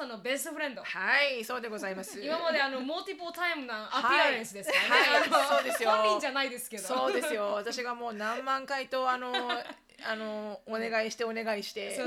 [0.00, 0.86] さんのベストフレンドは
[1.22, 2.18] い、そうでございます。
[2.20, 7.52] 今まであのモーティポータイムなアピアレンスですからね、はいそうですよ本人じゃないですけどそうですよ。
[7.52, 9.30] 私がもう何万回とあの
[10.02, 12.00] あのお願いしてお願いして。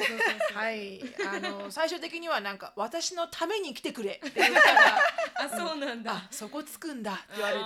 [0.55, 1.01] はい。
[1.27, 4.97] あの最終的にはなんか私のために来てくれって言ったら、
[5.45, 7.63] あそうなんだあそこつくんだって言われて。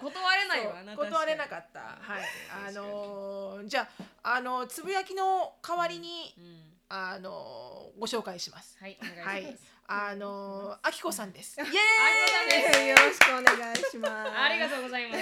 [0.00, 1.80] 断れないわ断れなっかった。
[1.80, 2.22] はい。
[2.68, 3.88] あのじゃ
[4.22, 6.34] ああのつぶやきの代わりに
[6.90, 8.76] あのご紹介します。
[8.80, 10.10] はいお願いします、はい。
[10.12, 11.56] あのあきこさんです。
[11.60, 12.88] イエーイ。
[12.88, 14.30] よろしくお願いします。
[14.30, 15.20] ありがとうございます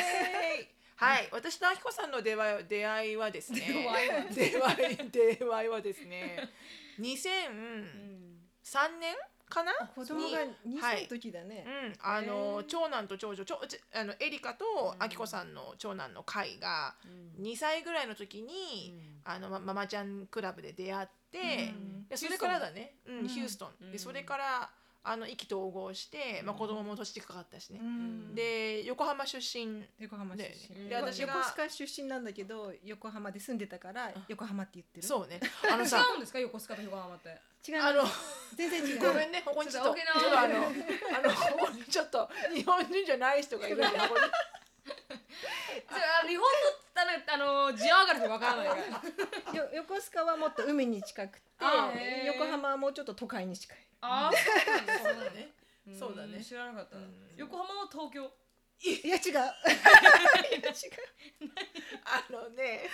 [0.96, 3.60] はい、私とあきこさんの出会い出会いはですね。
[3.60, 4.74] 出会いは
[5.12, 6.48] 出会いはですね。
[6.98, 8.48] 2003うん
[8.98, 9.14] 年
[9.48, 9.72] かな？
[9.94, 11.64] 子供が2歳の時だね。
[11.66, 14.64] うん、あの長男と長女、ちょちあのエリカと
[14.98, 16.96] あきこさんの長男の会が
[17.40, 21.74] 2歳ぐらいの時に、あのまママちゃんクラブで出会っで
[22.16, 23.92] それからだね、ヒューストン、うん。
[23.92, 24.70] でそれから
[25.04, 27.80] あの意気投合して、まあ子供も年近かったしね。
[27.82, 27.84] う。
[27.84, 28.34] ん。
[28.34, 29.82] で横浜出身。
[29.98, 30.88] 横浜出身。
[30.88, 35.06] で私が横須賀出身なんだけど横浜で住んでたから横浜って言ってる。
[35.06, 35.40] そうね。
[35.70, 36.38] あの違さ、うんですか？
[36.40, 37.28] 横須賀と横浜って。
[37.68, 38.04] 違うあの
[38.54, 38.98] 全然違う。
[39.00, 40.70] ごめんね、ここにちょっとちょっとあのあの
[41.34, 44.20] ここにちょっと日本人じゃない人がいるんでここに
[46.26, 46.44] 日本の
[46.94, 48.74] あのあのジオグラフィーわからないか
[49.52, 51.48] ら よ横須賀はもっと海に近くて
[52.26, 53.78] 横浜はもうちょっと都会に近い。
[54.00, 54.32] ああ
[54.98, 55.52] そうだね。
[55.98, 58.30] そうだねん知らなかったうん横浜は東京
[58.80, 59.32] いや 違う。
[59.32, 59.54] いや違う。
[62.04, 62.88] あのね、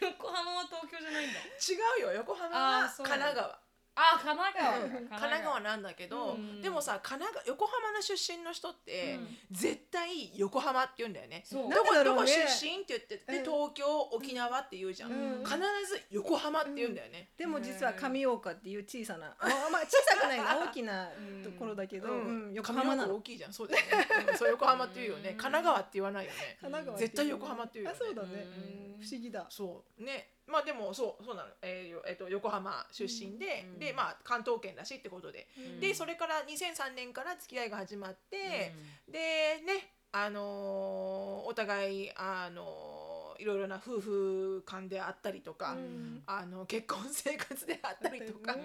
[0.00, 2.12] 横浜は東京じゃないんだ違うよ。
[2.12, 3.61] 横浜は神奈川。
[3.94, 5.60] あ神奈川か神奈川。
[5.60, 6.62] なんだけど、うん。
[6.62, 9.36] でもさ神奈川横浜の出身の人って、うん。
[9.50, 11.42] 絶対横浜って言うんだよね。
[11.44, 11.70] そう。
[11.70, 13.44] どこどこ出身って言ってでうん。
[13.44, 15.12] 東京沖縄って言うじゃん。
[15.12, 15.44] うん。
[15.44, 16.94] 必ず横浜って言うん。
[16.94, 17.30] だよね。
[17.36, 21.10] でも実は上岡っていう小さな、あまあ小さくないな 大きな
[21.44, 22.46] ところだけど、うん。
[22.46, 23.16] うん横浜なの。
[23.16, 23.20] 大。
[23.22, 23.52] きいじゃん。
[23.52, 24.08] そうだよね。
[24.28, 24.38] うん。
[24.38, 25.30] そう横浜って言うよね。
[25.30, 25.36] うん。
[25.36, 26.56] 神奈川って言わないよね。
[26.60, 27.96] 神奈川絶対横浜っていうよね。
[27.96, 29.00] あそうだね、うん。
[29.02, 29.46] 不思議だ。
[29.50, 30.02] そう。
[30.02, 35.80] ねまあでもそうそうなの、えーよえっと横浜出身で、うんでまあ関東圏だしってことで、うん。
[35.80, 38.74] でそれから2003年から付き合いが始まって、
[39.10, 46.22] でねあのーお互いあのーいろいろな夫婦間であったりとか、うん。
[46.26, 48.60] あの結婚生活であったりとか、うん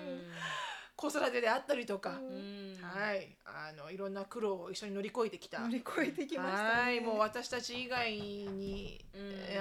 [0.98, 2.76] 子育てであったりとか、うん。
[2.82, 3.38] はい。
[3.46, 5.60] あのいろんな苦労を一緒に乗り越えてきた。
[5.60, 6.82] 乗り越えてきましたね。
[6.82, 7.00] はい。
[7.02, 9.06] もう私たち以外に、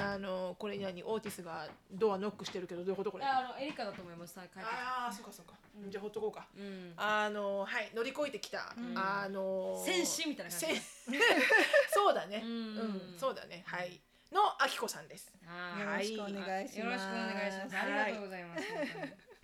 [0.00, 3.24] あのこれ何オーティスがドアノックしてるけどどういうことこれ。
[3.26, 4.40] あのエリカだと思います。
[4.40, 5.52] ああそうかそうか、
[5.84, 5.90] うん。
[5.90, 6.46] じゃあほっとこうか。
[6.56, 6.94] うん。
[6.96, 7.92] あのはい。
[7.94, 8.94] 乗り越えてきた、うん。
[8.96, 10.66] あの戦士みたいな感じ。
[10.66, 10.82] 戦
[11.92, 12.40] そうだね。
[12.42, 13.14] ううん。
[13.14, 13.62] んそうだね。
[13.66, 14.00] はい。
[14.32, 15.30] のあきこさんです。
[15.44, 16.78] はよろしくお願いします。
[16.80, 17.76] よろしくお願いします。
[17.76, 19.35] ありがとうございます。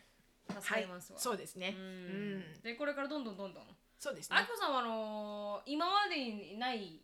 [0.61, 1.19] 助かはいりますわ。
[1.19, 2.61] そうですねううんん。
[2.63, 3.65] でこれからどんどんどんどん。
[3.99, 7.01] そうですねあきこさんはあのー今までにない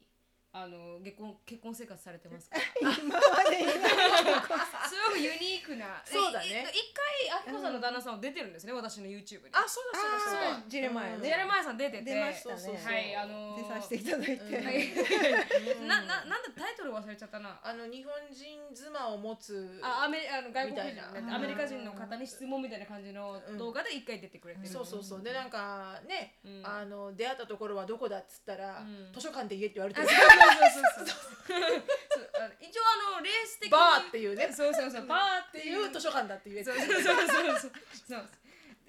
[0.51, 2.57] あの結婚結婚生活されてますか？
[2.81, 2.97] 今ま
[3.51, 6.01] でにないすごくユニークな。
[6.07, 8.73] そうだね一回あきこさんの旦那さんは出てるんですね。
[8.73, 9.51] 私の YouTube に。
[9.53, 12.05] あそうだそうだそうだジェレマイアねジェレマイさん出てて。
[12.05, 12.57] 出ましたね。
[12.59, 14.33] そうそうそうはいあのー出させていただいて。
[14.33, 15.81] うん はい。
[15.87, 17.61] なななんだタイトル忘れちゃったな。
[17.63, 24.69] あの日本人妻を持つあアメリあの外国人みたいなねアメリカ人の方に質問みたいな感じの動画で一回出てくれてる。
[24.69, 31.29] そうそうそうでなんかね、うんあの出会ったところはどこだっつったら、うん図書館で言えって言われてあるそうそうそうそう。
[31.49, 32.83] そうあの一応
[33.15, 33.71] あのレース的に。
[33.71, 34.51] バーっていうね。
[34.53, 35.07] そうそうそう。
[35.07, 36.71] バーっていうう図書館だって言えて。
[36.71, 37.03] そうそうそう。
[37.03, 37.25] そう
[37.61, 37.73] そう
[38.09, 38.29] そう。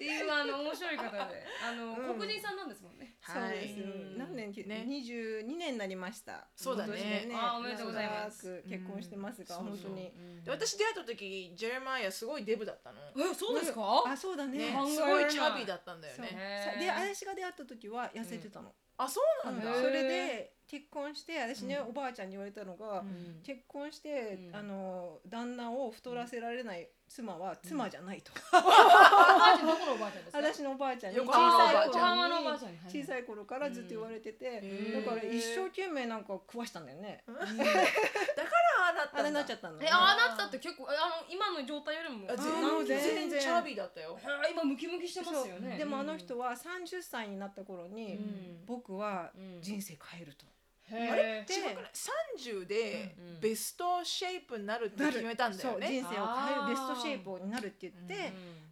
[0.00, 1.44] ていうあの面白い方で。
[1.62, 2.18] あの、うん。
[2.18, 3.16] 黒人さんなんですもんね。
[3.20, 3.78] そうです。
[3.78, 6.48] よはい何年きね二十二年になりました。
[6.56, 7.24] そうだね。
[7.26, 8.46] 今年あおめでとうございます。
[8.46, 10.12] 長く結婚してますがうん本当に。
[10.44, 14.04] で私出会った時ジェレマイアすごいデブだったの、えそうですか？
[14.06, 14.58] あそうだね。
[14.58, 14.72] ね。
[14.72, 15.24] 考え、すられない。
[15.24, 16.24] ごいチャビだったんだよそう。
[16.24, 18.72] ねへーで私が出会った時は痩せてたの。
[18.96, 19.82] あそうなんだ、うん。
[19.82, 21.88] それで結婚して私ね、うん。
[21.88, 23.40] おばあちゃんに言われたのが、ん。
[23.42, 24.56] 結婚して、うん。
[24.56, 28.68] あの旦那を太らせられない妻は妻じゃないと、おば
[29.50, 30.38] あちゃんどこのおばあちゃんですか？
[30.38, 32.78] 私のおばあちゃんに横小さい頃横浜のおばあちゃんに。
[32.86, 35.04] 小さい頃からずっと言われてて、うん。
[35.04, 37.50] だから一生懸命なんか食わしたんだよね、だから
[38.86, 39.28] ああなったんだ。
[39.28, 42.28] あなっちゃったのえああなったって結構あの今の状態よりも。
[42.28, 43.00] 全然。
[43.00, 44.16] 全然チャビだったよ。
[44.52, 45.78] 今ムキムキしてますよね。
[45.78, 48.64] でもあの人は30歳になった頃に、うん。
[48.66, 49.60] 僕はうん。
[49.60, 50.46] 人生変えると、
[50.92, 51.44] あれ？
[51.46, 51.90] で違くない
[52.36, 55.86] 30でうんベストシェイプになるって決めたんだよね。
[55.86, 58.14] そう人生を変えるベストシェイプになるって言って、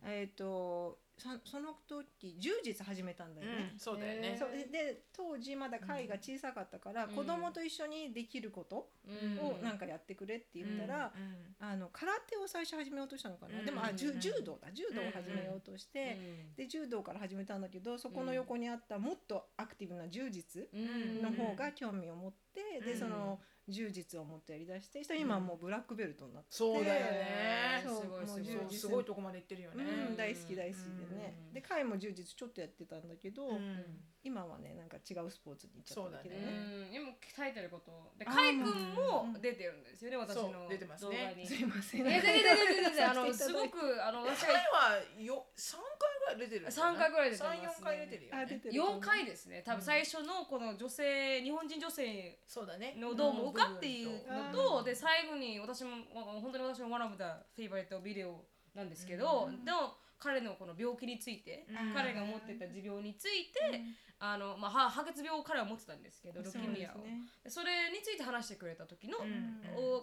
[0.04, 3.70] うんえっ、とそその時柔術始めたんだよね。
[3.72, 4.38] うんそうだよね。
[4.70, 7.14] でで当時まだ貝が小さかったから、うん。
[7.14, 9.38] 子供と一緒にできることうん。
[9.38, 13.66] をなんかやってくれって言ったら、うんあの空手を最初始めようとしたのかな、うん。
[13.66, 14.12] でもあ柔
[14.44, 14.70] 道だ。
[14.72, 16.16] 柔道を始めようとして、
[16.56, 21.22] で柔道から始めたんだけどそこの横にあったもっとアクティブな柔術うん。
[21.22, 22.98] の方が興味を持って、でうん。
[22.98, 27.82] その柔術をもっとやりだして今はもうブラックベルトになって、そうだよね。
[27.82, 29.84] すごいすごいとこまで行ってるよね。
[30.10, 30.80] うん、大好き大好き
[31.10, 31.54] でね、うん。
[31.54, 33.84] で貝も柔術ちょっとやってたんだけど、うん。
[34.24, 36.90] 今はねなんか違うスポーツに行っちゃったんだけどうね。
[36.90, 38.12] ん、今鍛えてること。
[38.18, 38.34] であー。
[38.34, 41.36] カイ君もうん出てるんですよね、私の出てます動ね。
[41.46, 42.06] すいません。
[42.06, 47.62] え全然全然全然あのすごくあの私はよ三回ぐらい出てる三回ぐらい出てますね。
[47.62, 48.42] 三四回出てるよね。
[48.42, 49.62] あ出てる4回ですね。
[49.64, 52.94] 多分最初のこの女性日本人女性そうだね。
[52.98, 57.24] のどう思うかっていうのと、うんで最後に私も本当に私の one of the
[57.60, 58.44] favorite ビデオ
[58.74, 61.94] なんですけど、うんでも彼のこの病気について、うん。
[61.94, 63.80] 彼が持ってた持病について、
[64.18, 67.06] あのまあ、は白血病を彼は持ってたんですけどルキミアを
[67.46, 69.18] それについて話してくれた時の、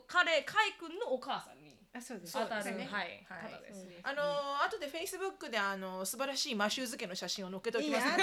[0.07, 2.33] 彼カイ君のお母さんにあそうです。
[2.33, 2.86] 当たる、ね。
[2.92, 3.51] はい、はい。
[3.53, 3.95] 方ですね。
[4.03, 8.15] あのー後でフェイスブックであの素晴らしいマシュー漬けの写真を載っけておきますは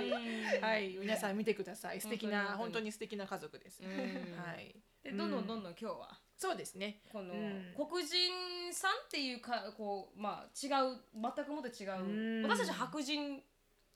[0.00, 0.64] い、うん。
[0.64, 2.00] はい、皆さん見てください。
[2.00, 2.58] 素敵な本当に。
[2.58, 3.88] 本当に素敵な家族です、うん。
[3.90, 4.74] はい。
[5.02, 5.46] でどんどん。
[5.46, 6.18] どんどん今日は。
[6.38, 7.02] そうですね。
[7.12, 7.74] この、うん。
[7.76, 12.42] 黒人さんっていうかこうまあ違う全くもって違う、うん。
[12.42, 13.42] 私たち白人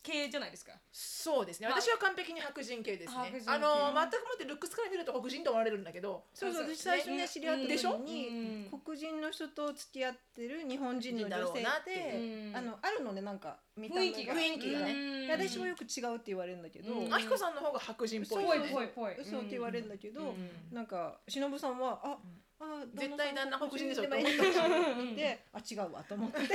[0.03, 0.73] 系じゃないですか。
[0.93, 1.69] そうですね。
[1.69, 3.17] まあ私は完璧に白人系ですね。
[3.17, 6.75] 白人系あの全くもってルックスから見ると黒人と思われるんだけどそうそう。
[6.75, 7.93] 私最初ねね知り合ったでしょ？
[7.99, 8.81] 時に、うん。
[8.85, 12.57] 黒人の人と付き合ってる日本人の女性ってで、うん。
[12.57, 14.35] あのあるのでなんか見た目雰囲気が。
[14.35, 14.93] 雰囲気がね。
[14.93, 15.27] うん。
[15.27, 17.15] で私もよく違うって言われるんだけど、うん。
[17.15, 18.45] あひこさんの方が白人っぽい。
[18.45, 19.15] ぽねぽいぽい。
[19.25, 20.51] そうって言われるんだけど、うん。
[20.73, 22.19] なんか忍さんはあ、
[22.61, 24.31] あ絶対旦那黒人でしょと思った。
[24.33, 26.39] しであ違うわと思って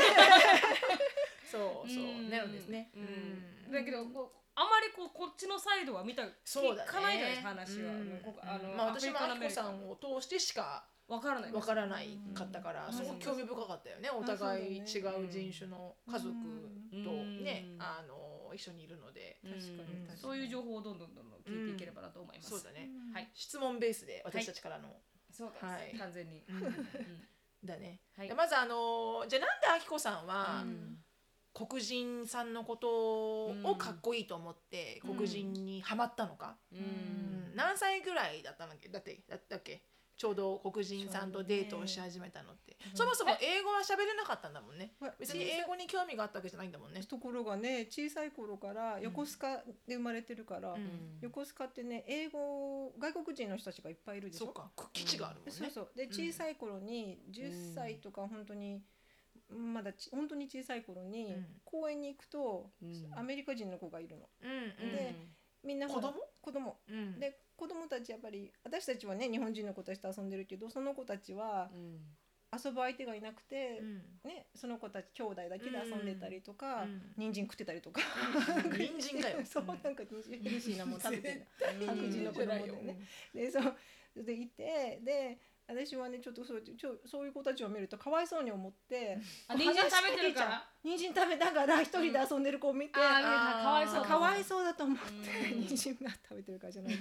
[1.56, 7.92] そうそううんなるんですねうんだけどこうあまりこうこっちのサイドは見たそうだね聞かないじゃないですか話は。
[7.92, 14.84] うんあの、まあ私もあアフリカのアメリカひこさんを通してしかわからないわからないかったからうんすごく興味深かったよねお互い違う
[15.30, 16.34] 人種の家族
[16.92, 17.12] と
[17.44, 22.50] ねうんあの一緒にいるので確かに確かにそういう情報をどんどんどんどん聞いていければなと思います。
[22.50, 24.88] そうだねはい質問ベースで私たちからの
[25.32, 26.44] そうです、はい完全に。
[27.64, 30.98] だねはいまずあのじゃあなんであきこさんはうん
[31.56, 35.16] 黒人さんのことをかっこいいと思ってうん。
[35.16, 36.58] 黒人にハマったのか？
[36.72, 36.82] ううん。
[37.54, 38.90] ん何歳ぐらいだったんだっけ？
[38.90, 39.82] だってだだっけ？
[40.18, 42.78] ちょうど黒人さんとデートをし始めたのって。
[42.92, 42.98] うん。
[42.98, 44.94] そもそも英語は喋れなかったんだもんね。
[45.00, 47.02] ほら別に英語に興味があったわけじゃないんだもんね。
[47.04, 51.20] ところがね小さい頃から横須賀で生まれてるから、うん。
[51.22, 54.46] 横須賀ってね英語外国人の人たちがいっぱいいるでしょ？
[54.46, 54.72] そっか。
[54.94, 55.52] 基地があるもんね。
[55.52, 55.90] そうそう。
[55.96, 56.10] でん。
[56.10, 58.82] 小さい頃に10歳とか本当に、
[59.50, 61.46] まだち本当に小さい頃にうん。
[61.64, 63.12] 公園に行くと、うん。
[63.16, 64.28] アメリカ人の子がいるの。
[64.42, 65.16] で
[65.64, 66.14] みんな子供？
[66.42, 66.78] 子供。
[66.90, 67.20] うん。
[67.20, 72.00] で子供たちやっぱり私たちはね日本人の子たちと遊んでるけどその子たちはうん。
[72.54, 73.96] 遊ぶ相手がいなくて、うん。
[74.24, 77.02] ね、その子たち兄弟だけで遊んでたりとか、うん。
[77.18, 78.02] 人参食ってたりとか。
[78.78, 79.40] 人参かよ。
[79.44, 80.40] そうなんか 人参。
[80.40, 81.46] ヘルシーなもん食べてる。
[81.82, 81.88] うん。
[81.88, 83.00] 白人の子供でね。
[83.34, 83.76] でそう。
[84.24, 90.64] でいてで私はねちょっとそうちょそういう子たちを見るとかわいそうに思ってあ人参食べてるから。
[90.84, 94.02] 人参食べながら一人で遊んでる子を見て、ああーあかわいそうだ。
[94.08, 96.94] かわいそうだと思って、うん人参が食べてるからじゃない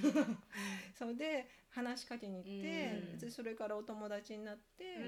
[0.98, 3.18] それで話しかけに行って、うん。
[3.18, 5.00] でそれからお友達になって、う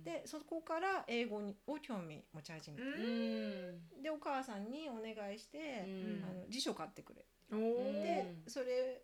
[0.00, 0.02] ん。
[0.02, 4.02] でそこから英語にを興味持ち始めた、うん。
[4.02, 6.24] でお母さんにお願いして、うん。
[6.24, 7.26] あの辞書買ってくれ。
[7.50, 9.02] でそれ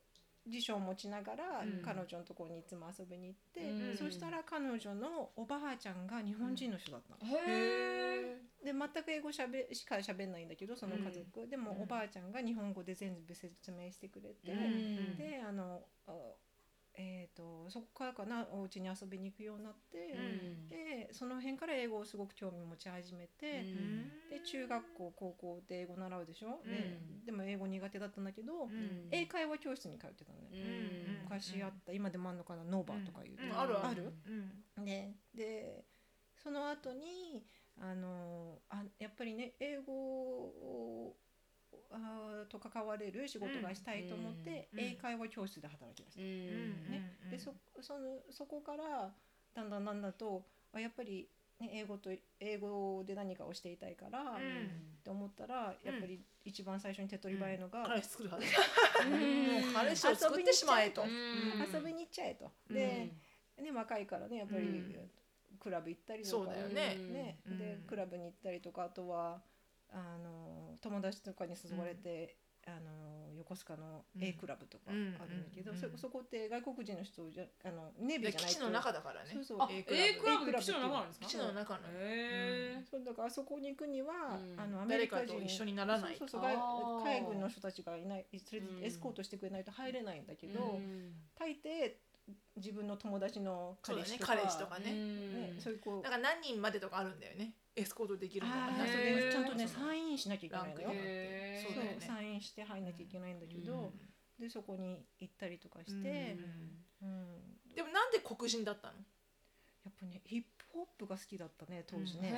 [0.48, 1.82] 辞書を持ちながら、うん。
[1.82, 3.96] 彼女のところにいつも遊びに行って、うん。
[3.96, 7.30] そしたら彼女のおばあちゃんが日本人の人だったの。
[7.30, 8.64] へえ。
[8.64, 11.82] で全く英語しゃべしか喋んないんだけどその家族、でもうん。
[11.82, 15.16] おばあちゃんが日本語で全部説明してくれて、うん。
[15.16, 16.12] であのあ
[17.00, 20.68] えー、とそこからかなお家に遊びに行くようになって、うん。
[20.68, 23.62] でその辺から英語をすごく興味持ち始めて、
[24.28, 27.24] で中学校高校で英語習うでしょ、でうん。
[27.24, 29.08] でも英語苦手だったんだけど、うん。
[29.12, 30.37] 英会話教室に通ってたの
[31.22, 34.12] 昔あった今でもあるのかなノーバーとかいう、うんあるある。
[34.76, 34.84] うん。
[34.84, 35.84] ね、で
[36.36, 37.44] その後に
[37.80, 41.16] あのあやっぱりね英語を
[41.90, 44.80] あーと関われる仕事がしたいと思って、うん。
[44.80, 46.90] 英会話教室で働きだした、うん。
[46.90, 47.18] ね。
[47.24, 47.30] うん。
[47.30, 49.12] でそそのそこから
[49.54, 51.28] だんだんだんだんとあやっぱり、
[51.60, 55.00] ね、英語と英語で何かをしていたいから、っん。
[55.02, 58.46] て思ったらやっぱり一番最初に手っ取り早いのが、彼氏作るはず
[59.74, 61.02] 彼氏を作ってしまえと。
[61.02, 61.08] うん。
[61.74, 62.50] 遊びに行っちゃえと。
[62.70, 63.12] で、
[63.60, 65.10] ね、若いからねやっぱり、うん。
[65.58, 66.30] クラブ行ったりとか。
[66.30, 66.96] そうだよね。
[67.12, 67.58] ねうん。
[67.58, 69.40] でクラブに行ったりとかあとは
[69.90, 72.36] あの友達とかに誘われて、
[72.66, 75.18] あの横須賀の A クラブとかあるんだ
[75.54, 75.78] けど、うん。
[75.78, 79.30] そそこって外国人の人じゃあのネイビーじゃない基地の中だからね。
[79.32, 79.58] そうそう。
[79.60, 80.04] あ A クラブ。
[80.04, 81.26] A クラブ基地の中なんですか？
[81.26, 81.80] 基地の中の。
[81.92, 82.90] へー。
[82.90, 84.60] そうだからあそこに行くには、うん。
[84.60, 85.26] あのアメリカ人。
[85.26, 86.16] 誰かと一緒にならない。
[86.18, 87.02] そうそうそう。
[87.04, 88.26] 海軍の人たちがいない。
[88.32, 88.84] 連れてうん。
[88.84, 91.12] エスコートしてくれないと入れないんだけど、うん。
[91.38, 91.92] 大抵
[92.56, 94.92] 自分の友達の彼氏とか彼氏とかね。
[94.92, 100.88] ねそういうこうなんか何人までとかあるんだよねエスコートできるのがあねちゃんとねそうそうサインしなきゃいけないのよ。
[100.88, 101.02] ランク。
[101.02, 103.76] へーそうサインして入んなきゃいけないんだけど、う
[104.42, 104.44] ん。
[104.44, 106.36] でそこに行ったりとかして、
[107.02, 107.08] うん。
[107.08, 107.74] うん。
[107.74, 108.94] でもなんで黒人だったの？
[109.84, 112.32] やっぱねヒップホップが好きだったね当時へね、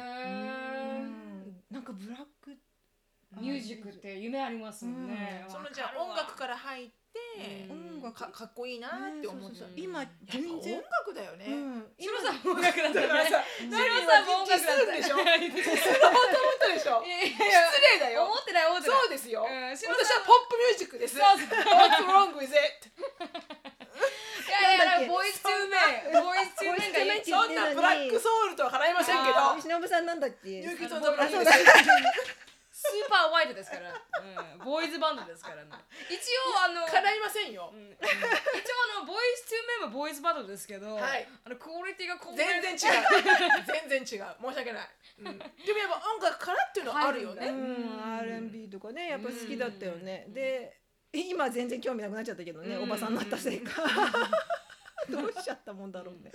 [1.70, 2.56] なんかブラック。
[3.40, 5.44] ミュージックって夢ありますもんね。
[5.46, 5.52] うん。
[5.52, 8.02] そのじゃあ音楽から入ってうん。
[8.02, 8.10] 音楽。
[8.10, 11.94] かかっこいいなって思ったね今やっぱ全然音楽だよね、うん。
[11.94, 15.20] シロさんも音楽だっただからさシロさんも音楽だったでしょ？
[15.20, 17.06] いディスろうと思ったでしょ？
[17.06, 18.26] やいや失礼だよ。
[18.26, 18.98] 思ってない思ってない。
[18.98, 19.70] そうですよ、うん。
[19.70, 19.94] 私は
[20.26, 21.22] ポップミュージックです。
[21.22, 21.46] What's
[22.02, 22.90] wrong with it?
[22.90, 27.14] いやいや Boyz II Men Boyz II Men がいい。
[27.14, 29.54] ボイスチュそんな black soul とは言いませんけど。
[29.54, 30.66] あしのぶさんなんだっけ？
[30.66, 32.39] ニューキッズあのブラックであそうだす
[32.80, 35.68] スーパーワイドですから、うん、ボーイズバンドですからね。
[36.08, 36.16] 一
[36.56, 37.68] 応あの叶いませんよ。
[37.68, 37.92] うん。
[37.92, 38.08] 一応
[38.96, 41.28] あのボイスチューメンもボーイズバンドですけど、はい。
[41.44, 43.04] あのクオリティが全然違う。
[43.68, 44.32] 全然違う。
[44.40, 44.88] 申し訳ない、
[45.20, 48.16] うん、でもやっぱ音楽からっていうのはあるよね、うん、うん。
[48.16, 50.32] R&B とかねやっぱ好きだったよね、うん。
[50.32, 50.80] で
[51.12, 52.82] 今全然興味なくなっちゃったけどね、うん。
[52.84, 53.82] おばさんになったせいか。
[55.10, 56.30] どうしちゃったもんだろうね、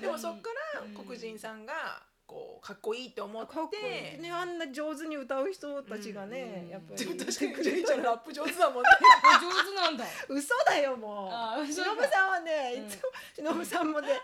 [0.00, 2.02] でもそっからうん黒人さんが
[2.32, 4.18] こうかっこいいって思って。
[4.18, 4.30] ね。
[4.32, 7.04] あんな上手に歌う人たちがね、うんやっぱり。
[7.04, 8.88] 確かにジェイちゃんラップ上手だもんね。
[9.40, 10.04] 上手なんだ。
[10.28, 12.86] 嘘だよもあう嘘しのぶさんはね、うん。
[12.86, 14.20] いつもしのぶさんもね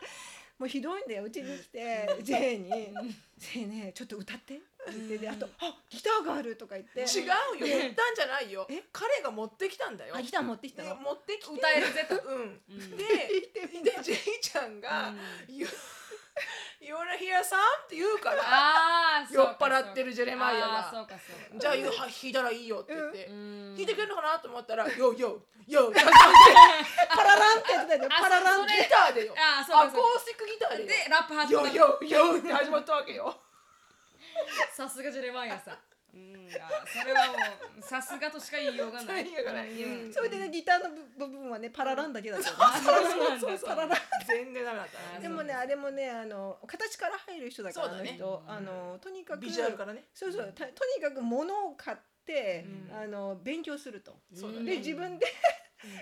[0.59, 1.25] もうひどいんだよ。
[1.25, 2.71] うちに来てジェイに
[3.38, 4.61] 「ジェイねちょっと歌って」っ
[4.93, 7.03] てであと「あギターがある」とか言って。
[7.03, 7.35] 違うよ。
[7.61, 8.67] 言ったんじゃないよ。
[8.71, 8.83] え？
[8.93, 10.17] 彼が持ってきたんだよ。
[10.17, 11.55] あギター持ってきたでの持ってきて。
[11.55, 12.17] 歌えるぜと。
[12.17, 12.62] うん。
[12.69, 12.97] うん。
[12.97, 13.05] で
[13.85, 15.15] でジェイちゃんが
[15.49, 15.69] 「You
[16.80, 18.42] you wanna hear some?」って言うから。
[18.45, 20.78] あー酔っ払ってるジェレマイアが。
[20.78, 21.59] あーそうかそうか。
[21.61, 23.26] じゃあ言うは弾いたらいいよって言って。
[23.26, 23.75] うん。
[23.75, 28.11] 弾いてくれるのかなと思ったら「よよよ」 パラランってやってたよ。
[28.11, 29.35] あパラランギターでよ。
[29.37, 30.09] あーそうアかそうか。
[30.09, 31.76] コースティックギターでラップ始よまった。
[31.76, 33.40] よよって始まったわけよ。
[34.73, 35.78] さすがジェレマイアさん
[36.15, 36.49] うん。
[36.61, 37.35] あそれはも
[37.79, 39.25] うさすがとしか言いようがない。
[39.25, 39.71] 言いようがない。
[39.71, 40.12] うん。
[40.12, 43.59] それでねギターの部分はねパラランだけだったよねあそうなんだそう。
[43.59, 45.21] そうパララン全然ダメだった。
[45.21, 48.11] でもねあれもねあの形から入る人だからそうだね。
[48.11, 48.55] あの人、うん。
[48.55, 50.05] あのとにかくビジュアルからね。
[50.15, 52.97] そうそうたとにかく物を買って、うん。
[52.97, 54.17] あの勉強すると。
[54.35, 54.73] そうだね。
[54.73, 55.27] で自分で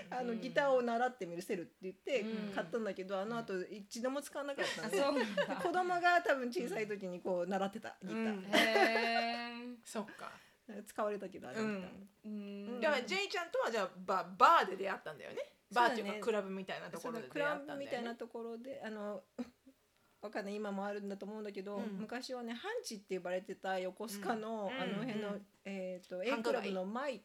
[0.09, 0.41] あのうん。
[0.41, 2.53] ギターを習ってみるセルって言ってうん。
[2.53, 5.21] 買ったんだけど、あの後一度も使わなかったあんで、
[5.63, 10.31] 子供が多分小さい時にこう習ってたギター、うんへそっか。
[10.85, 11.75] 使われたけどあれうん。
[11.75, 12.81] ギターーうん。
[12.81, 15.37] だからジェイちゃんとはじゃあババーで出会ったんだよね。
[15.73, 17.85] バーっていうかクラブみたいなところで出会クラったんだよね。
[17.85, 19.23] ブみたいなところであの
[20.21, 20.55] わかんない。
[20.55, 21.99] 今もあるんだと思うんだけど、うん。
[21.99, 24.81] 昔はねハンチって呼ばれてた横須賀の、うん。
[24.81, 25.45] あの辺の、うん。
[25.63, 27.21] えっ、と A クラブの前うん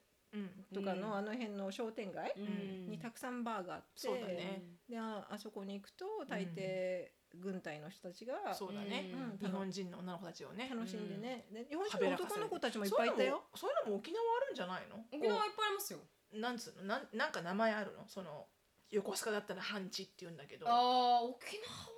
[0.74, 1.14] とかの、うん。
[1.16, 2.90] あの辺の商店街うん。
[2.90, 4.62] にたくさんバーがあって、そうだね。
[4.88, 7.08] でああそこに行くと大抵
[7.40, 9.10] 軍隊の人たちがそうだね。
[9.12, 10.68] うん日本人の女の子たちをね。
[10.70, 13.44] 楽しんでね、で日本人の男の子たちもいっぱいいたよ。
[13.54, 14.96] そういうのもそういうのも沖縄あるんじゃないの？
[15.12, 15.98] 沖縄いっぱいありますよ。
[16.34, 16.84] なんつうの？
[16.84, 18.04] なんなんか名前あるの？
[18.08, 18.46] その
[18.90, 20.68] 横須賀だったらハンチって言うんだけど。
[20.68, 21.91] ああ沖縄は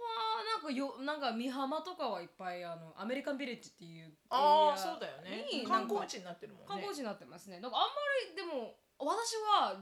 [0.45, 5.47] なんかよなんか美浜とかはいっぱいあのアメリカンビレッジっていうああそうだよね。
[5.53, 6.67] に観光地になってるもんね。
[6.69, 7.61] 観光地になってますね。
[7.61, 7.89] なんかあんま
[8.31, 9.77] りでも私は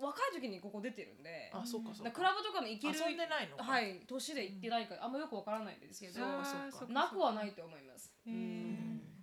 [0.00, 2.10] 若い時にここ出てるんであそうかそうか。
[2.10, 3.64] クラブとかも行ける遊んでないのか。
[3.64, 6.20] はい年で行ってないからあんまよくわからないですけど
[6.88, 8.12] なくはないと思います。
[8.26, 8.76] へー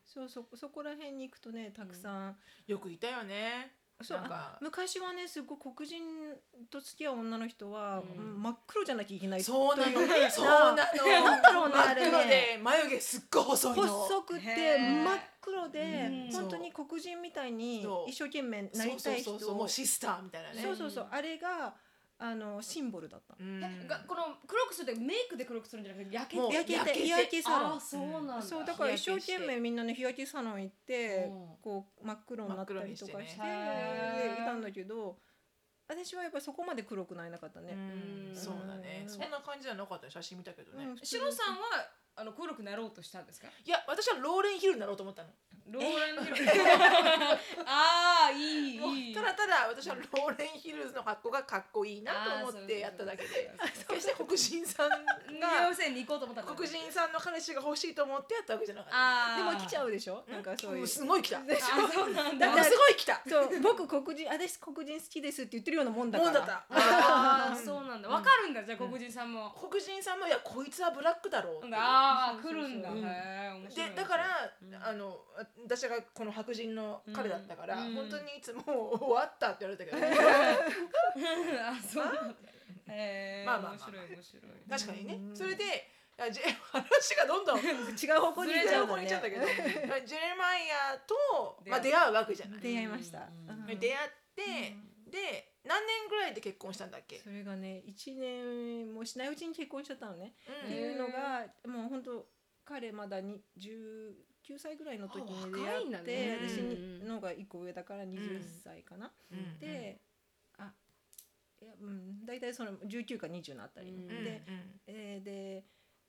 [0.05, 4.57] そうそそこら辺に行くとねたくさん、よくいたよねそうか。
[4.62, 6.01] 昔はねすごい黒人
[6.69, 8.36] と付き合う女の人は、うん。
[8.36, 9.91] うん真っ黒じゃなきゃいけないそうなの。
[10.29, 10.48] そう。
[10.48, 10.74] なの。
[10.74, 11.75] なんだろうね。
[11.75, 13.88] あれね眉毛すっごい細いの。
[13.88, 16.31] 細くて真っ黒でうん。
[16.31, 19.55] 本当に黒人みたいに一生懸命なりたい人そうそうそうそう。
[19.55, 20.62] もうシスターみたいなね。
[20.62, 21.07] そうそうそう。
[21.12, 21.74] あれが
[22.24, 23.36] あのシンボルだった。
[23.36, 26.94] がこの黒くするってメイクで黒くするんじゃなくて焼けもうて焼けてて。
[27.01, 27.72] 日焼けサロン。
[27.72, 28.42] あーそうなんだ。
[28.42, 31.48] そうだから一生懸命みんなね日焼けサロン行ってうん。
[31.62, 33.42] こう真っ黒になったりとかして真っ黒にして。
[33.42, 35.18] ねでいたんだけど
[35.89, 37.74] 私はやっぱりそこまで黒くなれなかったね。
[37.74, 38.30] うん。
[38.30, 38.34] うん。
[38.34, 39.01] そうだね。
[39.03, 39.10] うん。
[39.10, 40.86] そんな感じじゃなかった写真見たけどね。
[40.86, 41.62] うんシロさんは
[42.15, 43.48] あの黒くなろうとしたんですか？
[43.65, 45.29] いや私はローレンヒルになろうと思ったの。
[45.72, 46.51] ローレンヒル。
[47.65, 49.15] ああいいいい。
[49.15, 53.51] ただただ私はローレンヒルズの格好がかっこいいなと思ってやっただけで。
[53.88, 54.98] 決して黒人さんが
[55.63, 58.98] 要請に行こうと思ったんだ黒人さんの彼氏が欲しいと思ってやったわけじゃなかった。
[59.34, 60.24] あでも来ちゃううでしょ？
[60.27, 60.82] なんかそういう。
[60.82, 61.39] うんすごい来た。
[61.39, 61.65] でしょ？
[61.65, 62.63] あそうなんだ。
[62.63, 63.22] すごい来た。
[63.27, 66.32] そう僕黒人私黒人好きですって言ってるようなもんだから。
[66.32, 66.53] もんだった。
[66.70, 68.10] ああそうなんだ。
[68.10, 68.63] わかるんだ。
[68.63, 69.51] じゃあ黒人さんも。
[69.51, 71.72] 黒人さんもいやこいつはブラックだろうっていう
[72.03, 72.89] ああ来るんだ。
[72.89, 74.25] へうでだから、
[74.62, 74.75] うん。
[74.75, 75.17] あの
[75.63, 77.95] 私がこの白人の彼だったから、うん。
[77.95, 78.63] 本当にいつも
[79.00, 80.12] 「終わった」って言われたけど、ね、
[81.60, 82.36] あそう
[82.88, 83.60] えまあ。
[83.60, 84.43] まあまあ面白い面白い。
[84.69, 85.36] 確かにね、うん。
[85.36, 85.63] それで
[86.17, 86.41] あじ
[86.72, 87.67] 話がどんどんず
[88.05, 89.45] 違う方向に行っちゃうんだけど、
[89.88, 91.72] まあジェレマイヤと、出会う。
[91.72, 92.60] まあ、出会うわけじゃない。
[92.60, 93.27] 出会いました。
[93.79, 94.75] 出会って、
[95.07, 100.34] で何年ぐらいで結婚したんだっけ、それがね1年もしないうちに結婚しちゃったのね。
[100.48, 100.67] うん。
[100.67, 102.25] っていうのがもう本当
[102.65, 104.13] 彼まだに19
[104.58, 106.38] 歳ぐらいの時に出会って、だね。
[106.50, 109.60] 私うんのが1個上だから20歳かな、うん。
[109.60, 110.00] で
[110.58, 110.72] あ
[111.62, 114.08] いやうん大体その19か20のあたり、うん。
[114.08, 114.43] で,、
[114.88, 115.63] えーで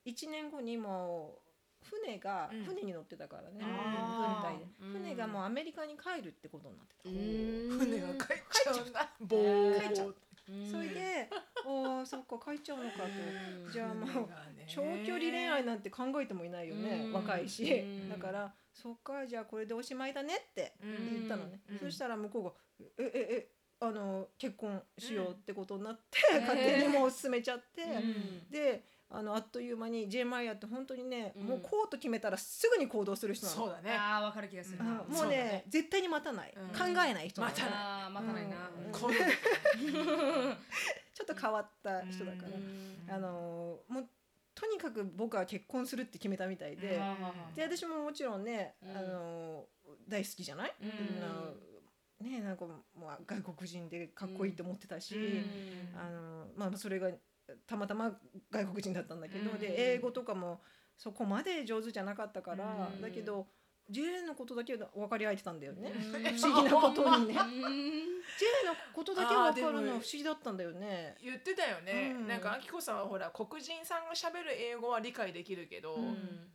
[0.05, 1.45] 1年後にもう
[1.85, 2.63] 船が、うん。
[2.63, 4.83] 船に乗ってたからね、あー。
[4.83, 7.79] 軍隊で、がもうアメリカに帰るってことになってた、うん。
[7.79, 8.89] 船が帰っちゃう。
[8.89, 8.93] ん。
[8.93, 10.07] だボー帰っちゃう。
[10.07, 10.15] うん
[10.71, 11.27] それで
[11.65, 13.03] ああそっか帰っちゃうのかと。
[13.65, 13.71] うん。
[13.71, 14.29] じゃあもう
[14.67, 17.13] 長距離恋愛なんて考えてもいないよね、うん。
[17.13, 18.09] 若いし、うん。
[18.09, 21.13] だから「そっかじゃあこれでおしまいだね」ってうん。
[21.15, 21.79] 言ったのね、うん。
[21.79, 22.51] そしたら向こうが
[22.99, 26.41] 「えええあの結婚しようってことになって、うん。
[26.41, 28.49] 勝手にもう進めちゃって、うん。
[28.49, 31.47] であのあっという間に J マイヤーって本当にね、うん。
[31.47, 33.57] もうこうと決めたらすぐに行動する人なの。
[33.57, 33.91] そうだね。
[33.95, 34.85] ああわかる気がするうん。
[34.85, 35.63] なもうねね。
[35.67, 36.67] 絶対に待たない、うん。
[36.69, 37.53] 考えない人なの。
[37.53, 38.11] 待たない。
[38.11, 38.55] 待たないな。
[41.13, 43.05] ちょっと変わった人だから、うん。
[43.07, 44.09] あのもう
[44.55, 47.55] とにかく僕は結婚するって決めたみたいで、うん。
[47.55, 48.97] で私ももちろんね、うん。
[48.97, 49.67] あの
[50.07, 50.73] 大好きじゃない、
[52.21, 52.75] ねなんかも
[53.07, 55.99] う外国人でかっこいいと思ってたし、うん。
[55.99, 57.11] あのまあそれが
[57.67, 58.19] たまたま
[58.51, 59.59] 外国人だったんだけど、うん。
[59.59, 60.61] で英語とかも
[60.97, 63.01] そこまで上手じゃなかったから、うん。
[63.01, 63.47] だけど
[63.89, 66.37] J のことだけ分かり合えてたんだよね、うん。
[66.37, 67.33] 不思議なことにね。
[67.35, 67.45] J うん。
[67.45, 67.55] の
[68.93, 71.15] ことだけ分かるの不思議だったんだよね。
[71.23, 72.27] 言ってたよね、うん。
[72.27, 75.97] なんかあきこさんはほら黒人さんがしゃべる英語は理解できるけど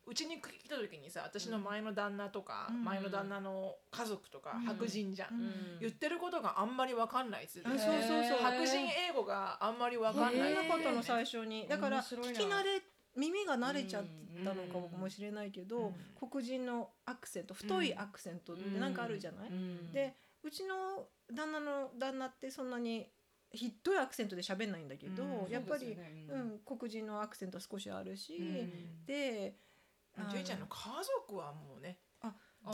[0.07, 2.85] うち、に来た時にさ私の前の旦那とか、うん。
[2.85, 4.65] 前の旦那の家族とか、うん。
[4.65, 5.79] 白人じゃん、うん。
[5.81, 8.39] 言ってることがあんまりわかんないっつってあそうそうそう。
[8.43, 11.69] 白人英語があんまりわかんないなかったの最初に。
[11.69, 12.83] だから聞き慣れ
[13.17, 14.05] 耳が慣れちゃっ
[14.45, 15.95] たのかもしれないけど、うん
[16.31, 19.93] 黒人のアクセント太いアクセントってなんかあるじゃない、うん。
[19.93, 23.11] でうちの旦那の旦那ってそんなに
[23.53, 25.97] ひどいアクセントで喋んないんだけど、うんやっぱり
[26.29, 29.07] そうううんん、黒人のアクセント少しあるし、うん。
[29.07, 29.57] で
[30.31, 30.77] ジェイちゃんの家
[31.27, 31.99] 族はもうね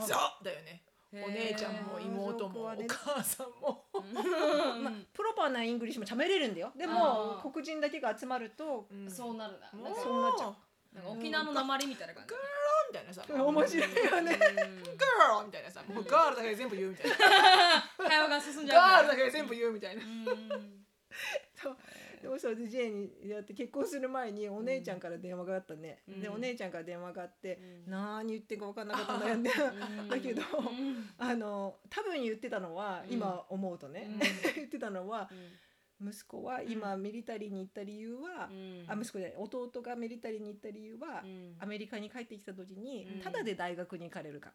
[0.05, 3.85] ザだよねお姉ちゃんも妹もお母さんも。
[3.93, 4.83] うん。
[4.83, 6.71] まあ、 proper な English も喋れるんだよ。
[6.75, 9.09] であもー黒人だけが集まるとうん。
[9.09, 9.69] そうなるな。
[9.71, 10.55] そうなっちゃう。
[11.05, 12.33] 沖縄の訛りみたいな感じ。
[12.89, 14.37] みたいなさ面白いよね。
[14.39, 17.17] ガールみたいなさもう girl だけで全部言うみたいな。
[18.09, 20.01] 会話が進んじゃう girl だだけで全部言うみたいな
[22.21, 29.51] でもそれで J にやって結婚する前にお姉ちゃんから電話があったね、うんでお姉ちゃんから電話があって、うん何言ってんか分かんなかったんだよね
[30.09, 30.41] だけど
[31.17, 34.19] あの多分 言ってたのは、うん今思うとね、うん
[34.55, 35.29] 言ってたのは
[35.99, 38.49] 息子は今ミリタリーに行った理由は、
[38.87, 41.23] あ息子じゃない弟がミリタリーに行った理由は、
[41.59, 44.53] アメリカに帰ってきた時に、うんただで大学に行かれるか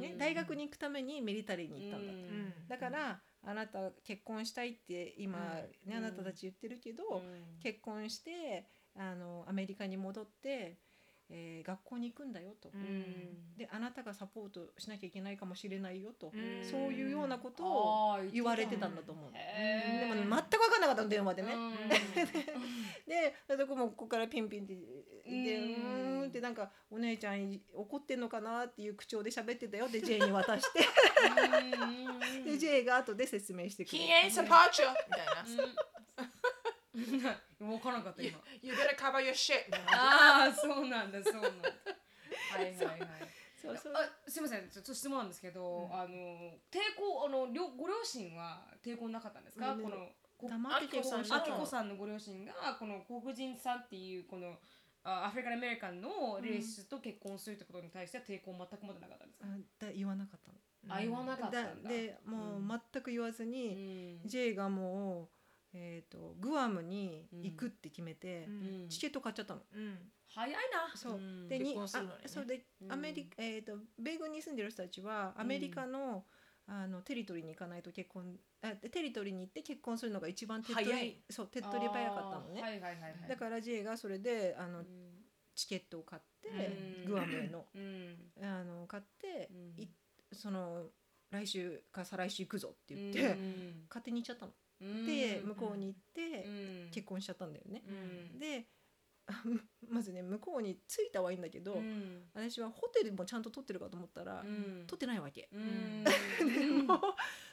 [0.00, 2.18] ね、大学に行くためにミリタリーに行ったんだと。
[2.68, 5.90] だからあなた結婚したいって今、うん。
[5.90, 7.22] ねあなたたち言ってるけど、
[7.62, 10.78] 結婚してあのアメリカに戻って、
[11.30, 13.56] えー学校に行くんだよと、うん。
[13.56, 16.64] であなたがサポートしなきゃいけないかもしれないよと、うん。
[16.64, 19.32] そういうようなことを言われてたんだと思う。
[19.32, 21.54] でも全く分かんなかったの電話でね。
[21.54, 21.72] うん。
[23.06, 24.80] でそこもここからピンピンってで
[25.56, 29.88] ううんってなんかお姉ちゃん怒ってんのかなっていう口調で喋ってたよ。
[29.88, 30.80] で J に渡して。
[32.44, 36.30] で J が後で説明してくれ He る ain't supposed to みたいな
[36.94, 38.38] うん分からなかった今。
[38.62, 39.66] You better cover your shit.
[39.88, 41.70] ああそうなんだそうなんだ。
[42.54, 43.00] はいはいはい。
[43.60, 49.82] そうそうあすみませんちょっと質問なんですけど、あの抵抗あの両ご両親は抵抗なかったんですか、うん。
[49.82, 54.58] このこ黙って結婚したあきこさんのご両親がこの黒人さんっていうこの
[55.02, 59.40] あアフリカンアメリカンのレースと結婚するってことに対しては抵抗全く持ってなかったんです
[59.78, 60.58] か、言わなかったの。
[60.86, 61.72] あ言わなかっただ。
[61.72, 61.82] ん。
[61.82, 64.28] だでもう全く言わずうに、ん。
[64.28, 65.28] J がもう
[65.74, 68.50] えー、とグアムに行くって決めて、う
[68.86, 68.88] ん。
[68.88, 69.60] チケット買っちゃったの。
[69.74, 69.98] うん。
[70.28, 70.58] 早いな。
[70.96, 71.12] そう。
[71.14, 71.48] うん。
[71.48, 71.80] でにね。
[71.82, 71.88] あ
[72.26, 72.92] そうでうん。
[72.92, 76.24] アメリカ、えー、と米軍に住んでる人たちはアメリカの,、
[76.66, 81.04] あのテリトリーに行かないと結婚あテリトリーに行って結婚するのが一番手っ取早い。
[81.04, 82.62] りそう手っ取り早かったのね。
[82.62, 83.28] はいはいはいはい。
[83.28, 84.86] だから J がそれであの、うん。
[85.54, 86.48] チケットを買って、
[87.04, 87.12] うん。
[87.12, 87.66] グアムへの。
[87.74, 88.16] うん。
[88.42, 89.82] あの買って、うん。
[89.82, 89.88] い
[90.32, 90.86] その
[91.30, 93.86] 来週か再来週行くぞって言って、うん。
[93.88, 94.52] 勝手に行っちゃったの。
[94.84, 96.50] うんで向こうに行って、う
[96.88, 96.90] ん。
[96.90, 97.82] 結婚しちゃったんだよね。
[98.32, 98.38] うん。
[98.38, 98.66] で
[99.26, 99.32] あ
[99.88, 102.28] まずね向こうに着いたはいいんだけど、うん。
[102.34, 104.84] 私はホテルもちゃんと取ってるかと思ったら、うん。
[104.86, 105.48] 取ってないわけ。
[105.52, 106.04] うん。
[106.04, 106.10] で
[106.66, 107.00] も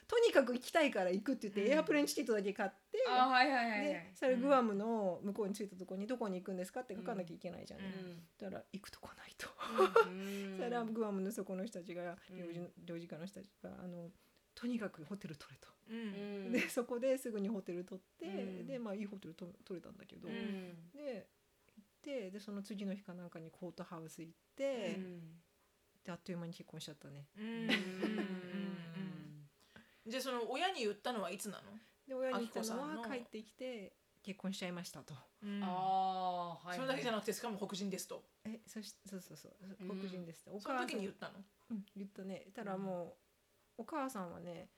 [0.07, 1.71] とにかく行きたいから行くって言って、うん。
[1.71, 8.27] エアプレーンチケットだけ買って、でそれグアムの向こうに着いたところにどこに行くんですかって書かなきゃいけないじゃん、ねうん。
[8.37, 9.47] だから行くとこないと。
[10.07, 10.57] うん。
[10.59, 12.37] それはグアムのそこの人たちがうん。
[12.37, 14.11] 領事領事館の人たちがあの
[14.53, 15.69] とにかくホテル取れと。
[15.91, 15.97] うん。
[15.97, 16.51] うん。
[16.51, 18.67] でそこですぐにホテル取って、うん。
[18.67, 20.91] でまあいいホテルと取れたんだけど、うん。
[20.95, 21.27] で
[21.77, 24.99] 行ってでその次の日かなんかにコートハウス行って、
[26.03, 27.27] であっという間に結婚しちゃったね。
[27.37, 27.45] うん。
[27.45, 27.69] うん。
[27.69, 27.77] うん
[30.07, 31.77] じゃあその親に言ったのはいつなの？
[32.07, 33.01] で親に言ったのあきこさんの。
[33.01, 35.13] は帰ってきて結婚しちゃいましたと。
[35.43, 35.63] うん。
[35.63, 38.23] ああはいそれだけじゃなくてしかも黒人ですと。
[38.43, 41.33] えそしそうそうそううん黒人ですって、おその母さん時に言ったの？
[41.69, 42.47] うん、言ったね。
[42.55, 43.15] たらも
[43.77, 44.69] う、お母さんはね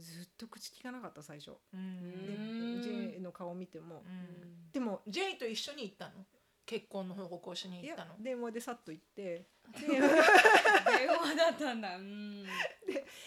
[0.00, 1.52] ずっと口聞かなかった最初。
[1.72, 2.82] うん。
[2.82, 4.72] J の顔見ても、うん。
[4.72, 6.26] でも J と一緒に行ったの？
[6.66, 8.16] 結婚の報告をしに行ったの？
[8.20, 9.46] 電話でさっと行って。
[9.86, 11.96] 電話だったんだ。
[11.96, 12.44] うん。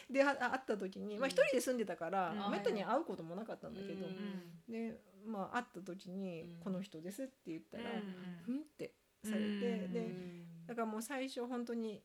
[0.09, 1.31] であ会った時にまあうん。
[1.31, 2.51] 一人で住んでたから、うん。
[2.51, 4.61] めったに会うこともなかったんだけど、うん。
[4.67, 9.93] でまあ会った時にうん「この人です」って言ったらうん「ふん」ってされて、うん。
[9.93, 12.03] でうんだからもう最初本当に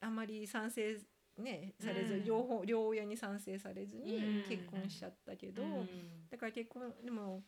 [0.00, 0.98] あまり賛成
[1.38, 4.48] ねされず、うん両方両親に賛成されずにうん。
[4.48, 5.88] 結婚しちゃったけど、うん。
[6.30, 7.42] だから結婚でも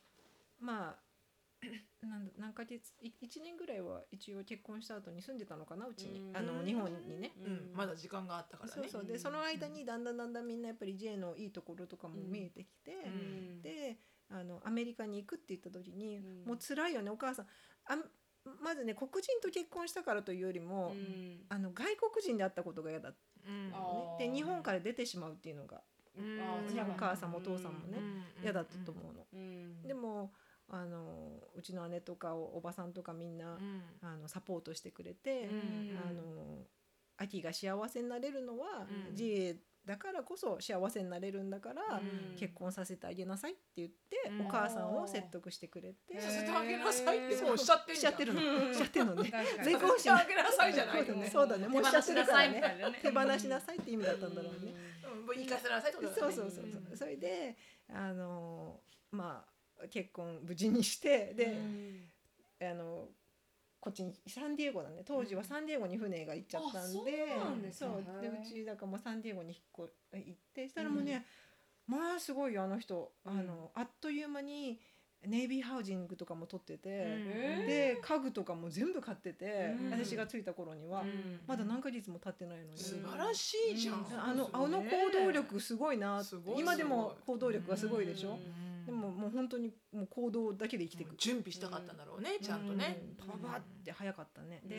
[0.61, 1.09] まあ
[2.07, 6.37] なんだ何ヶ月い1年ぐらいは一応結婚した後に住んでたのかなうちに、うん。
[6.37, 7.33] あの日本にね。
[7.45, 7.71] うん。
[7.75, 8.89] まだ時間があったからね。
[8.89, 9.05] そうそう。
[9.05, 13.63] でその間にだんだんだんだんみんなやっぱり J のいいところとかも見えてきて、うん。
[13.63, 13.99] で
[14.31, 16.45] あのアメリカに行くって言った時に、うん。
[16.47, 17.47] もう辛いよねお母さん。
[17.87, 17.97] あ
[18.63, 21.41] まずね黒人と結婚したからというよりも、うん。
[21.49, 23.09] あの外国人で会ったことが嫌だ。
[23.09, 23.19] った
[23.49, 24.27] ね。
[24.31, 25.81] で日本から出てしまうっていうのが
[26.17, 26.41] うん。
[26.91, 29.27] お母さんもお父さんもねうん嫌だったと思うの。
[29.33, 29.83] うん。
[29.83, 30.33] でも
[30.71, 33.83] あのうちの姉とかおおばさんとかみんな、うん。
[34.03, 35.99] あのサポートしてくれて、うん。
[36.09, 36.67] あの
[37.17, 39.17] 秋が幸せになれるのは、うん。
[39.17, 39.57] J
[39.89, 42.37] だからこそ幸せになれるんだから、うん。
[42.37, 44.47] 結婚させてあげなさいって言って、うん。
[44.47, 48.41] お母さんを説得してくれて、させてあげなさいってそうもうしちゃってしちゃってるの。
[48.41, 48.75] うん。
[48.75, 49.31] しちゃってるのね。
[49.31, 49.47] 確かに。
[49.65, 51.31] 絶させてあげなさいじゃないのそうだね。
[51.31, 51.69] そうだね。
[51.69, 52.61] もうしちゃってるからね。
[52.61, 52.99] 手放しなさいみたいなね。
[53.01, 54.75] 手放しなさいって意味だったんだろうね、
[55.11, 55.27] うん。
[55.27, 56.35] もう行かせなさいってことだね。
[56.35, 57.57] そうそうそうそう、それで
[57.89, 59.45] あのま
[59.83, 61.57] あ結婚無事にしてで、
[62.61, 63.09] あの
[63.81, 71.25] こっちにサンディエゴだね当時はサンディエゴに船が行っちゃったんで、うなんそうでうちだからもうサンディエゴに引っ越行ってしたらもうね、
[71.87, 74.81] まあすごいよあの人、あのあっという間に
[75.27, 79.91] ネイビーハウジングとかも取ってて、えで家具とかも全部買ってて、うん。
[79.91, 81.41] 私が着いた頃には、うん。
[81.47, 82.79] まだ何ヶ月も経ってないのに。
[82.79, 83.95] 素晴らしいじゃん。
[83.97, 84.05] うん。
[84.21, 86.23] あのあの行動力すごいな
[86.57, 93.03] 今でも行動力がすごいでしょ、うんでももう本当にもう行動だけで生きていく、準備したかったんだろうねちゃんとね。
[93.21, 93.27] うん。
[93.27, 94.77] パパって早かったね、で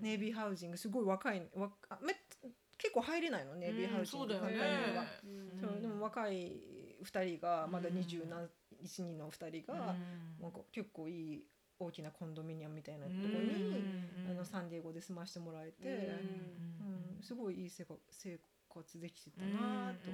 [0.00, 0.04] うん。
[0.04, 2.14] ネイビーハウジングすごい若いめ
[2.78, 5.80] 結構入れないのネイビーハウジングうんそうだよね。
[5.82, 6.56] でも若い
[7.04, 7.96] 2人がまだうん。
[7.96, 8.48] 二十何
[8.80, 9.94] 一二の2人が、
[10.40, 11.44] なんか結構いい
[11.78, 13.84] 大きなコンドミニアムみたいなとこに、
[14.30, 17.22] あのサンディエゴで住ましてもらえて、うん。
[17.22, 18.49] すごいいい生活生活
[19.00, 20.10] できてたなと、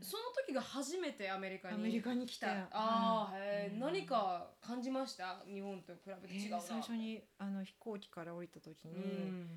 [0.00, 2.48] その時が初めてアメリカにアメリカに来た。
[2.70, 5.42] ああ、へえうん何か感じました？
[5.46, 8.98] 日本と比べて違うな、えー最初にあの飛行機から降りた時に、う
[9.30, 9.48] ん。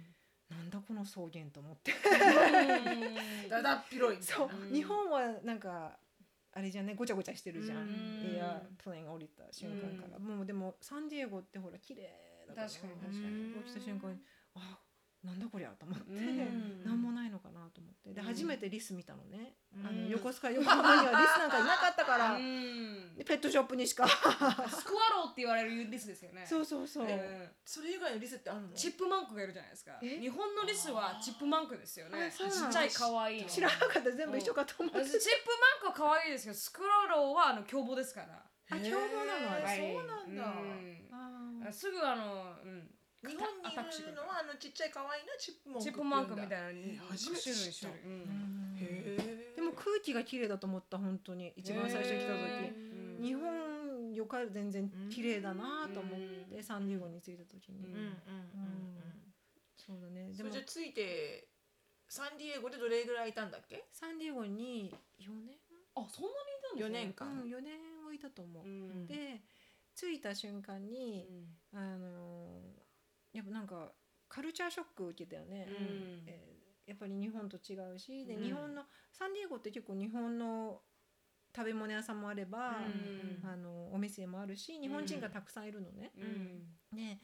[0.49, 1.91] なんだこの草原と思って。
[3.49, 4.73] だだっ広いそう。
[4.73, 5.97] 日本はなんか
[6.53, 8.35] あれじゃねごちゃごちゃしてるじゃん、うん。
[8.37, 12.09] エアプレーンが降りた瞬間から、もうでもサンディエゴってほら綺麗
[12.47, 12.67] だから。
[12.67, 13.53] 確かに確かに。
[13.65, 14.19] 起きた瞬間に
[14.55, 14.79] あ
[15.27, 16.83] なんだこりゃと思って、うん。
[16.85, 18.13] なんもないのかなと思って。
[18.13, 18.27] でうん。
[18.27, 19.85] 初めてリス見たのね、うん。
[19.85, 22.37] あの横須賀横浜にはリスなんかいなかったから、
[23.27, 24.07] ペットショップにしか。
[24.07, 24.15] ス
[24.85, 26.45] クワローって言われるリスですよね。
[26.47, 27.49] そうそうそう、うん。
[27.65, 28.69] それ以外のリスってあるの？
[28.73, 29.99] チップマンクがいるじゃないですか。
[30.01, 30.19] え？
[30.21, 32.31] 日本のリスはチップマンクですよね。
[32.31, 33.49] ちっちゃい可愛いの。
[33.49, 34.09] 知らなかった。
[34.09, 34.99] 全部一緒かと思って。
[34.99, 35.49] 私チップ
[35.83, 38.45] マンクは可愛いですけどスクローローはあの凶暴ですから。
[38.69, 39.67] あ凶暴なの？
[39.67, 47.89] そうなんだ、すぐあの、うん、日本にいるのはあのちっちゃい可愛いなチップモンクチップマンクみたいなえ初めて知った。
[47.89, 48.75] うん。
[49.55, 51.51] でも空気が綺麗だと思った本当に。
[51.55, 52.37] 一番最初来た時。
[53.17, 53.23] うん。
[53.23, 56.63] 日本よか全然綺麗だなと思って、うん。
[56.63, 57.85] サンディエゴに着いた時に、
[59.75, 60.27] そうだね。
[60.29, 60.37] うん。
[60.37, 61.47] でもじゃついて
[62.07, 63.85] サンディエゴでどれぐらいいたんだっけ？
[63.91, 65.57] サンディエゴに4年？
[65.95, 66.99] あそんなにいたんですね。
[66.99, 67.27] 4年間。
[67.31, 69.07] うん、4年はいたと思う、うん。
[69.07, 69.41] で
[69.95, 71.25] 着いた瞬間に、
[71.73, 71.79] うん。
[71.79, 72.86] あのー
[73.33, 73.91] やっぱなんか
[74.29, 76.23] カルチャーショック受けたよね、うん。
[76.27, 78.25] えーやっぱり日本と違うし。
[78.25, 78.43] で、うん。
[78.43, 80.79] 日本のサンディエゴって結構日本の
[81.53, 83.41] 食べ物屋さんもあれば、うん。
[83.43, 86.11] あのお店もあるし日本人がたくさんいるのね。
[86.15, 86.97] うん。
[86.97, 87.19] で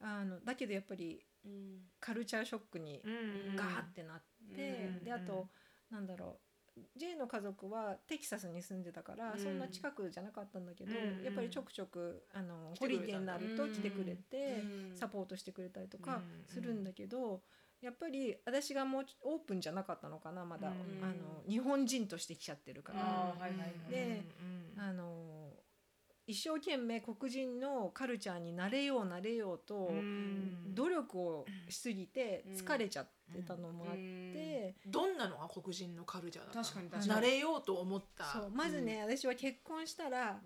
[0.00, 1.78] あのだけどやっぱりうん。
[1.98, 3.56] カルチャーショックにうん。
[3.56, 4.22] ガーってなっ
[4.54, 4.62] て、
[4.98, 5.04] うん。
[5.04, 5.48] であと、
[5.90, 6.49] なんだろう
[6.96, 9.38] J の家族はテキサスに住んでたから、うん。
[9.38, 11.24] そんな近くじゃなかったんだけど、うん。
[11.24, 14.96] やっぱりちょくちょくあのホリデーになると来てくれて、うん。
[14.96, 16.44] サポートしてくれたりとかうん。
[16.46, 17.42] するんだけど、
[17.80, 21.04] やっぱり私がもうオープンじゃなかったのかなまだ、うん。
[21.04, 23.34] あの日本人として来ちゃってるから、
[23.88, 24.22] で
[24.76, 25.39] あの
[26.30, 30.74] 一生懸命黒人のカルチャーになれようなれようと、うん。
[30.74, 34.76] 努力をしすぎて疲れちゃってたのもあって。
[34.86, 34.90] うん。
[34.90, 36.64] どんなのが黒人のカルチャーだったの？
[36.64, 37.20] 確かに確かに。
[37.20, 38.48] 慣れようと思った。
[38.54, 40.40] まずね、私は結婚したら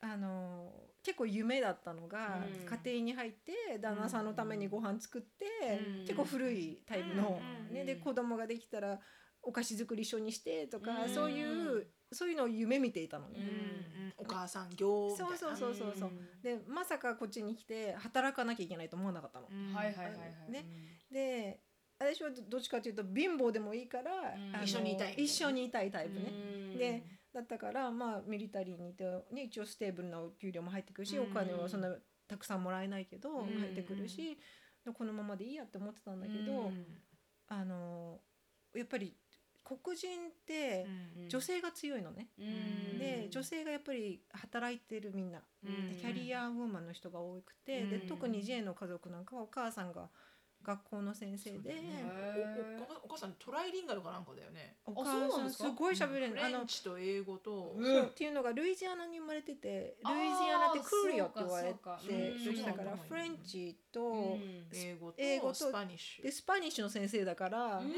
[0.00, 2.66] あの結構夢だったのが、うん。
[2.84, 5.46] 家庭に入って旦那さんのためにご飯作って、
[5.98, 6.06] うん。
[6.06, 7.74] 結構古いタイプの、うん。
[7.74, 8.98] ね、で子供ができたら
[9.42, 11.14] お菓子作り一緒にしてとか、うん。
[11.14, 13.38] そういうそういうのを夢見ていたのね。
[13.38, 14.12] うんうん。
[14.18, 15.36] お母さん業みたいな。
[15.36, 16.10] そうそうそうそう
[16.42, 19.48] でまさかこっちに来て働かなきゃいけないと思わなかったの。
[19.50, 19.72] うん。
[19.72, 20.50] はいはいはいはい。
[20.50, 20.66] ね。
[21.10, 21.60] で
[21.98, 26.32] 私はどっちかというと貧乏でもいいから、一緒にいたい一緒にいたいタイプね。
[26.32, 26.78] うん。
[26.78, 31.30] でだったからまあ military にいて、ね、一応 stable なお給料も入ってくるし、うん。
[31.30, 31.94] お金はそんな
[32.26, 33.58] たくさんもらえないけど、うん。
[33.58, 34.38] 入ってくるし、
[34.84, 36.86] でこのままでいいやって思ってたんだけど、うん。
[37.48, 38.20] あの
[38.74, 39.16] やっぱり
[39.76, 42.28] 黒人ってうん女性が強いのね。
[42.38, 42.98] うん。
[42.98, 45.90] で女性がやっぱり働いてるみんな、うん。
[45.90, 48.08] でキャリアウーマンの人が多くて、でうん。
[48.08, 50.08] 特に J の家族なんかはお母さんが
[50.62, 51.74] 学校の先生で、
[53.04, 54.76] お母さんトライリンガルかなんかだよね。
[54.84, 57.76] お母さんすごい喋れる、フあのレンチと英語と。
[57.78, 62.82] っていうのがルイジアナに生まれててルイジアナって Creole って言われてだか。
[62.84, 62.98] らうん。
[62.98, 64.66] French と、うん。
[64.72, 66.24] 英語と英語と Spanish。
[66.24, 67.94] で Spanish の先生だから、うんね。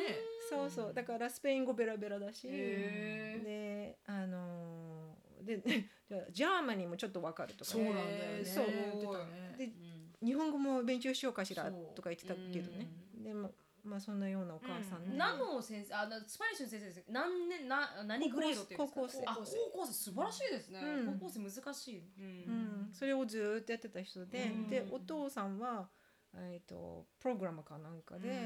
[0.49, 0.95] そうそう。
[0.95, 5.59] だからスペイン語ベラベラだし、であのーで
[6.09, 7.71] じゃあ Germany もちょっとわかるとか。
[7.73, 8.13] そうなんだよね。
[8.15, 8.67] えーそう。
[8.67, 9.55] 言ってたね。
[9.59, 9.92] でうん
[10.25, 12.89] 日本語も勉強しようかしらとか言ってたけどね、
[13.23, 13.51] でも
[13.85, 15.19] まあそんなようなお母さんで、うん。
[15.19, 17.05] 何の先生あな Spanish の先生です。
[17.09, 19.01] 何年な何グレードっていうんですか？
[19.01, 19.25] 高校生。
[19.27, 19.43] あ高
[19.81, 19.93] 校生。
[19.93, 21.19] 素晴らしいですね、うん。
[21.19, 24.69] 高校生難しい、ううん、それをずーっとやってた人で、うん。
[24.69, 25.89] でお父さんは、
[26.35, 28.35] えー、とプログラムかなんかで、うん。
[28.35, 28.41] へ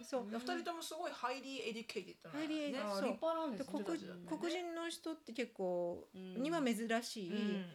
[0.00, 0.26] えそう。
[0.32, 2.88] 二人ともすごい highly educated な highly edu ね。
[2.88, 2.98] そう。
[2.98, 3.58] あ立派なんでね。
[3.58, 6.42] です黒黒人の人って結構うん。
[6.42, 7.30] には珍しい、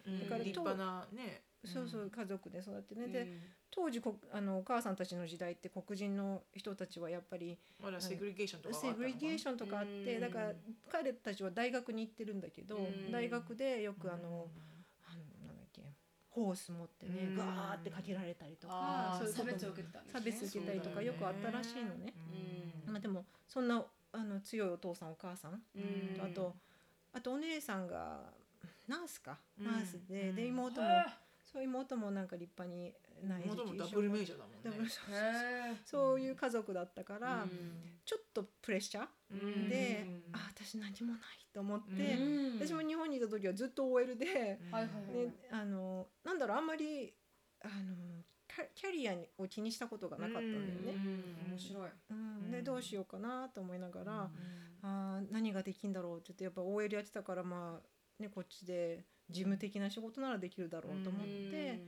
[0.08, 0.20] うん。
[0.22, 3.12] だから立派なねそうそう家族で育ってね、うん。
[3.12, 3.28] で
[3.72, 10.22] 当時こあのお母さんたちの時代って黒人の人たちはやっぱりまだ segregation とか segregation とかあって、うん。
[10.22, 10.54] だから
[10.92, 13.12] 彼たちは大学に行ってるんだけど、うん。
[13.12, 14.48] 大学でよくあの、
[15.06, 15.82] あのなんだっけ
[16.30, 17.36] ホース持ってね、うん。
[17.36, 20.06] ガーってかけられたりとかそういうことも別を受けてたね。
[20.12, 22.14] 差別受けたりとかよくあったらしいのね。
[22.86, 22.94] うん。
[22.94, 26.22] まあ、でもそんなあの強いお父さんお母さん、うん。
[26.24, 26.56] あと
[27.14, 28.34] あとお姉さんが
[28.88, 29.66] ナースか、うん。
[29.66, 30.48] ナースででうん。
[30.50, 31.06] 妹も、へ
[31.56, 32.94] そう妹もなんか立派に
[33.26, 33.44] ない
[33.78, 34.90] ダブルメイジャーだもんね。
[34.90, 37.50] そうえへそういう家族だったから、うん。
[38.04, 39.70] ちょっとプレッシャー、うん。
[39.70, 41.22] で、うんあ私何もない
[41.54, 42.60] と思って、うん。
[42.60, 44.26] 私も日本にいた時はずっと OL で、
[44.70, 45.26] はいはいはい。
[45.28, 47.14] ね、あのなんだろうあんまり
[47.64, 47.72] あの
[48.50, 50.92] キャキャリアを気にしたことがなかったんだようね。
[50.92, 51.52] ん。
[51.52, 51.90] 面白い。
[52.10, 52.52] うん。
[52.52, 52.64] でうん。
[52.66, 54.30] どうしようかなと思いながら、うん。
[54.82, 61.82] あー何ができんだろうって言ってやっぱ OL やってたからまあ、ね、こっちで事務的な仕事ならできるだろうと思って、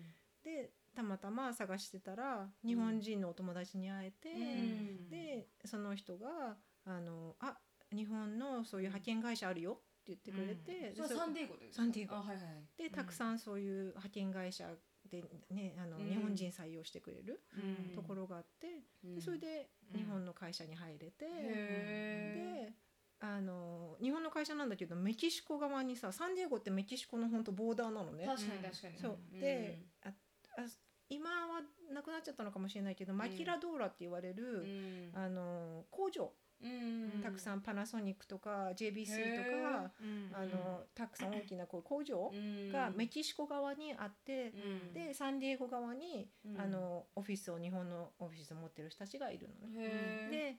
[0.44, 5.10] でたまたま探してたら日本人のお友達に会えて、うん。
[5.10, 7.58] でその人があの「あ
[7.96, 12.16] 日本のそういう派遣会社あるよ」って言ってくれて、でそそれサンディエゴでサンディエゴ。
[12.16, 12.46] あはいはい
[12.78, 14.74] でたくさんそういう派遣会社
[15.10, 16.10] で、ね、あのうん。
[16.10, 17.96] 日本人採用してくれるうん。
[17.96, 19.16] ところがあって、うん。
[19.16, 20.00] でそれでうん。
[20.00, 22.74] 日本の会社に入れて、へで
[23.20, 28.24] あの日本の会社なんだけどメキシコ側にさサンディエゴってメキシコの本当ボーダーなのね。
[28.24, 29.00] え確かに確かに。
[29.00, 29.18] そう。
[29.40, 30.62] でああ
[31.10, 31.62] 今は
[31.94, 35.12] なくなっちゃったのかもしれないけど、マキラドーラって言われる、うん。
[35.14, 36.32] あの工場。
[36.62, 37.22] うん。
[37.24, 39.92] たくさんパナソニックとか JBC とへか、
[40.34, 42.32] あのたくさん大きなこう工場
[42.74, 44.54] がメキシコ側にあって、
[44.86, 44.94] うん。
[44.94, 46.60] でサンディエゴ側に、うん。
[46.60, 50.30] あのオフィスを日本のオフィスを持ってる人たちがいるのね。
[50.30, 50.58] で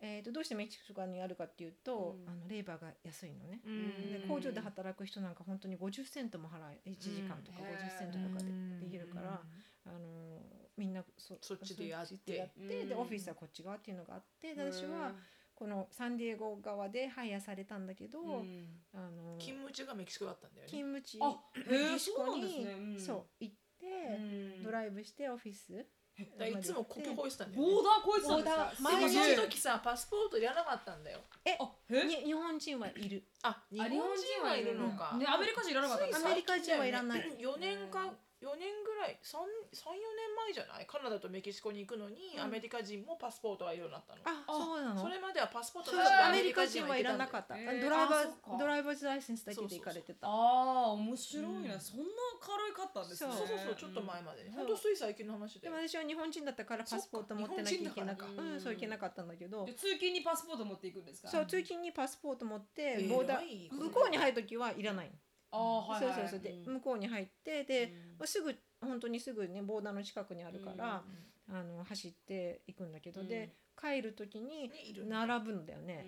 [0.00, 2.28] えー、とどうしてメキシコにあるかっていうと、うん。
[2.28, 3.60] あのレーバーが安いのね。
[3.64, 4.12] うん。
[4.12, 7.66] で工場で働く人なんか本当に50セントも払え1時間とかうん。
[7.66, 9.40] 50セントとかでできるから、
[9.86, 10.42] あの
[10.76, 12.32] みんなそそっちでやって。
[12.32, 13.00] でやってでうん。
[13.00, 15.12] オフィスはこっち側っていうのがあってで私は
[15.54, 18.66] このサンディエゴ側でハイヤーされたんだけど、うん。
[18.92, 20.70] あの勤務地がメキシコだったんだよね。
[20.70, 23.86] 勤務地あへえメキシコにそう行って、
[24.18, 24.62] うん。
[24.62, 29.00] ドライブしてオフィスだからいつも国境越えてたんだよ、ね、ボーダー越えてたんですかボーダー。
[29.00, 31.20] でも前の時さパスポートいらなかったんだよ。
[31.44, 33.22] あへに日本人はいる。
[33.42, 37.20] あ日本人はいいるるのか、ねアメリカ人いらなかったアメリカ人はいらない。
[37.38, 38.12] 4年か
[38.46, 40.86] 4年ぐらい34年前じゃない？
[40.86, 42.42] カナダとメキシコに行くのに、うん。
[42.42, 44.22] アメリカ人もパスポートがいるようになったの。
[44.24, 45.02] ああそうなの？
[45.02, 48.50] それまではパスポートそうなしでアメリカ人はいらなかった、へードライバあそっか。
[48.52, 50.28] ードライバーズライセンスだけで行かれてた。
[50.28, 51.80] ああ面白いな、うん。
[51.80, 52.06] そんな
[52.40, 53.32] 軽かったんですね。
[53.32, 54.44] そそうそうそうちょっと前まで。
[54.44, 55.66] ね、そうほんとつい最近の話で。
[55.66, 58.54] でも私は日本人だったからパスポート持ってなきゃいけなかそっか日本人だから。
[58.54, 59.64] うんそういけなかったんだけど。
[59.66, 61.28] で通勤にパスポート持っていくんですか？
[61.28, 65.06] そう通勤にパスポート持ってえーボーダー向こうに入る時はいらない。
[65.06, 65.25] ああ
[65.56, 66.14] はいはい。
[66.14, 66.40] そうそうそう。
[66.40, 66.64] でん。
[66.64, 67.90] 向こうに入ってでうん。
[68.18, 71.02] まあすぐ本当にすぐねボーダーの近くにあるから
[71.48, 76.04] あの走っていくんだけどで帰る時にねいる並ぶんだよね。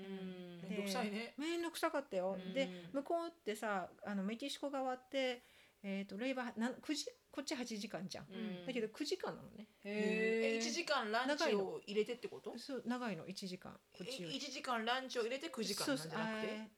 [0.62, 0.68] うん。
[0.70, 1.34] めんどくさいね。
[1.38, 2.37] めんどくさかったよ。
[2.38, 2.52] うん。
[2.52, 5.42] で向こうってさあのメキシコ側って
[5.82, 8.26] えーとレイバーなん9時こっち8時間じゃん。
[8.30, 8.66] うん。
[8.66, 9.68] だけど9時間なのね。
[9.84, 12.58] へええ1時間ランチを入れてってこと？
[12.58, 13.26] そう長いの。
[13.26, 13.72] 1時間。
[13.92, 14.37] こっちより。
[14.37, 16.70] 1時間ランチを入れて9時間なんじゃなくて？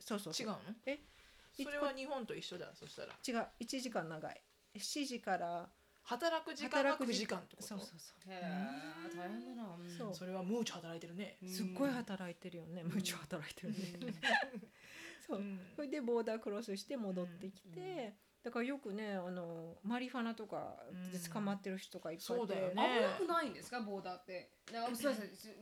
[0.00, 0.46] そうそうそう。
[0.46, 0.58] 違うの？
[0.86, 0.98] え
[1.64, 3.12] それは日本と一緒だそしたら。
[3.26, 4.42] 違う1時間長い。
[4.76, 5.68] 7時から
[6.04, 7.38] 働く時間が9時間。
[7.38, 7.68] ってこと？
[7.68, 10.14] そうそうそへえ大変だな、んそう。
[10.14, 11.36] それはムーチョ働いてるね。
[11.42, 12.82] うすっごい働いてるよね。
[12.86, 14.12] 夢中働いてるね。
[15.26, 15.38] そう。
[15.40, 15.60] うん。
[15.76, 20.76] それでボーダークロスして戻ってきて、うんだからよくねあのマリファナとか
[21.12, 24.48] で捕まってる人がいっぱいいて、そうだよ危ねなくないんですかボーダーって。
[24.66, 25.14] すみません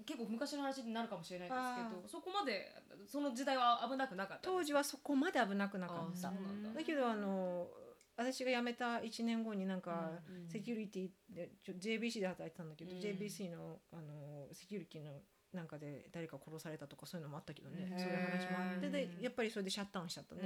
[0.05, 2.73] 結構昔の話になるかもしれないですけどそこまで
[3.09, 6.35] その時代は危なくなかった当時はそこまで危なくなかあっただ。
[6.77, 7.67] だけどあの
[8.17, 13.01] 私が辞めた1年後になんか、うんセキュリティでちょ JBC で働いてたんだけど、うん。
[13.01, 15.21] JBC のあのセキュリティの
[15.57, 20.43] なんかで誰か殺されたとかそういうのもあったけどね、そういう話もあってでやっぱりそれでシャッターンしちゃったね、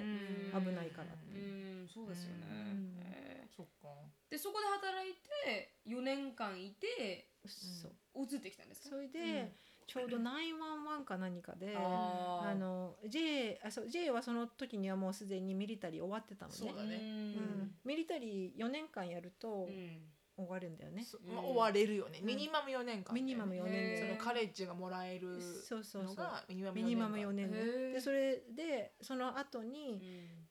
[0.54, 0.64] うん。
[0.64, 1.36] 危ないからう。
[1.36, 2.96] んそうですよね、うん。
[3.02, 3.88] へそっか。
[3.88, 8.22] ーでそこで働いて4年間いてそう。
[8.22, 8.90] 移ってきたんですか？
[8.90, 9.52] それで、
[9.86, 16.56] ちょうど911か何かであの J, あそう J はその時にはもうすでにミリタリー終わってたのね。
[16.56, 16.96] そうだね。
[16.96, 16.98] う
[17.40, 17.74] ん。
[17.84, 20.00] ミリタリー4年間やるとうん
[20.44, 22.18] 終わるんだよね、そまあ終われるよね。
[22.20, 22.26] うん。
[22.26, 23.14] ミニマム4年間。
[23.14, 26.04] ミニマム4年へーそのカレッジがもらえるそうそうそう。
[26.04, 27.92] のがミニマムミニマム4年ねへー。
[27.94, 30.02] でそれでその後に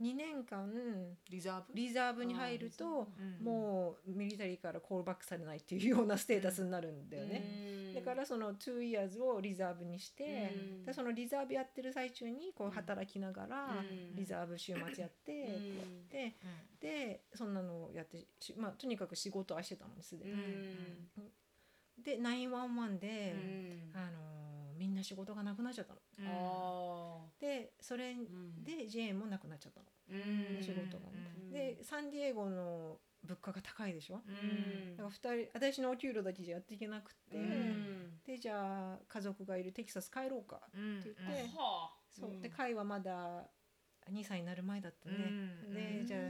[0.01, 0.71] 2年間
[1.29, 1.73] リザーブ？
[1.73, 3.45] リザーブに入るとうん。
[3.45, 10.85] もうミリタリーからコールバックされないっていうようなステータスになるんだよね、だからその2 years をリザーブにして、うん。
[10.85, 14.15] でそのリザーブやってる最中にこう働きながらうん。
[14.15, 16.09] リザーブ週末やって、うん。
[16.09, 16.35] で
[16.79, 20.33] でそんなのをやってしまあとにかく仕事はしてたのにすでに。
[22.03, 23.35] で911で、
[23.93, 24.39] あのー
[24.79, 25.99] みんな仕事がなくなっちゃったの。
[26.19, 26.25] うん。
[26.25, 28.17] あでそれー
[28.63, 30.63] で J もなくなっちゃったの、うん。
[30.63, 31.09] 仕事が。
[31.51, 34.95] でサンディエゴの物価が高いでしょ、うん。
[34.95, 38.21] だから二人私のお給料だけじゃやっていけなくて、うん。
[38.25, 41.57] でじゃあ家族がいるテキサス帰ろうかうんって言って。
[41.57, 41.97] はあ。
[42.09, 42.41] そう、ん。
[42.41, 43.49] でカイはまだ
[44.09, 45.15] 2歳になる前だったね、
[45.67, 45.73] うん。
[45.73, 46.21] でじゃあ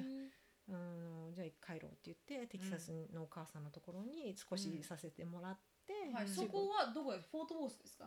[0.70, 8.06] うんうんじゃあ帰ろうって言ってテキサスのお母さんのところに少しさせてもらって、はい、仕事そこはどこですフォートウォースですか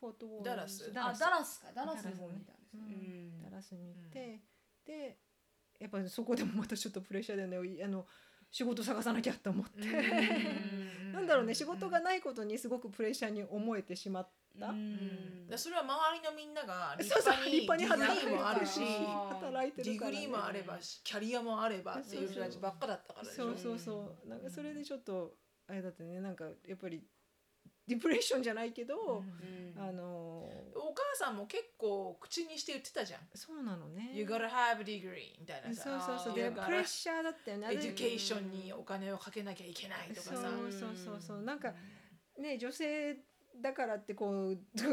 [0.00, 0.92] フォートウォーダラス。
[0.94, 1.68] あダラスか。
[1.74, 3.42] ダラスの方にいたんですうねん。
[3.42, 4.40] ダラスに行って、
[4.86, 5.18] で
[5.80, 7.84] やっぱりそこでもまたちょっとプレッシャーだよね。
[7.84, 8.06] あの
[8.50, 9.80] 仕事探さなきゃと思って、
[11.12, 15.48] なんだろうね仕事がないことにすごくプレッシャーに思えてしまった、うん。
[15.48, 18.80] でそれは周りのみんなが立そうそう派に立派に degree もあるし
[19.30, 23.78] 働いてディグるからね、リーもあればしキャリアもあればっていう人たちばっかだったからでしょそうそう。
[23.78, 25.32] そうなんかそれでちょっと
[25.68, 26.20] あれだってね。
[26.20, 27.02] なんかやっぱり
[27.86, 29.82] depression じゃないけど、うん。
[29.82, 30.44] あの
[30.74, 33.20] お母さんも結構口にして言ってたじゃん。
[33.34, 34.10] そうなのね。
[34.14, 36.32] You gotta have a degree みたいなそうさそうそう。
[36.32, 37.68] あーでプレッシャーだったよね。
[37.70, 40.34] education にお金をかけなきゃいけないとかさ。
[40.34, 41.42] そうそうそうそう。
[41.42, 41.72] なんか
[42.38, 43.16] ね女性
[43.60, 44.84] だからってこうど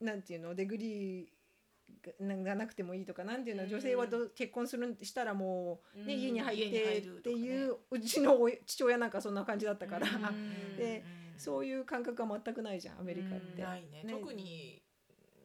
[0.00, 6.20] なんていうの degree がなくてもいいとかなんていうのうん女性はど結婚するしたらもう、ねうん。
[6.20, 10.76] 家に入ってっていううちのお父親なんかそんな感じだったから、うん。
[10.76, 11.04] で
[11.36, 13.62] そういう感覚は全くないじゃんアメリカって。
[13.62, 14.02] ないね。
[14.04, 14.12] ね。
[14.12, 14.82] 特に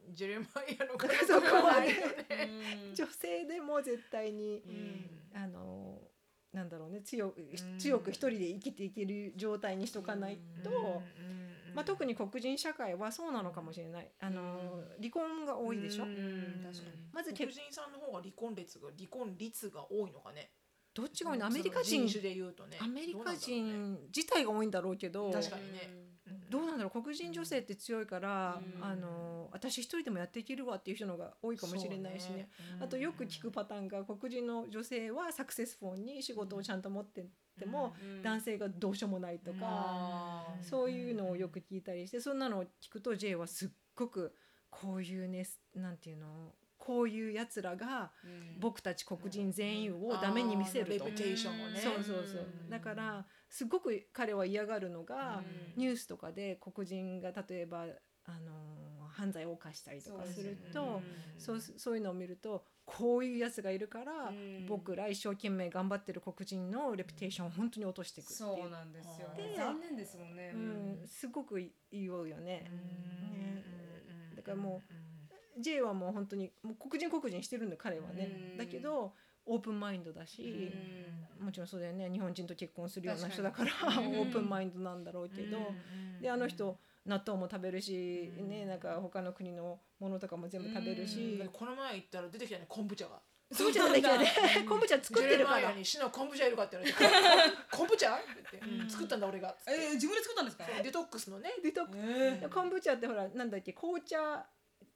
[0.10, 2.26] ジェレマイアの子そこはねないよね。
[2.90, 2.96] うん。
[2.96, 5.38] 女性でも絶対に、うん。
[5.38, 6.02] あの
[6.54, 7.34] なんだろうね強
[7.78, 10.70] 強く一人で生きていける状態にしとかないと、
[11.26, 11.31] うん
[11.74, 14.12] まあ、特に黒人社会はそうなのかもしれない。
[14.20, 16.16] あの、離婚が多いでしょ、ん。
[16.64, 16.98] 確かに。
[17.14, 20.52] まず黒人さんの方が離婚率が離婚率が多いのかね。
[20.94, 21.46] どっちが多いの？
[21.46, 22.00] アメリカ人。
[22.00, 22.78] その人種で言うとね。
[22.82, 25.32] アメリカ人自体が多いんだろうけど。
[25.32, 26.01] 確かにね
[26.52, 28.84] どうなんだろう黒人女性って強いから、うん。
[28.84, 32.50] あの私一人でもやっていけるわっていう人のが多いかもしれないしね。
[32.80, 37.26] あとよく聞くパターンが黒人の女性はサクセスフォンに仕事をちゃんと持って
[37.58, 37.94] ても、
[38.24, 40.64] 男性がどうしようもないとか、うん。
[40.64, 44.36] そういうのをよく聞いたりしてそんなのを聞くと J はすっごく
[44.70, 45.46] こういうね
[45.76, 48.12] なんていうのこういうやつらが
[48.60, 50.92] 僕たち黒人全員をダメに見せると。
[50.92, 51.80] レプテーションをね。
[51.80, 52.48] そうそうそう。
[52.70, 55.44] だからすごく彼は嫌がるのが、
[55.78, 57.86] ニュースとかで黒人が例えば
[58.26, 61.02] あの犯罪を犯したりとかすると
[61.38, 64.66] そう,、そういうのを見るとこういうやつがいるから、うん。
[64.68, 68.68] 僕ら一生懸命頑張ってる黒人のレプテーションを本当に落としていくってそいう。
[68.68, 70.52] うなんですよで残念ですもんね。
[70.56, 71.62] うん、すごく
[71.92, 72.44] 言おうよね。
[72.44, 72.72] ね。
[74.32, 74.36] うん。
[74.36, 74.94] だからもう
[75.62, 78.58] J はもう本当にもう黒人黒人してるんだよ彼はね、うん。
[78.58, 79.14] だけど
[79.46, 80.72] オープンマインドだし、
[81.40, 82.10] もちろんそうだよね。
[82.12, 85.58] 日本人と結婚するような人だからオープンマインドなんだろうけど、
[86.22, 93.20] であの人納豆も食べるし、ねなんか他の国のものとかも全部食べるし、でこの前行ったら出てきたね昆布茶が。
[93.58, 94.28] 昆布茶出てきたね。
[94.70, 95.58] 昆布茶作ってるから。
[95.60, 97.00] ジェレマイアに「シナ昆布茶いるか?」って言われて
[97.76, 100.66] 「昆布茶?」って言ってうん「作ったんだ俺が」えー自分で作ったんですか？
[100.84, 101.50] デトックスのね。
[101.64, 104.46] でとえ昆布茶ってほらなんだっけ紅茶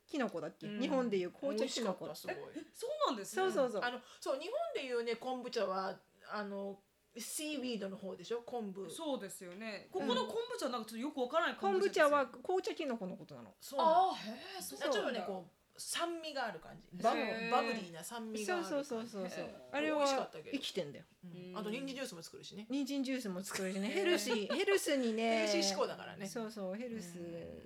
[0.08, 0.82] きのこだっけ、うん。
[0.82, 2.36] 日本でいう紅茶きのこすごい。
[2.74, 3.44] そうなんですね。
[3.44, 3.82] そうそうそう。
[3.84, 5.96] あのそう日本でいうね昆布茶は
[6.32, 6.80] あの
[7.18, 8.42] シーウィードの方でしょ？
[8.42, 8.90] 昆布。
[8.90, 9.88] そうですよね。
[9.92, 13.56] ここの昆布茶なんかちょっとよくわからない昆布茶は紅茶きのこのことなの。
[13.62, 17.04] そうあーへえそうちょっとねこう酸味がある感じ。
[17.04, 17.18] バブ
[17.52, 20.52] バブリーな酸味があるそうそうそうそうあれ美味しかはったけど。
[20.52, 21.06] 生きてんだよ。
[21.24, 21.58] うん。
[21.58, 22.66] あと人参ジュースも作るしね。
[22.70, 23.90] 人参ジュースも作るしね。
[23.94, 25.40] ヘルシーヘルスにね。
[25.40, 26.28] ヘルシー志向だからね。
[26.28, 27.14] そうそうヘルス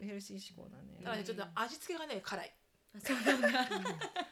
[0.01, 1.03] ヘルシー志向だね。
[1.03, 2.53] ただねちょっと味付けがね辛い。
[3.03, 3.49] そうなんだ。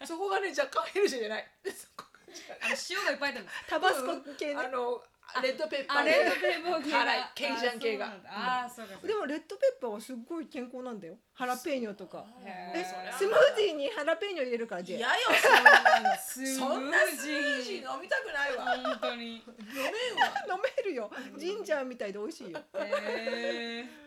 [0.05, 1.51] そこがね若干ヘルシーじゃない。
[2.61, 3.51] あの塩がいっぱい入ってるの。
[3.69, 4.55] タバスコ系ね。
[4.55, 5.03] あの
[5.41, 6.97] レッドペッパーあレッドペーパー系が。
[6.99, 8.13] 辛いケイジャン系が。
[8.25, 11.17] あーそうでもレッドペッパーはすっごい健康なんだよ。
[11.34, 12.25] ハラペーニョとか。
[12.43, 16.11] へえースムージーにハラペーニョ入れるからジェ嫌よそんな。
[16.11, 17.84] のスムージー。
[17.88, 18.65] ー飲みたくないわ。
[18.99, 19.36] 本当に。
[19.38, 19.43] 飲
[19.75, 20.34] めんわ。
[20.55, 21.11] 飲めるよ。
[21.38, 22.59] ジンジャーみたいで美味しいよ。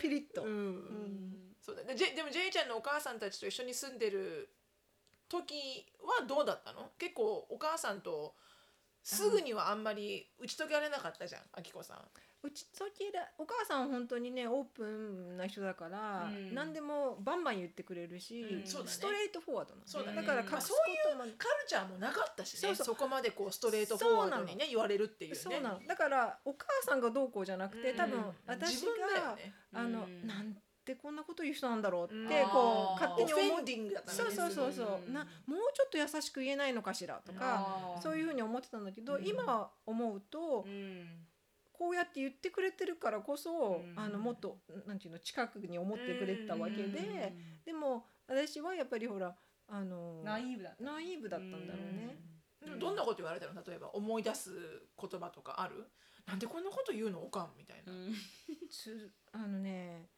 [0.00, 1.54] ピリッと、うん。
[1.60, 1.82] そうだ。
[1.84, 4.48] ねジェでもジェイちゃんのお母さんたちと一緒に住んでる
[5.28, 6.90] 時はどうだったの？
[6.98, 8.34] 結構お母さんと
[9.14, 11.98] すぐにはあんまり打ち解けられなかったじゃんあきこさん。
[12.42, 16.54] うちときらお母さんは本当にねオープンな人だから、うん。
[16.54, 19.86] 何でもバンバン言ってくれるし、うんストレートフォワードなの。
[19.86, 20.16] そうだね。
[20.16, 20.76] だから隠すこ
[21.10, 21.34] とも、カル
[21.68, 22.60] チャーもなかったしね。
[22.60, 22.86] そうそう。
[22.86, 25.36] そこまでこうストレートフォワードにね言われるっていうね。
[25.36, 25.80] そうなの。
[25.86, 28.34] だからお母さんがどうこうじゃなくて、多分うん。
[28.46, 29.54] 私自分だよが、ね。
[29.74, 30.26] あの、うん。
[30.26, 30.62] なんて
[31.00, 33.62] こんなこと言う人なんだろうって、うんこう勝手に思っ
[34.04, 39.26] たそうそうそうそう、うんなもうちょっと優しく言えないのかしらとか、そういうふうに思ってたんだけど、うん。
[39.26, 41.26] 今思うと、うん。
[41.72, 43.98] こうやって言ってくれてるからこそ、うん。
[43.98, 47.64] あのもっとなんていうの近くに思ってくれてたわけで、うん。
[47.64, 49.34] でも私はやっぱりほら
[49.68, 50.82] あのナイーブだった。
[50.84, 52.18] ナイーブだったんだろうね。
[52.78, 53.54] どんなこと言われたの？
[53.66, 54.50] 例えば思い出す
[55.00, 55.86] 言葉とかある？
[56.26, 57.22] なんでこんなこと言うの？
[57.22, 57.92] おかんみたいな、
[59.32, 60.10] あのね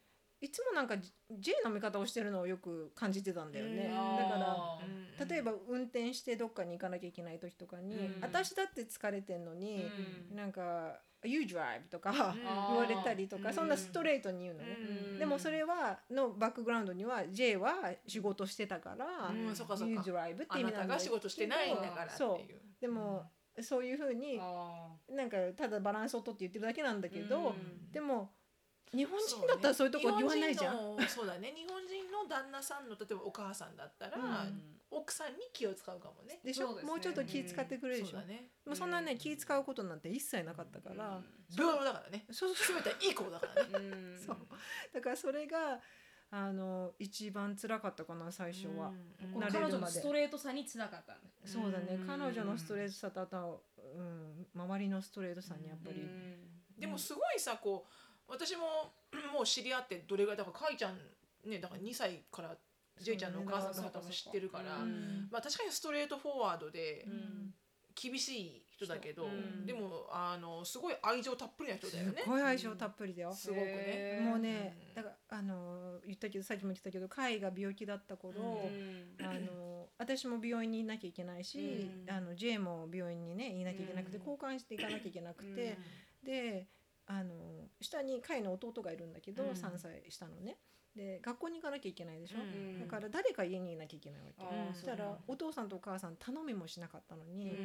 [0.43, 0.95] いつもなんか
[1.31, 3.89] J の見方をしてるのをよく感じてたんだよね。
[3.89, 4.17] うん。
[4.17, 8.21] だから例えば運転してどっかに行かなきゃいけない時とかに、うん。
[8.21, 9.89] 私だって疲れてんのに、
[10.29, 10.35] うん。
[10.35, 12.43] なんか「You drive」とかうん。
[12.43, 13.53] 言われたりとか、うん。
[13.53, 14.77] そんなストレートに言うのね。
[14.81, 14.83] う
[15.15, 15.17] ん。
[15.17, 22.57] でもそれはのバックグラウンドには J は仕事してたからうん「そっかそっ You か drive」ってあ意味なんだ仕事してないんだからってそいう。
[22.57, 22.61] う。
[22.81, 23.31] でも、
[23.61, 27.89] そういうふうにあなんかただバランスをとって言ってるだけなんだけど、うん。
[27.93, 28.33] でも
[28.95, 30.75] 日本人だったらそういうとこ言わないじゃん。
[31.07, 31.53] そうだね。
[31.55, 34.61] 日本人の旦那さんの例えばお母さんだったら、うん。
[34.91, 36.39] 奥さんに気を使うかもね。
[36.43, 36.67] でしょ？
[36.67, 36.91] そうですね。
[36.91, 38.49] もうちょっと気使ってくれるでしょ、そうだね。
[38.65, 41.19] もうそんなね気使うことなんて一切なかったから、
[41.49, 42.25] 平等だからね。
[42.31, 42.81] そうそう。
[42.83, 43.87] 全ていい子だからね。
[43.87, 44.37] う んそう。
[44.93, 45.79] だからそれが
[46.29, 48.93] あの一番辛かったかな最初は、
[49.33, 49.41] うん。
[49.51, 52.07] 彼女のストレートさに辛かったそうだね、うん。
[52.07, 53.63] 彼女のストレートさとあと、
[53.95, 56.79] うん、周りのストレートさにやっぱり、うん。
[56.79, 57.93] でもすごいさこう
[58.33, 58.93] 私も
[59.33, 60.97] もう知り合ってどれぐらいだからかいちゃん
[61.49, 62.55] ねだから2歳から
[62.99, 67.53] ジェイちゃんのお母さんの方も知ってるから、うんまあ確かにストレートフォワードでうん。
[67.95, 69.27] 厳しい人だけど、う。
[69.27, 69.65] ん。
[69.65, 72.21] でもあのすごい愛情たっぷりな人だよね。
[72.23, 72.29] す。
[72.29, 74.19] ごい相性たっぷりだよ、すごくね。
[74.21, 74.95] もうねうん。
[74.95, 79.25] だからあの言ったけどさっきも言ってたけど海が病気だった頃、うん。
[79.25, 82.11] あの私も病院にいなきゃいけないし、うん。
[82.11, 84.23] あの J も病院にねいなきゃいけなくて、うん。
[84.23, 85.77] 交換していかなきゃいけなくて、
[86.23, 86.67] で
[87.05, 89.49] あの下に海の弟がいるんだけど、うん。
[89.51, 90.57] 3歳下のね
[90.95, 97.57] で学校に行かなきゃいけないでしょ、うんだから誰か家にいなきゃいけないわけ、あーそしたらお父さんとお母さん頼みもしなかったのに、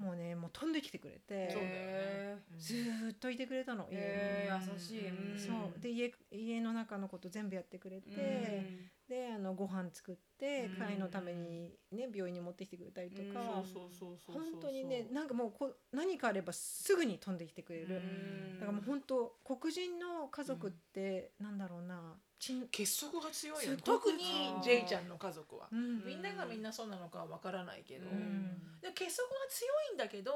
[0.00, 0.06] うん。
[0.06, 4.02] もうねもう飛んできてくれてずーっといてくれたの家に。
[4.02, 5.08] え優しい。
[5.08, 5.38] うん。
[5.38, 5.80] そう。
[5.80, 8.20] で家家の中のこと全部やってくれて、う
[8.80, 13.62] んであのご飯作ってうん会のためにね病院に持ってきてくれたりとか、
[14.26, 18.60] 本当にねなんかもうこう何かあればすぐに飛んできてくれる、うん。
[18.60, 22.14] だからもう本当黒人の家族って、なんだろうな
[22.70, 24.18] 結束が強いよね特に
[24.62, 26.04] ジェイちゃんの家族は、うん。
[26.04, 28.80] みんながみんなそうなのかはわからないけど、ん。
[28.80, 30.32] で結束が強いんだけど、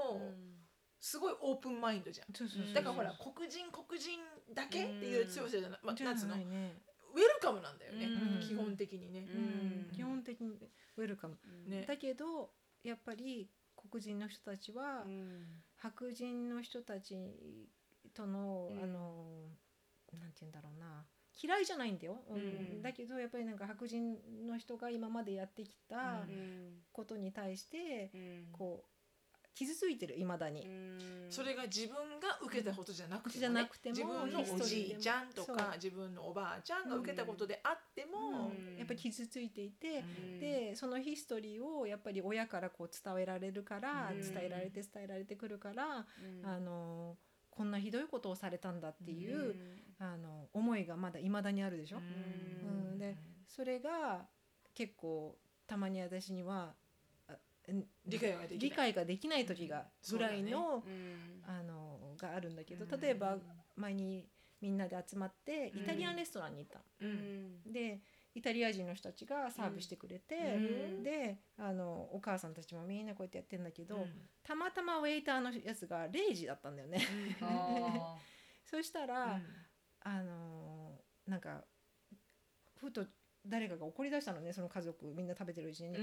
[1.00, 2.26] すごいオープンマインドじゃん。
[2.34, 4.18] そうそうそうだからほら黒人黒人
[4.54, 6.36] だけっていう強さじゃない、まなんつうの？
[6.36, 6.80] ね、
[7.14, 8.46] ウェルカムなんだよね、うん。
[8.46, 9.96] 基本的にね、うん。
[9.96, 10.56] 基本的に
[10.96, 11.36] ウェルカム、
[11.66, 11.84] ね。
[11.86, 12.50] だけど
[12.82, 15.04] やっぱり黒人の人たちは、
[15.76, 17.14] 白人の人たち
[18.14, 18.82] との、うん。
[18.82, 19.24] あの
[20.18, 21.04] なんて言うんだろうな
[21.40, 22.36] 嫌いじゃないんだよ、うん。
[22.36, 22.40] う
[22.78, 22.82] ん。
[22.82, 25.98] だけどやっぱりなんか白人の人が今までやってきたう
[26.30, 26.82] ん。
[26.92, 28.46] ことに対して、うん。
[28.52, 28.88] こう
[29.54, 30.66] 傷ついてるいまだに、
[31.30, 33.40] それが自分が受けたことじゃなくても,、ね。
[33.40, 38.78] じゃなくても自分のおじいちゃんとか自分のおばあちゃんが受けたことであっても、うん。
[38.78, 40.38] やっぱり傷ついていて、うん。
[40.40, 44.20] でそのヒストリーをやっぱり親からこう伝えられるから、うん。
[44.20, 46.06] 伝えられて伝えられてくるから、
[46.42, 46.48] うん。
[46.48, 47.16] あの
[47.58, 49.56] こんなひどいことをされたんだっていう、うん。
[49.98, 51.98] あの思いがまだいまだにあるでしょ？
[51.98, 52.92] うん。
[52.92, 52.98] うん。
[52.98, 53.16] で
[53.48, 54.28] それが
[54.74, 55.36] 結構
[55.66, 56.74] たまに私には
[58.06, 58.58] 理解ができない。
[58.58, 61.42] 理解ができない時がぐらいの,、うん。
[61.44, 63.00] あのがあるんだけどうん。
[63.00, 63.36] 例えば
[63.76, 64.28] 前に
[64.60, 67.72] みんなで集まってイタリアンレストランに行ったの、うん。
[67.72, 68.00] で
[68.38, 71.02] イタリア人の人たちがサーブしてくれて、うん。
[71.02, 74.04] であのお母さんたちもみんなこうやってやってんだけど、うん。
[74.42, 77.00] たまたまウェイターのやつがレイジだったんだよね。
[77.42, 78.16] あ
[78.64, 79.40] そしたら、
[80.00, 81.64] あのなんか
[82.76, 83.06] ふと
[83.46, 85.96] 誰かが怒り出したのねその家族みんな食べてるうちに、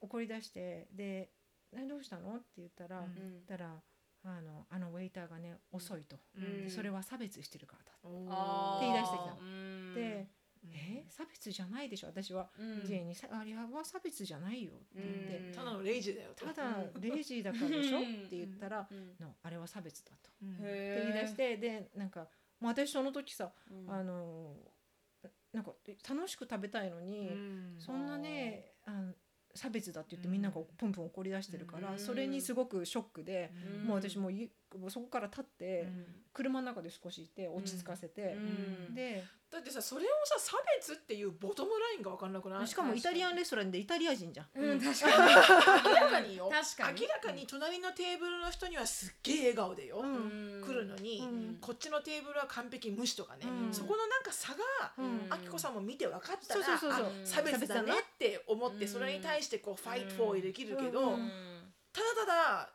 [0.00, 1.30] 怒り出してで
[1.72, 3.14] 「えどうしたの?」って言ったら、うん。
[3.14, 3.82] 言ったら
[4.26, 6.70] あの「あのウェイターがね遅いと、うん。
[6.70, 9.40] それは差別してるからだ」あって言い出してきたの。
[9.40, 9.94] うん。
[9.94, 10.28] で
[10.64, 12.84] うんえ差別じゃないでしょ私は、うん。
[12.84, 15.36] ジェイにさ「あれは差別じゃないよ」って言って。
[15.48, 15.52] うん。
[15.52, 16.46] ただのレイジだよ「と。
[16.46, 18.04] ただレイジーだからでしょ?」うん。
[18.04, 20.30] って言ったらうん「のあれは差別だ」と。
[20.42, 20.54] うん。
[20.54, 22.28] ってへ言い出してでなんか
[22.60, 23.90] もう私その時さ、うん。
[23.90, 24.56] あの
[25.52, 27.76] なんかえ楽しく食べたいのに、うん。
[27.78, 29.14] そんなねあの
[29.54, 35.86] 差別だって言ってみんながプンプン怒り出してるから、うんそれにすごくショックで、うんもう私もうそこから立って、
[36.32, 38.94] 車の中で少しいて落ち着かせて、うん。
[38.94, 42.66] でだってさそれをさ差別っていうボトムラインが分かんなくない？
[42.66, 44.46] しかもイタリアンレストランでイタリア人じゃん。
[44.56, 46.36] うん確明らかに。
[46.36, 47.00] よ 確かに。
[47.02, 51.58] 明らかに隣のテーブルの人にはすっげえ笑顔でよ、うん来るのに、うん。
[51.60, 53.72] こっちのテーブルは完璧無視とかね、うん。
[53.72, 54.58] そこのなんか差が、
[54.98, 55.26] うん。
[55.30, 57.06] あきこさんも見て分かったらそうそうそうそう。
[57.06, 61.30] あ差別だねって思って、うんそれに対してこうファイトフォーできるけど、うん。
[61.92, 62.70] ただただ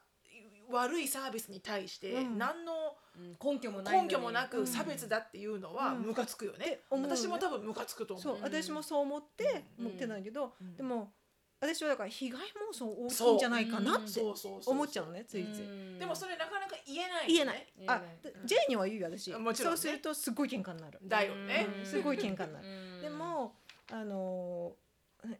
[0.72, 2.38] 悪いサービスに対してうん。
[2.38, 2.74] 何の
[3.18, 3.54] うん。
[3.54, 4.50] 根拠もな根拠もなうん。
[4.50, 6.02] く差別だっていうのはうん。
[6.02, 6.82] ムカつくよね。
[6.90, 8.38] 私も多分ムカつくと思う。
[8.42, 9.86] 私もそう思ってうん。
[9.86, 10.76] 持ってないけど、うん。
[10.76, 11.14] でも
[11.62, 15.66] 私はだから被害妄想大きいんじゃないかなって思っちゃうのねついつい。
[15.66, 16.00] うん。
[16.00, 17.68] でもそれなかなか言えないよね。
[17.78, 18.00] 言えない。
[18.00, 18.02] あ
[18.46, 19.32] ジェイには言うよ私。
[19.34, 19.78] もちろんね。
[19.78, 21.00] そうするとすごい喧嘩になる。
[21.04, 21.68] だよね。
[21.80, 21.86] うん。
[21.86, 22.68] すごい喧嘩になる。
[22.68, 23.02] うん。
[23.02, 23.56] でも
[23.92, 24.72] あの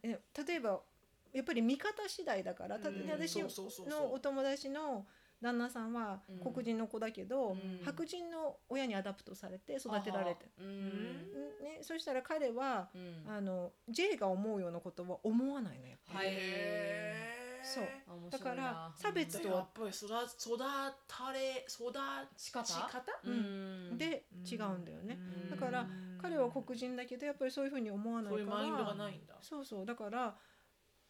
[0.04, 0.82] え例えば
[1.32, 3.10] やっぱり見方次第だから、たうん。
[3.10, 5.06] 私のお友達の
[5.42, 7.82] 旦那さんはうん黒人の子だけど、うん。
[7.84, 10.46] 白人の親に adopt されて育てられて、
[11.64, 13.26] ね、そしたら彼はうん。
[13.28, 16.30] あの J が思うようなことは思わないのやっぱり。
[17.62, 17.86] そう。
[18.30, 20.58] だから差別とはやっぱり育育
[21.08, 21.92] たれ育
[22.36, 23.04] ち方？
[23.26, 23.98] うん。
[23.98, 25.20] で違うんだよね。
[25.44, 25.50] うん。
[25.50, 25.86] だから
[26.22, 29.38] 彼は黒人だけどやっぱりそういうふうに思わないから。
[29.42, 29.86] そうそう。
[29.86, 30.36] だから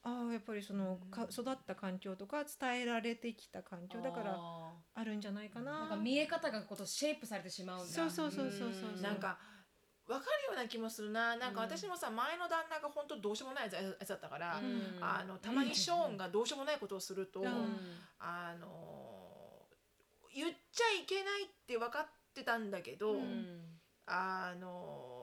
[0.10, 5.80] ああやっぱりそのか育った環境とか伝えられてきた環境だからああるんじゃないかーな。
[5.80, 7.86] なんか見え方がことシェイプされてしまうんだ。
[7.86, 9.00] そうそうそうそうそうう。
[9.00, 9.02] ん。
[9.02, 9.38] なんか
[10.08, 11.36] 分かるような気もするな。
[11.36, 13.70] なんか私もさ前の旦那が本当どうしようもないや
[14.06, 14.98] つだったから、うん。
[15.02, 17.80] あのたまにショーンがどうしようもないことをすると、うん。
[18.20, 18.68] あの
[20.34, 23.80] 言っちゃいけないって分かってたんだけど、うん。
[24.06, 25.19] あの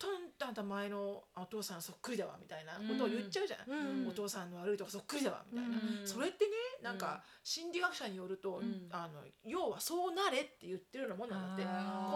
[0.00, 4.08] とんたんた前のお父さんそっくりだわみたいなことを言っちゃうじゃん、うん。
[4.08, 6.08] お父さんの悪いとこそっくりだわみたいな、うん。
[6.08, 8.88] それってねなんか心理学者によると、ん。
[8.90, 11.68] あの要はそうなれって言ってるようなもんなんだって子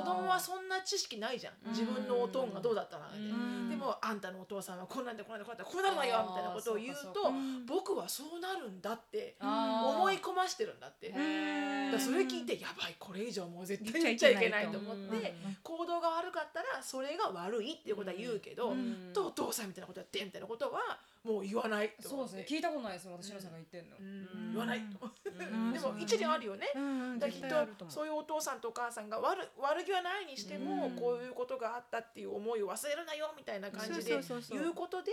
[0.03, 1.53] 供はそんな知識ないじゃん。
[1.69, 3.69] 自分のおとんがどうだったなんて、うん。
[3.69, 7.31] でもあんたのお父さんはこんなんでこんなんでこんなんでこうなるわよみたいなことを言うと
[7.67, 11.13] 僕はそうなるんだって思い込ましてるんだって。
[11.15, 19.11] へだそれ聞いてやばいこれ以上もう絶対言っちゃいけないと思ってうん行動が悪かったらそれが悪いっていうことは言うけど、うん。
[19.13, 22.47] とお父さんみたいなことやってみたいなことはもう言わないそうですね。
[22.49, 24.53] 聞いたことないです私のさんが言ってんの、うん。
[24.53, 24.81] 言わない
[25.73, 26.67] でも一理あるよね。
[26.75, 27.19] うん。
[27.19, 30.97] だきっとそういうお父さんとお母さんが悪悪気はないにしても、うん。
[30.97, 34.21] こういうことがあったっていう思いを忘れるなよみたいな感じで
[34.51, 35.11] 言うことで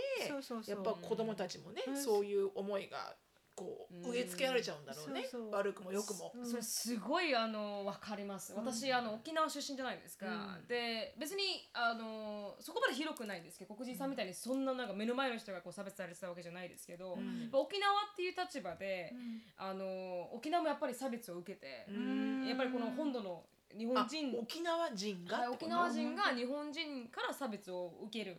[0.66, 1.96] やっぱ子供たちもね、うん。
[1.96, 3.14] そういう思いが
[3.54, 4.10] こううん。
[4.10, 5.50] 植え付けられちゃうんだろうね、そうそう。
[5.52, 6.32] 悪くも良くも。
[6.34, 6.46] うん。
[6.46, 8.52] それすごいあの分かります。
[8.54, 10.26] 私、あの沖縄出身じゃないですか、
[10.60, 10.66] うん。
[10.66, 17.48] で別にあのそこまで広くないんですけど黒人さんみたいにそんななんか目の前の人がこう差別されてたわけじゃないですけど、うん。
[17.52, 19.12] 沖縄っていう立場で、
[19.56, 22.46] あの沖縄もやっぱり差別を受けて、うん。
[22.46, 23.44] やっぱりこの本土の
[23.76, 28.36] 日本あ人沖縄人がはい沖縄人が日本人から差別を受ける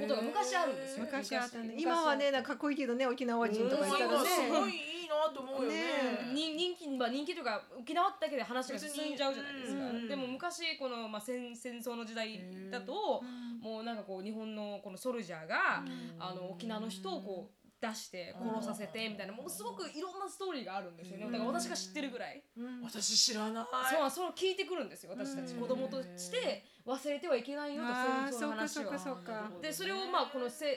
[0.00, 1.04] ことが昔あるんですよ。
[1.04, 1.64] 昔あったね。
[1.68, 5.76] 昔今はねなんかかっこいいけどね沖縄人とか言ったらうんすごねいいいなと思うよね。
[5.76, 13.22] ねに人気まあ人気というか沖縄だけで話が進んじゃうじゃないですか、でも昔この、まあ、戦戦争の時代だと、
[13.60, 15.82] もうなんかこう日本のこのソルジャーが、
[16.18, 19.32] あの沖縄の人をこう出して殺させてみたいな。
[19.32, 21.26] もうすごくいろんなストーリーがあるんですよね。
[21.30, 22.42] だから私が知ってるぐらい、
[22.82, 23.64] 私知らない。
[23.90, 25.54] そうそれを聞いてくるんですよ私たち。
[25.54, 27.82] 子供として忘れてはいけないよ
[28.30, 29.50] とそういう話をそうかそうかそうか。
[29.62, 30.76] でそれをまあこのせん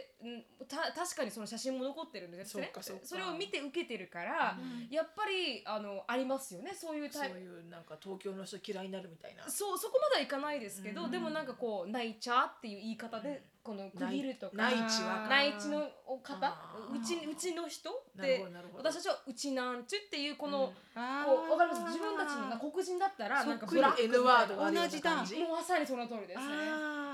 [0.67, 2.72] た確かにその写真も残ってるんですね。
[3.03, 4.57] それを見て受けてるから、
[4.89, 6.74] やっぱりあのありますよね。
[6.74, 9.49] そういうそうタイいうなんか東京の人嫌いになるみたいな。
[9.49, 15.89] そうそこまではいかないですけど、でもなんかこう「内茶」っていう言い方でこの区切るとか内地は内地の
[16.24, 16.57] 方
[16.91, 18.89] うちうちの人なるでほどなるほど。
[18.89, 21.84] 私たちはうちなんちゅっていうこの、あこうわかります？
[21.84, 25.39] 自分たちのな黒人だったらなんかブラック同じだ感じ？
[25.39, 26.45] もうまさにその通りですね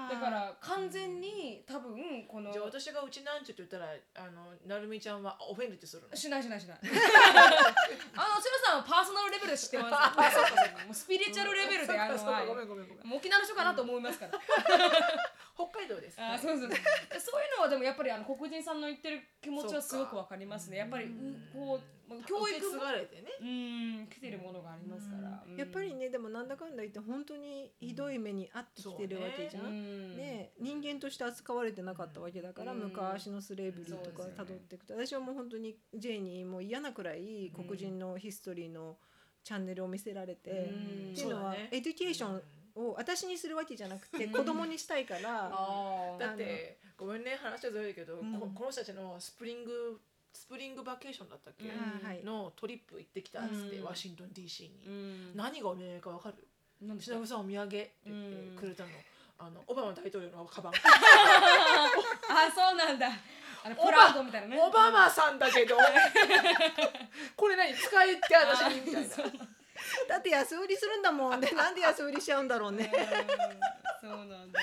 [0.10, 6.16] だから完全に多分このじゃあ私がうちなんちゅって言ったらあのなるみちゃんはオフェンドってするの？
[6.16, 6.80] しないしないしない。
[6.84, 10.38] あのしのさんはパーソナルレベルで知ってます？
[10.86, 12.48] もうスピリチュアルレベルで あのはい。
[12.48, 13.08] ごめんごめんごめん。
[13.08, 14.32] もう沖縄の人かなと思いますから
[15.58, 16.22] 北海道です。
[16.22, 16.78] あーそうそうそう。
[17.20, 20.78] そういうのはでもやっぱりあの黒人さんの言ってる気持ちはすごくわかりますね。
[20.78, 21.50] やっぱりうん。
[21.52, 23.32] こうまあ教受け継育もがれてね。
[23.42, 23.44] う
[24.04, 29.62] ん来てるものがありますから、やっぱりねでもなんだかんだ言って本当にひどい目に遭ってきてるわけじゃ。
[29.62, 30.18] うんん。
[30.18, 32.80] ね、人間として扱われてなかったわけだから、うん。
[32.80, 39.00] 昔の slavery とか辿っていくと、私はもう本当に J にもう嫌なくらい黒人の history の
[39.44, 41.12] チャンネルを見せられて、うん。
[41.14, 42.44] っていうのは、 education
[42.78, 45.52] を私にするわけじゃなくて子供にしたいから、
[46.20, 48.34] だってごめんね話はずれるけど、うん。
[48.40, 50.00] ここの人たちの spring
[50.34, 51.70] spring vacation だったっけ、う
[52.22, 53.86] んのトリップ行ってきたっつって、うん。
[53.86, 55.36] ワシントン DC に、うん。
[55.36, 56.36] 何がお土産かわかる？
[56.88, 57.66] なんですか忍さんお土産？
[57.66, 58.30] って言うん。
[58.30, 58.90] ってくれたの、
[59.40, 60.74] あのオバマ大統領のカバン。
[60.78, 63.10] あそうなんだ。
[63.64, 64.62] あのプラウドみたいなね。
[64.62, 65.76] オバマさんだけど。
[67.36, 67.74] これ何？
[67.74, 68.82] 使えって私に？
[68.82, 69.10] みたいな
[70.08, 71.40] だって安売りするんだもん。
[71.42, 72.92] でなんで安売りしちゃうんだろうね。
[74.08, 74.60] そうなんだ。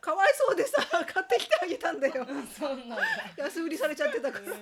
[0.00, 2.26] かわいそうでさ 買ってきてあげたんだよ。
[2.58, 2.96] そうなんだ。
[3.36, 4.44] 安売りされちゃってたから。
[4.44, 4.56] 私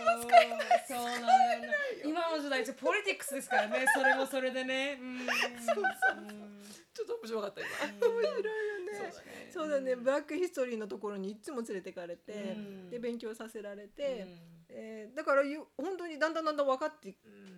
[0.00, 0.84] も使えない。
[0.88, 1.60] そうなんだよ。
[1.60, 3.86] な今の時代ポリティクスですからね。
[3.94, 4.98] それもそれでね。
[5.00, 5.26] うん。
[5.26, 5.84] そうそう。
[6.94, 7.68] ちょっと面白かった今。
[8.08, 9.12] 面白いよね。
[9.52, 9.96] そうだね。
[9.96, 12.90] ブラックヒストリーのところにいつも連れてかれて、うん。
[12.90, 14.26] で勉強させられて、
[14.68, 17.12] えーだからゆ本当にだんだんだんだん分かってう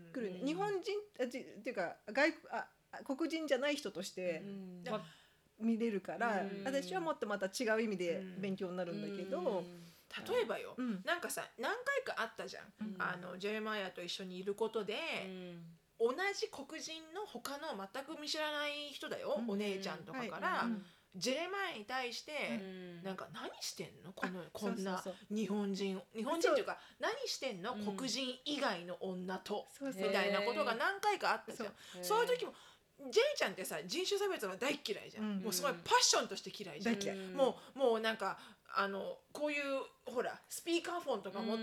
[0.09, 0.47] んくるね、うん。
[0.47, 2.67] 日本人あてっていうか外あ
[3.05, 4.43] 黒人じゃない人として
[5.61, 6.65] 見れるから、うん。
[6.65, 8.41] 私はもっとまた違う意味でうん。
[8.41, 9.65] 勉強になるんだけど、
[10.29, 11.03] 例えばよ、うん。
[11.05, 11.73] なんかさ何
[12.05, 12.97] 回かあったじゃん、うん。
[12.99, 14.95] あのジェレマイアと一緒にいることで、
[15.99, 19.51] 同じ黒人の他の全く見知らない人だよ、うん。
[19.51, 20.67] お姉ちゃんとかから、はい。
[20.67, 20.85] うん。
[21.17, 22.33] ジェレマイアに対して、
[23.05, 24.13] なんか何してんの？
[24.13, 27.97] このこんな日本人日本人っていうか何してんの、うん。
[27.97, 29.65] 黒人以外の女と。
[29.81, 31.73] みたいなことが何回かあったじゃん。
[32.03, 32.53] そういう時も
[33.01, 35.43] ジェイちゃんってさ人種差別は大っ嫌いじゃん、うん。
[35.43, 37.19] もうすごいパッションとして嫌いじゃん、大嫌い。
[37.35, 38.39] もうもうなんか
[38.77, 39.63] あのこういう
[40.05, 41.63] ほらスピーカーフォンとか持って、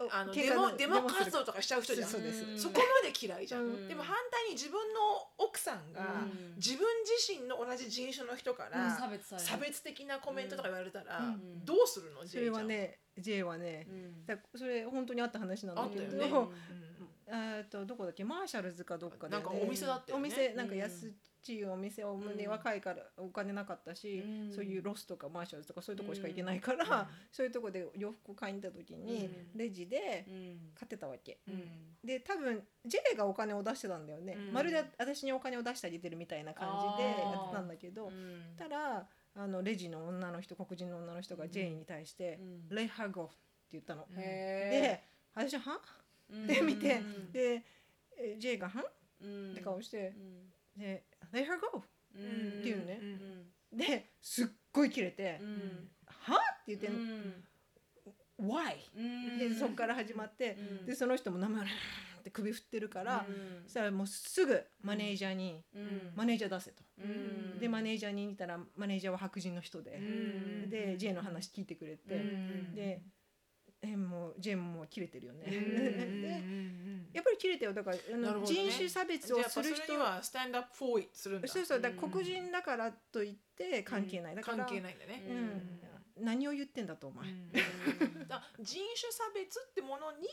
[0.00, 0.08] うん。
[0.10, 2.08] あのデモデモ活動とかしちゃう人じゃん。
[2.08, 2.44] そうです。
[2.44, 2.58] うん。
[2.58, 3.88] そこまで嫌いじゃん、うん。
[3.88, 5.00] でも反対に自分の
[5.38, 6.54] 奥さんが、うん。
[6.56, 8.96] 自分自身の同じ人種の人から、
[9.38, 11.64] 差別的なコメントとか言われたら、うん。
[11.64, 13.58] どうするのそれはね J は？
[13.58, 14.26] ね、うん。
[14.26, 16.91] だそれ本当にあった話なんだけど、あったよね、う ん
[17.34, 18.24] えーとどこだっけ？
[18.24, 20.26] マーシャルズかどっかで、ね、なんかお店だったよね。
[20.26, 21.10] お店なんか安、
[21.42, 24.52] ちいお店をね、うん若いからお金なかったし、うん。
[24.52, 29.58] そういうロスとかマーシャルズとかそういうとこしか行けないから、そういうとこで洋服買いに行った時に、うん。
[29.58, 30.72] レジでうん。
[30.74, 31.38] 買ってたわけ。
[31.48, 31.96] うん。
[32.04, 34.52] で多分 J がお金を出してたんだよね、うん。
[34.52, 36.68] まるで私にお金を出してあげてるみたいな感
[36.98, 38.54] じでやってたんだけど、うん。
[38.58, 42.38] たらあのレジの女の人黒人の女の人が J に対して
[42.70, 42.76] 「うん。
[42.76, 43.34] Let her go」って
[43.72, 44.06] 言ったの。
[44.16, 45.04] へで
[45.34, 46.01] 私はー
[46.46, 47.32] で見てうん。
[47.32, 47.64] で
[48.18, 48.84] え J が「は
[49.20, 49.52] うん？
[49.52, 50.14] って顔して
[50.76, 50.80] うん。
[50.80, 51.82] で「Let her go
[52.14, 52.98] うんっていうね。
[53.00, 56.34] うん」ですっごいキレてうん「は？
[56.36, 57.44] って言ってうん
[58.38, 59.38] 「Why?」うん。
[59.38, 60.86] でそこから始まってうん。
[60.86, 61.68] でその人も名前っ
[62.22, 63.62] て首振ってるからうん。
[63.64, 66.82] そしたらもうすぐマネージャーにうん「マネージャー出せ」と。
[66.98, 67.58] うん。
[67.58, 70.00] でマネージャーに似たらマネージャーは白人の人で、う
[70.66, 70.70] ん。
[70.70, 72.74] で J の話聞いてくれて、うん。
[72.74, 73.02] で
[73.82, 75.42] えもう J ももう切れてるよね、
[77.12, 77.74] やっぱり切れてよ。
[77.74, 78.02] だからね。
[78.44, 81.48] 人種差別をする人にはスタンドアップフォーイするんだ。
[81.48, 81.80] そうそう。
[81.80, 85.24] だ黒人だからといって関係ない、だから関係ないんだね、
[86.18, 87.26] うん、何を言ってんだとお前、
[88.28, 90.28] だ人種差別ってものに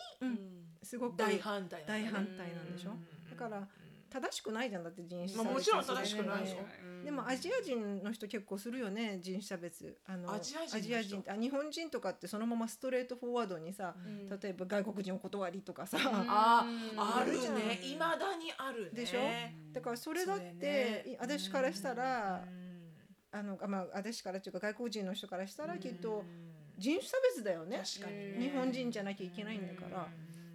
[0.84, 3.68] すごく大反対大反対なんでしょ、うんだから
[4.10, 4.84] 正しくないじゃん。
[4.84, 6.58] だって人種差別、まあもちろん正しくないよ
[7.04, 9.98] でもアジア人の人結構するよね人種差別。
[10.06, 10.78] あのアジア人の人。
[10.78, 14.30] アジア人あ日本人とかってそのままストレートフォワードにさ、うん。
[14.30, 17.00] 例えば外国人お断りとかさ、あうん。
[17.00, 17.96] あるじゃんねい。
[17.96, 18.90] まだにあるね。
[18.92, 19.20] でしょ？
[19.74, 21.04] だからそれだって、ね。
[21.08, 22.92] い私からしたら、うん。
[23.32, 25.80] あのあまあ私からっていうか外国人の人からしたらうん。
[25.80, 26.24] きっと
[26.78, 28.38] 人種差別だよね、確かにね。
[28.40, 30.08] 日本人じゃなきゃいけないんだから、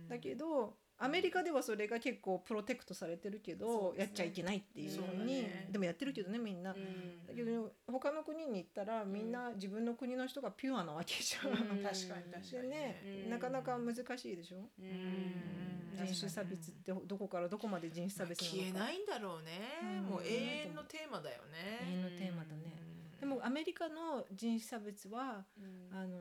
[0.08, 4.04] だけどアメリカではそれが結構プロテクトされてるけそど、ね。
[4.04, 5.68] やっちゃいけないっていうふうにだね。
[5.70, 7.26] でもやってるけどねみんな、うん。
[7.26, 11.50] だけど他の国に行ったらみんな自分の国の人がピュアなわけじゃん。
[11.50, 11.82] うん。
[11.82, 13.30] 確かに確かでにね、うん。
[13.30, 16.06] なかなか難しいでしょ、うん。
[16.06, 18.58] 人種差別ってどこからどこまで人種差別なのか。
[18.58, 19.50] 消えないんだろうね。
[19.82, 20.02] うん。
[20.10, 20.28] もう永
[20.68, 21.80] 遠のテーマだよね。
[21.90, 22.84] 永遠のテーマだね。
[23.20, 25.44] でもアメリカの人種差別は
[25.92, 26.18] あの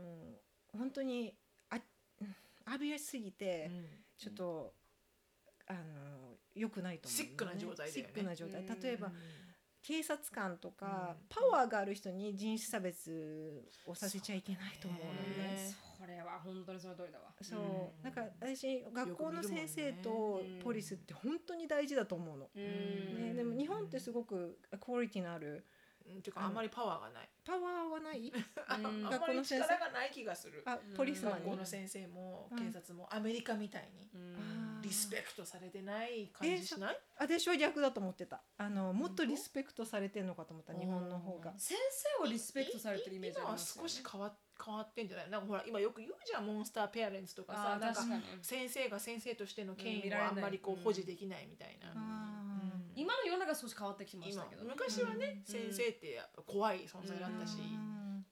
[0.77, 1.35] 本当に
[1.69, 1.79] あ
[2.65, 3.69] アビアすぎて
[4.17, 4.73] ちょっと、
[5.67, 7.93] あの良くないと思う、シックな状態だよね。
[7.93, 8.61] シックな状態。
[8.61, 8.81] うん。
[8.81, 9.11] 例えば、
[9.81, 11.27] 警察官とか、うん。
[11.29, 15.73] パワーがある人に人種差別をさせちゃいけないと思うのね。
[15.97, 17.33] それは本当にその通りだわ。
[17.41, 17.63] そう、う
[18.01, 18.03] ん。
[18.03, 22.49] なんか私学校の先生とうんポリスって本当に大事だと思うの。
[22.53, 23.27] うん。
[23.29, 25.63] ね、でも日本ってすごくクオリティのあるうん
[26.21, 27.29] ていうかあんまりパワーがない。
[27.45, 28.31] パワーはない？
[28.67, 29.01] あうん。
[29.03, 29.11] の
[29.43, 29.59] 先生？
[29.59, 30.63] 力がない気がする。
[30.65, 31.39] あポリスマンに？
[31.45, 32.57] 学校の先生もうん。
[32.59, 34.09] 警察もアメリカみたいに。
[34.81, 36.97] リスペクトされてない感じしない？
[37.17, 38.41] 私は逆だと思ってた。
[38.57, 41.53] あのもっとリスペクトされてるのかと思った日本の方が。
[41.57, 41.77] 先
[42.19, 43.83] 生をリスペクトされてるイメージありますよね。
[43.83, 45.29] 今は少し変わ変わってんじゃない？
[45.29, 48.01] なんかほら今よく言うじゃんモンスターペアレンツとかさなんか
[48.41, 52.42] 先生が先生としての権威をあんまりこう保持できないみたいな、あ
[52.95, 54.69] 今の世の中少し変わってきてました今けどね。
[54.71, 57.61] 昔はね、先生ってやっぱ怖い存在だったし、ー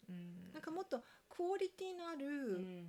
[0.10, 0.54] うん。
[0.54, 2.86] なんかもっとクオリティのあうる、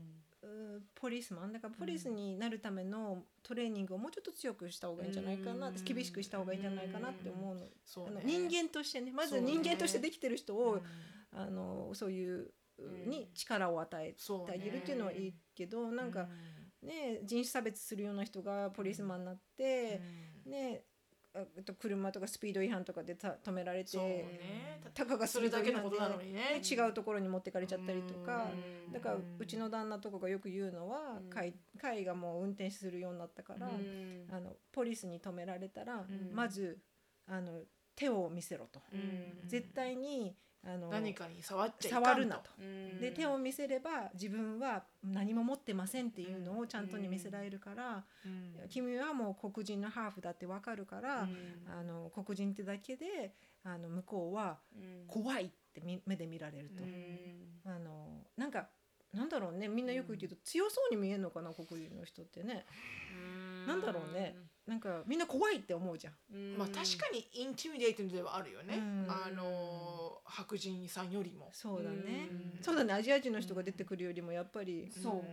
[0.94, 5.84] ポリスマンだからポリスになるためのトレーニングをもうちょっと強くした方がいいんじゃないかな、うん。
[5.84, 8.22] 厳しくした方がいいんじゃないかなって思うの,、そうね。
[8.24, 10.82] 人間としてねまず人間としてできてる人を、うん。
[11.38, 13.10] あのそういううん。
[13.10, 14.18] に力を与えて
[14.52, 16.28] あげるっていうのはいいけど、なんか
[16.82, 20.00] ね人種差別するような人がポリスマンになって、
[20.46, 20.84] ね
[21.64, 23.98] と車とかスピード違反とかでた止められて、
[24.92, 26.60] たかがそれだけのことなのにね。
[26.62, 28.50] 違うところに持ってかれちゃったりとか、
[28.86, 28.92] うん。
[28.92, 31.30] だからうちの旦那とかがよく言うのは、うん。
[31.30, 34.26] 会会がもう運転するようになったから、うん。
[34.30, 36.06] あのポリスに止められたら、ん。
[36.32, 36.78] まず
[37.26, 37.62] あの
[37.94, 39.48] 手を見せろと、うん。
[39.48, 42.50] 絶対にあの何かに触っちゃ触るなと。
[42.60, 43.00] うん。
[43.00, 48.68] で手を見せれば自分は何も持ってませんっていうのをちゃんとに見せられるから、うん。
[48.68, 51.36] 君はもう黒人のハーフだってわかるから、うん。
[51.68, 53.34] あの黒人ってだけで
[53.64, 55.06] あの向こうはうん。
[55.08, 57.72] 怖いってみ目で見られると、うん。
[57.72, 58.06] あの
[58.36, 58.68] なんか
[59.12, 59.68] なんだろうね。
[59.68, 62.64] みんなよく言うけど、強そうに見えるのかな黒人の人ってね。
[63.66, 64.36] なんだろうね
[64.66, 66.14] なんかみんな怖いって思うじゃん。
[66.32, 66.58] うん。
[66.58, 69.06] まあ確かにインティミデーティングではあるよね、うん。
[69.08, 71.50] あの白人さんよりも。
[71.52, 72.62] そうだね、うん。
[72.62, 72.94] そうだね。
[72.94, 75.24] アジア人の人が出てくるよりもやっぱり、そ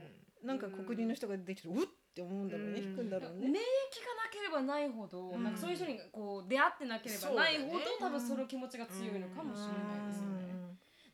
[0.43, 0.45] う。
[0.45, 2.89] なんか黒人の人が出てきてうっって思うんだろうね、うん。
[2.89, 3.59] 引くんだろう免疫がね。
[3.59, 5.43] なければないほど、うん。
[5.43, 10.38] なんかそういう人にこう出会ってなければないほど、多分その気持ちが強いのかもしれないですよね。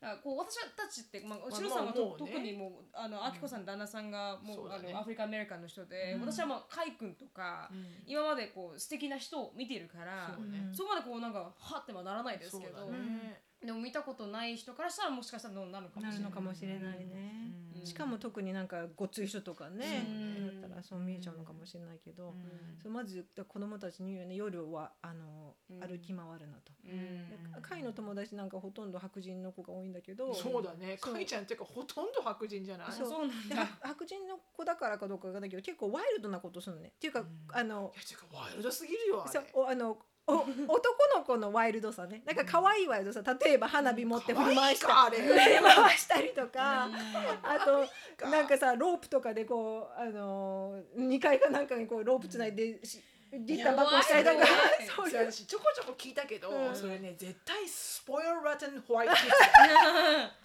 [0.05, 2.31] だこう私たちって、まあ、シロさんはと、まあね。
[2.33, 4.89] 特にもうあのあきこさんの旦那さんがもう,、そうだね。
[4.89, 6.21] あのアフリカアメリカンの人で、うん。
[6.21, 7.85] 私はまあカイ君とか、うん。
[8.05, 10.69] 今までこう素敵な人を見てるからそうね。
[10.71, 17.85] そこまでこうなんかはってはならないですけど、そうだねでも見たことない人からしたらもしかしたらどうなるかもしれないのかもしれないね、うん。
[17.85, 20.61] しかも特になんかごっつい人とかね、うん。
[20.61, 22.33] だったらそう見えちゃうのかもしれないけど、うん。
[22.81, 24.35] そうまず子供たちに言うよね。
[24.35, 25.79] 夜はあの、うん。
[25.79, 26.71] 歩き回るなと。
[26.85, 27.29] うん。
[27.29, 30.97] で会の友達なんかほとんど白人の子が多いんだけどそうだね。
[31.01, 31.13] そう。
[31.13, 32.91] かいちゃんっていうかほとんど白人じゃない？
[32.91, 33.07] そう。
[33.09, 33.65] そうなんでだ。
[33.65, 36.91] 白白人の子だからかどうかわかんないけど結構ワイルドなことするのね。
[36.95, 39.31] っていうか、あのいやていうかワイルドすぎるよあれ。
[39.31, 39.97] そうおあのお
[40.27, 40.47] 男
[41.15, 42.23] の子のワイルドさね。
[42.25, 43.37] なんか可愛いワイルドさ。
[43.39, 45.17] 例えば花火持って振り回したり。
[45.17, 46.89] 回したりとか、
[47.43, 47.85] あと
[48.17, 48.29] か。
[48.29, 53.01] なんかさロープとかでこうあのー、2階かなんかにこうロープつないでし
[53.39, 54.47] リッター箱したりとか。
[54.95, 56.75] そうちょこちょこ聞いたけど、うん。
[56.75, 59.13] それね絶対スポイルラテンホワイト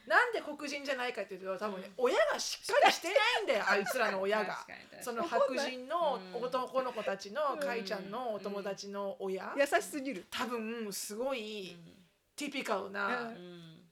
[0.06, 4.66] なんで黒人じゃないかっていうと多分ね親がしっかりしてないんだよ あいつらの親が。
[5.00, 6.42] その白人のうん。
[6.42, 9.54] 男の子たちのかいちゃんのお友達の親。
[9.56, 10.26] 優しすぎる。
[10.30, 11.76] 多分すごい
[12.36, 13.32] ティピカルな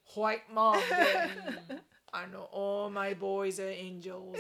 [0.05, 0.87] ホワイトマンで
[2.11, 4.35] あの「All my boys are angels」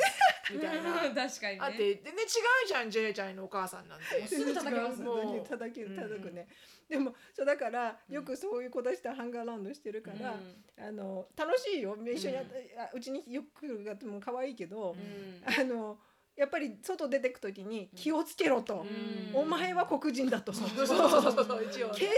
[0.54, 0.92] みたいな。
[1.14, 2.26] 確かにねあって全然違
[2.64, 4.26] うじゃんジェイちゃんのお母さんなんて。
[4.26, 6.48] すぐ叩けますもう叩けるうん叩くね、
[6.88, 10.38] でもそうだからよくそういう子たちとハンガーラウンドしてるから、
[10.78, 12.44] あの楽しいよ一緒にあ
[12.92, 15.98] うちによく来る方も可愛いけど、うんあの
[16.38, 18.86] やっぱり外出てく時に気をつけろと、
[19.34, 19.40] うん。
[19.40, 20.60] お前は黒人だと、 警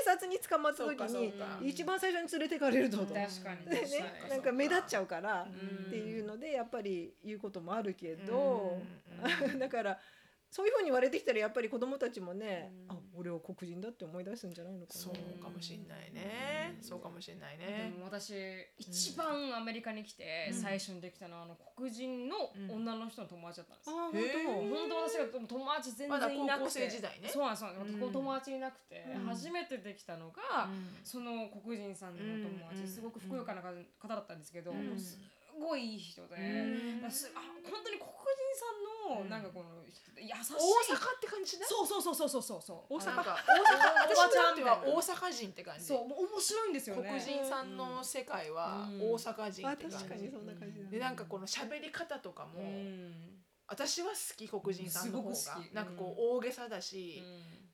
[0.04, 3.14] 察に捕まった時に一番最初に連れてかれるぞと。
[3.14, 3.64] 確かに。
[3.64, 5.86] でね なんか目立っちゃうから、うん。
[5.86, 8.78] っていうのでやっぱり言うこともあるけど、
[9.42, 9.56] うん。
[9.58, 9.98] だから
[10.50, 12.96] そういうふうに言われてきたらやっぱり子供たちもね、うん。
[12.96, 15.00] あ俺は黒人だって思い出すんじゃないのかな。
[15.00, 16.76] そうかもしんないね。
[16.80, 17.92] そうかもしんないね。
[17.94, 17.98] で。
[17.98, 18.34] も私
[18.76, 20.54] 一番アメリカに来てうん。
[20.54, 23.96] 最初にできたのはあの黒人の女の人の友達だったんですよ。
[23.96, 24.46] あへー。
[24.46, 27.28] 本本当私が友達全然いなくて、高校生時代ね。
[27.28, 29.26] そうなんです友達いなくて、うん。
[29.26, 30.96] 初めてできたのが、うん。
[31.04, 32.88] その黒人さんの友達、うん。
[32.88, 34.98] すごくふくよかな方だったんですけど、うん。
[34.98, 35.16] す
[35.60, 37.10] ごいいい人で、うん。
[37.10, 38.16] すあ本当に黒人
[38.56, 39.28] さんの、うん。
[39.28, 40.24] なんかこの優しい。
[40.24, 41.66] 大阪って感じね。
[41.68, 42.94] そうそうそうそうそうそうそう。
[42.94, 43.20] 大阪。
[43.20, 43.36] 大阪
[44.08, 45.84] おばちゃん私は大阪人って感じ。
[45.84, 47.08] そう面白いんですよね。
[47.08, 49.12] 黒人さんの世界はうん。
[49.12, 49.96] 大阪人あって感じ。
[49.96, 50.30] 確かに。
[50.30, 53.12] そんな感じだ、でなんかこの喋り方とかも、うん。
[53.66, 55.74] 私は好き黒人さんの方がすごく好き。
[55.74, 57.22] なんかこう大げさだし、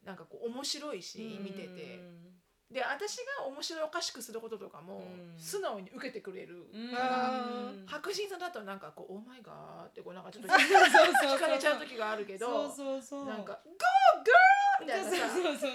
[0.04, 2.00] なんかこう面白いし、見てて
[2.70, 5.38] で私が面白おかしくすることとかもうん。
[5.38, 6.94] 素直に受けてくれる、うん。
[6.94, 7.86] あうん。
[7.86, 10.90] 白人さんだとなんかこう「オーマイガー」ってこうなんかちょっとそうそう
[11.28, 12.68] そう惹かれちゃう時があるけど
[13.24, 13.70] なんか「GO!
[14.24, 15.72] GIRL!」みたいなさそうそうそう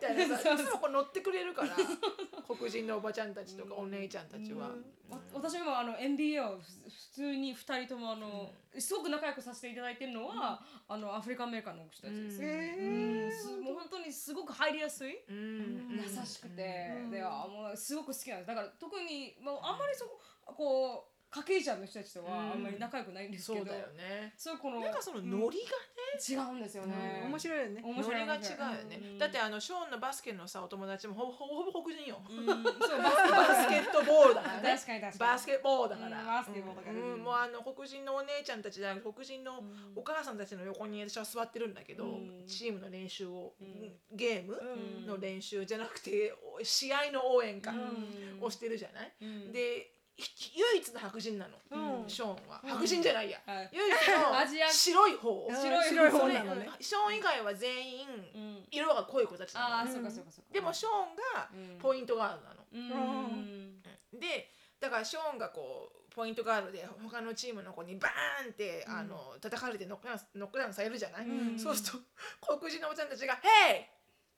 [0.00, 1.76] みたいなさ いつもこう乗ってくれるから
[2.46, 4.68] 黒人のおばちゃんたちとかお姉ちゃんたちは。
[4.68, 12.48] わ私もあの NBA をふ普通に二人ともあの、すごく仲良くさせていただいてるのは、あのアフリカンアメリカンの人たちです、うん。
[12.48, 13.28] へ
[13.58, 13.64] うん。
[13.64, 16.00] もう本当にすごく入りやすい、うん。
[16.02, 17.10] 優しくて、うん。
[17.10, 18.46] であもうすごく好きなんです。
[18.48, 20.20] だから特に、まあ、あんまりそこ
[20.54, 24.34] こうカケイジャンの人たちとはあんまり仲良くないんですけど、そうだよね。
[24.36, 25.72] そうこのなんかそのノリが
[26.20, 27.80] 違うんですよね、面白いよね。
[27.82, 29.18] 面白いノリが違うよね、うん。
[29.18, 32.44] だってあのショーンのバスケのさお友達もほぼほぼ黒人よ、うん。
[32.44, 34.74] そうババスケットボールだからね。
[34.76, 35.30] 確かに確かに。
[35.32, 36.94] バスケットボールだから、うんバスケボールだから。
[36.94, 37.22] うん。
[37.22, 39.92] もうあの黒人のお姉ちゃんたちだ黒人のうん。
[39.96, 42.46] お母さんたちの横に私は座ってるんだけど、うん。
[42.46, 43.98] チームの練習を、ん。
[44.10, 45.06] ゲームうん。
[45.06, 48.38] の練習じゃなくて試合の応援かうん。
[48.42, 49.52] をしてるじゃない、うん。
[49.52, 52.08] でひ唯一の白人なの、うん。
[52.08, 52.60] ショーンは。
[52.64, 53.70] 白人じゃないや、はい。
[53.72, 55.46] 唯一の 白い方。
[55.48, 55.56] うん。
[55.56, 56.70] 白い方なのね。
[56.80, 58.68] ショーン以外は全員うん。
[58.70, 60.52] 色が濃い子たちなのああ、うんそうかそうかそうか。
[60.52, 61.78] でもショーンがうん。
[61.78, 62.66] ポイントガードなの。
[62.72, 63.82] うん。
[64.12, 71.58] でだからショーンがこうポイントガードで他のチームの子にバーンって、あの叩かれてノックダウンノックダウンされるじゃない、うん。
[71.58, 72.00] そうする
[72.42, 73.86] と黒人のおばちゃんたちが「Hey!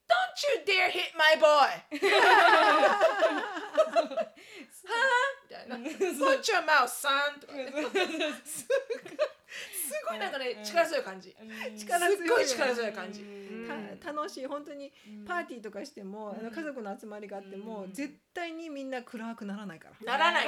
[0.07, 2.01] Don't you dare hit my boy!」み
[5.49, 7.73] たいな「Put your mouth son!」とかね
[9.85, 11.37] すごいなんかね力強い感じ。
[11.77, 13.25] 力強いすっごい力強い感じ。
[14.05, 14.93] 楽しい本当に
[15.27, 20.19] パーティーとかしても、あの家族の集まりがあっても、うん絶対にみんな暗くならないから。
[20.19, 20.47] ならない。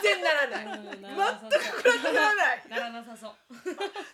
[0.00, 0.64] 全然ならない。
[0.64, 2.64] 全く暗くならない。
[2.70, 3.36] ならなさそう。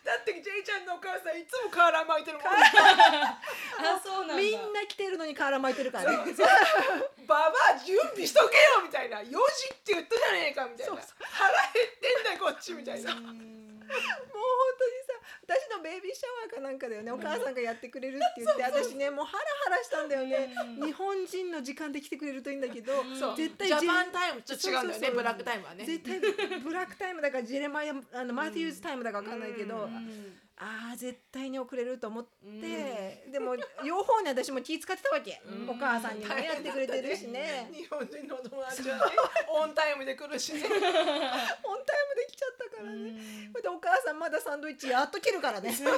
[0.04, 2.46] だってジェイちゃんのお母さんいつもカーラー巻いてるもん。
[2.50, 4.42] あ、そうなんだ。
[4.42, 6.34] みんな着てるのに瓦巻いてるからね。
[7.28, 9.20] ババア準備しとけよみたいな。
[9.20, 10.96] 4時って言ったじゃねえかみたいな。
[10.96, 13.14] 腹減ってんだよこっちみたいな。
[13.88, 15.16] もう本当にさ
[15.48, 22.92] 私のベイビーシャワーかなんかだよね、お母さんがやってくれるって言って私ねもうハラハラしたんだよね、うん日本人の時間で来てくれるといいんだけど。
[23.36, 25.10] 絶対 Japan time と違うんだよね。
[25.10, 25.84] Black time はね。
[25.84, 26.20] 絶対
[26.60, 29.88] Black time だからジェレマイアあのマティウス time だかわかんないけど、
[30.60, 32.26] ああ絶対に遅れると思っ
[32.60, 33.54] て、でも
[33.84, 35.70] 両方に私も気遣ってたわけ、うん。
[35.70, 37.70] お母さんにもねやってくれてるしね。
[37.72, 39.02] 日本人のお友達はね
[39.48, 40.62] on time で来るしね。
[40.66, 40.90] on time で
[42.28, 43.20] きちゃったからね、
[43.52, 45.68] それでお母さんまだサンドイッチやっと切るからね。
[45.70, 45.96] やっと食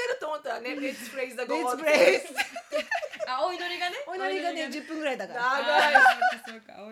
[0.00, 2.22] えると思ったらね Let's praise the Let's God praise.
[3.28, 3.96] あお祈りがね？
[4.06, 5.42] お祈りがね10分ぐらいだから。
[5.60, 5.94] 長い。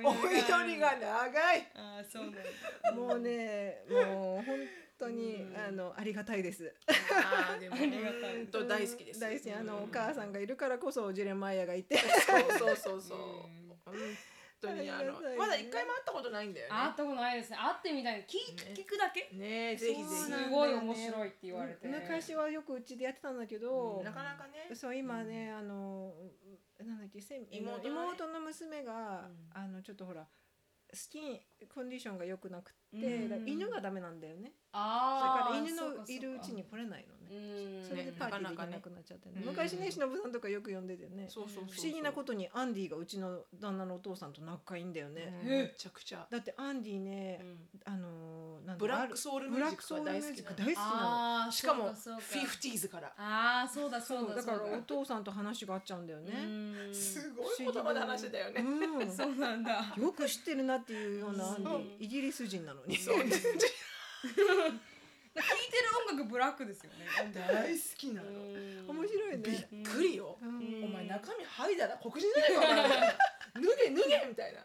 [0.04, 0.28] おお祈
[0.74, 1.66] りが長い。
[1.74, 2.40] あーそうなんだ。
[2.92, 4.68] もうねもう本
[5.00, 6.74] 当にあのありがたいです。
[6.88, 9.20] あーでもありがたい本当大好きです。
[9.20, 9.52] 大好き。
[9.52, 11.96] あのお母さんがいるからこそジェレマイヤがいて。
[11.96, 13.18] そうそうそうそう。
[13.18, 14.16] うん。
[14.62, 16.72] 本当にあのまだ一回も会ったことないんだよね。
[16.74, 17.56] 会ったことないですね。
[17.56, 18.26] 会ってみたい。
[18.28, 18.36] 聞
[18.76, 19.30] 聞くだけ。
[19.32, 20.14] ねえぜひぜひ。
[20.22, 21.88] すごい面白いって言われて。
[21.88, 24.68] 昔はよくうちでやってたんだけど、なかなかね。
[24.74, 26.12] そう今ね、あの
[26.78, 28.92] なんだっけせん妹妹の娘が、
[29.26, 29.50] うん。
[29.54, 30.26] あのちょっとほら
[30.92, 31.40] スキン
[31.72, 33.48] コンディションが良くなくて、うん。
[33.48, 34.52] 犬がダメなんだよね。
[34.72, 37.80] だああから犬のいるうちに来れないのね。
[37.82, 37.84] うん。
[37.84, 41.26] それでねパーティーできなくなっちゃってね、うん昔ね忍さんとかよく呼んでてね。
[41.28, 43.06] そうそうそう不思議なことにアンディがう。
[43.06, 51.44] ちの旦那のお父さんと仲いいんだよね、うんめちゃくちゃだってアンディね、うんあのーなんだブラックソウルミブラッュージックはクソウルミュー大好き大好きなの。
[51.44, 53.08] あーしかもそうそうか 50s から。
[53.16, 56.94] ああそうだそうだだからそうお父さんと話が合っちゃうんだよね、うん。
[56.94, 59.10] すごい言葉で話してたよねうん。
[59.12, 59.94] そうなんだ。
[59.96, 61.56] よく知ってるなっていうような
[61.98, 62.96] イギリス人なのに。
[62.96, 63.16] そう。
[63.16, 63.44] 聴いてる
[66.10, 67.06] 音楽ブラックですよね。
[67.32, 68.28] 大好きなの。
[68.88, 69.42] 面白いね。
[69.70, 70.36] びっくりよ。
[70.42, 70.84] うん。
[70.84, 72.60] お前中身剥いだら黒人じゃ
[73.54, 74.64] 脱げ脱げみたいな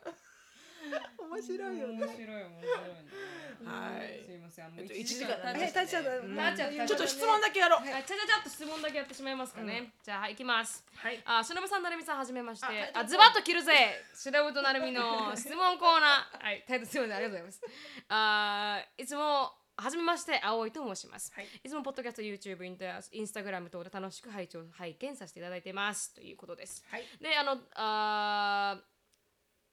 [1.19, 2.05] 面白いよね。
[2.05, 3.35] 面白い面白いね。
[3.65, 4.23] はい。
[4.25, 6.17] すいませんあのえっと一一時間経っえ、ちゃった。
[6.17, 6.35] うん。
[6.35, 6.87] なっちゃった。
[6.87, 7.79] ちょっと質問だけやろう。
[7.81, 10.85] あちゃちゃちゃっと質問だけやってしまいますかね、じゃあはい行きます。
[10.95, 11.21] はい。
[11.25, 12.91] あ、しのぶさん、なるみさん、はじめまして。
[12.93, 14.03] あズバッと切るぜ。
[14.13, 16.39] しのぶとなるみの質問コーナー。
[16.43, 18.05] はい、タイトルすみません、ありがとうございます。
[18.09, 19.53] あー、いつも。
[19.77, 21.33] はじめまして、葵と申します。
[21.35, 21.47] はい。
[21.61, 26.13] い、つもポッドキャスト、YouTube、インタインスタグラム等で楽しく拝聴拝見させていただいてます。
[26.13, 26.85] ということです。
[26.89, 27.03] はい。
[27.19, 28.94] で、あの、あー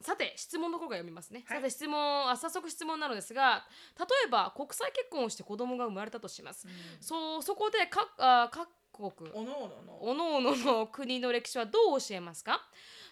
[0.03, 1.59] さて質問の方が読みますね、はい。
[1.59, 3.65] さて質問あ早速質問なのですが
[3.99, 6.67] 例えば国際結婚をして子供が生まれたとします、
[7.01, 10.03] そうそこで各あ各国おのおのの。
[10.03, 12.61] おのおのの国の歴史はどう教えますか？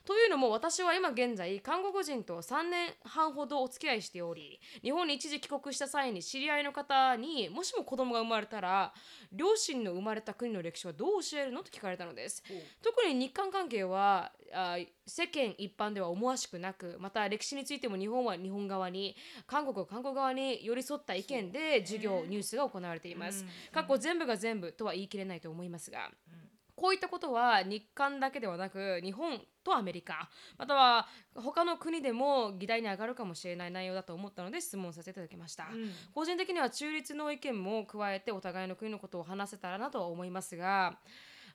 [0.05, 8.93] というのも私は今現在韓国人と3年半ほどお付き合いしており日本に一時帰国した際に知り合いの方にもしも子供が生まれたら
[9.33, 12.43] 両親の生まれた国の歴史はどう教えるのと聞かれたのです。
[12.83, 23.45] 特に日韓関係はあ世間一般では思わしくなくまた歴史についても日本は日本側に韓国は韓国側に寄り添った意見で授業、ニュースが行われています。
[23.73, 26.11] 過去全部が全部とは言い切れないと思いますが。
[26.81, 30.31] こういったことは日韓だけではなく日本とアメリカ。
[30.57, 35.67] または他の国でも議題に上がるかもしれない内容だと思ったので質問させていただきました、
[36.15, 40.97] 個人的には中立の意見も加えてお互いの国のことを話せたらなとは思いますが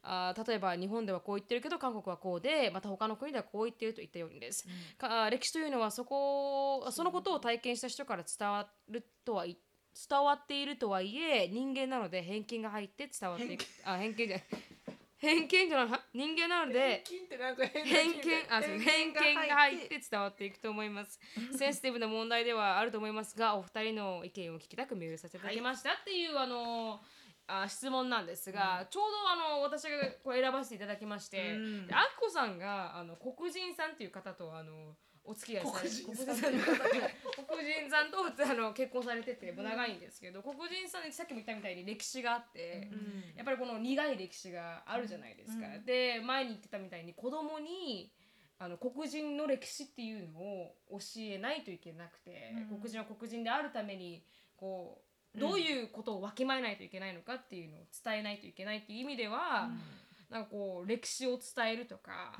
[0.03, 4.67] あー例えば日本ではこう言ってるけど韓国はこうでまた他の国ではこう言っているといったようにです、
[4.99, 9.57] かあー歴史というのはそこそのことを体験した人から伝わるとはい
[10.09, 13.63] 伝わっているとはいえ人間なので偏見が入って伝わっていく。
[13.85, 14.45] あ偏見じゃない
[15.17, 21.19] 偏見じゃないは人間なので偏見金あそう偏見が入って伝わっていくと思います。
[21.57, 26.99] センシティブな問題ではあると思いますがお二人の意見を聞きたくメールさせていただきました、っていうあの
[27.47, 29.89] あ質問なんですが、ちょうどあの私が
[30.23, 31.87] これ選ばせていただきまして、うん。
[31.87, 34.95] であっこさんがあの黒人さんっていう方とあの
[35.27, 36.35] お付き合いされ黒人さん。
[36.35, 38.17] 黒人さんの方と黒人さんと
[38.51, 42.89] あの結婚されてて長いんですけど、黒人さんにさっきも言ったみたいに歴史があって、
[43.35, 45.67] やっぱりこの苦い歴史があるじゃないですか。
[45.85, 48.11] で前に言ってたみたいに子供に
[48.57, 54.23] あの黒人の歴史っていうのを教えないといけなくて、黒人は黒人であるために
[54.55, 55.01] こ
[55.35, 59.69] うどういうことをわきまえないといけないのかっていうのを伝えないといけないっていう意味では、
[60.29, 62.37] なんかこう歴史を伝えるとか,、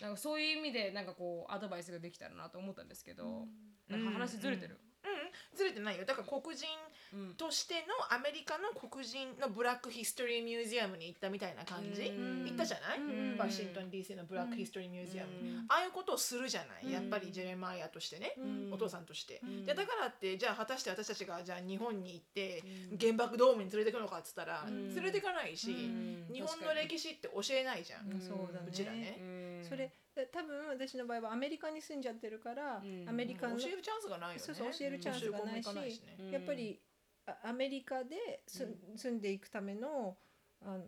[0.00, 3.46] なんかそういう意味でなんかこうアドバイスができたらなと思ったんですけど、
[3.88, 4.78] なんか話ずれてる？
[5.04, 5.56] うん。
[5.56, 6.04] ずれてないよ。
[6.04, 6.89] だから黒人うん
[7.36, 12.02] としてのアメリカの黒人のブラックヒストリーミュージアムに行ったみたいな感じ？
[12.02, 12.44] うん。
[12.46, 12.98] 行ったじゃない？
[12.98, 13.36] うん。
[13.38, 15.30] ワシントン DC のブラックヒストリーミュージアム。
[15.40, 16.92] うんああいうことをするじゃない？
[16.92, 18.34] やっぱりジェレマイアとしてね。
[18.38, 18.72] うん。
[18.72, 19.40] お父さんとして。
[19.44, 19.64] ん。
[19.66, 22.62] でだからってじゃあ果たして私たちがじゃあ日本に行って
[23.00, 24.94] 原爆ドームに連れてくのかっつったらん。
[24.94, 26.26] 連れてかないしん。
[26.32, 28.10] 日本の歴史って教えないじゃん。
[28.10, 28.20] うん。
[28.20, 28.66] そうだね。
[28.68, 29.18] うちらね。
[29.20, 29.68] うん。
[29.68, 33.08] それで多分私の場合はアメリカに住んじゃってるから、うん。
[33.08, 34.40] アメリカの教えるチャンスがないよね。
[34.40, 36.02] そうそう教えるチャンスがないし
[36.32, 36.89] やっぱりあ
[37.42, 38.66] アメリカです、
[38.96, 40.16] 住んでいくための
[40.62, 40.84] あの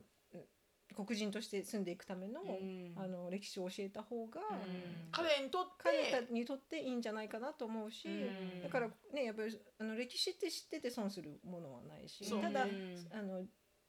[0.94, 2.92] 黒人として住んでいくための,、うん。
[2.96, 4.40] あの歴史を教えた方が、
[5.10, 8.10] 彼にとって彼らにとっていいんじゃないかなと思うし、う
[8.58, 8.62] ん。
[8.62, 13.44] だからねやっぱりあの歴史って知ってて損するものはないしただ、うんあの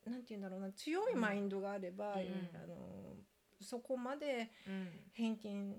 [0.05, 2.17] なんて言うんだろうな強いマインドがあれば、ん。
[2.55, 3.15] あの
[3.61, 4.89] そこまでうん。
[5.13, 5.75] 偏見、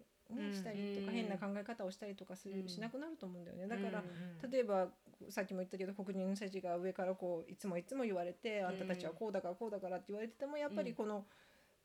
[0.52, 2.68] したりとか、うん変な考え方をしたりとかする、うん。
[2.68, 3.66] しなくなると思うんだよね。
[3.66, 4.02] だから、
[4.42, 4.50] うん。
[4.50, 4.88] 例えば
[5.30, 11.24] さっきも言ったけど黒人の人たちが上からこういつもいつも言われて、あんたたちはこうだからこうだからって言われててもやっぱりこの、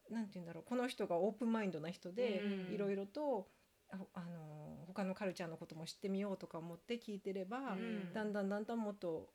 [0.09, 2.73] なんて言うんだろうこの人がオープンマインドな人でうん。
[2.73, 3.47] いろいろと
[3.91, 8.13] ああの他のカルチャーのことも知ってみようとか思って聞いてれば、ん。
[8.13, 9.29] だんだんだんだんもっと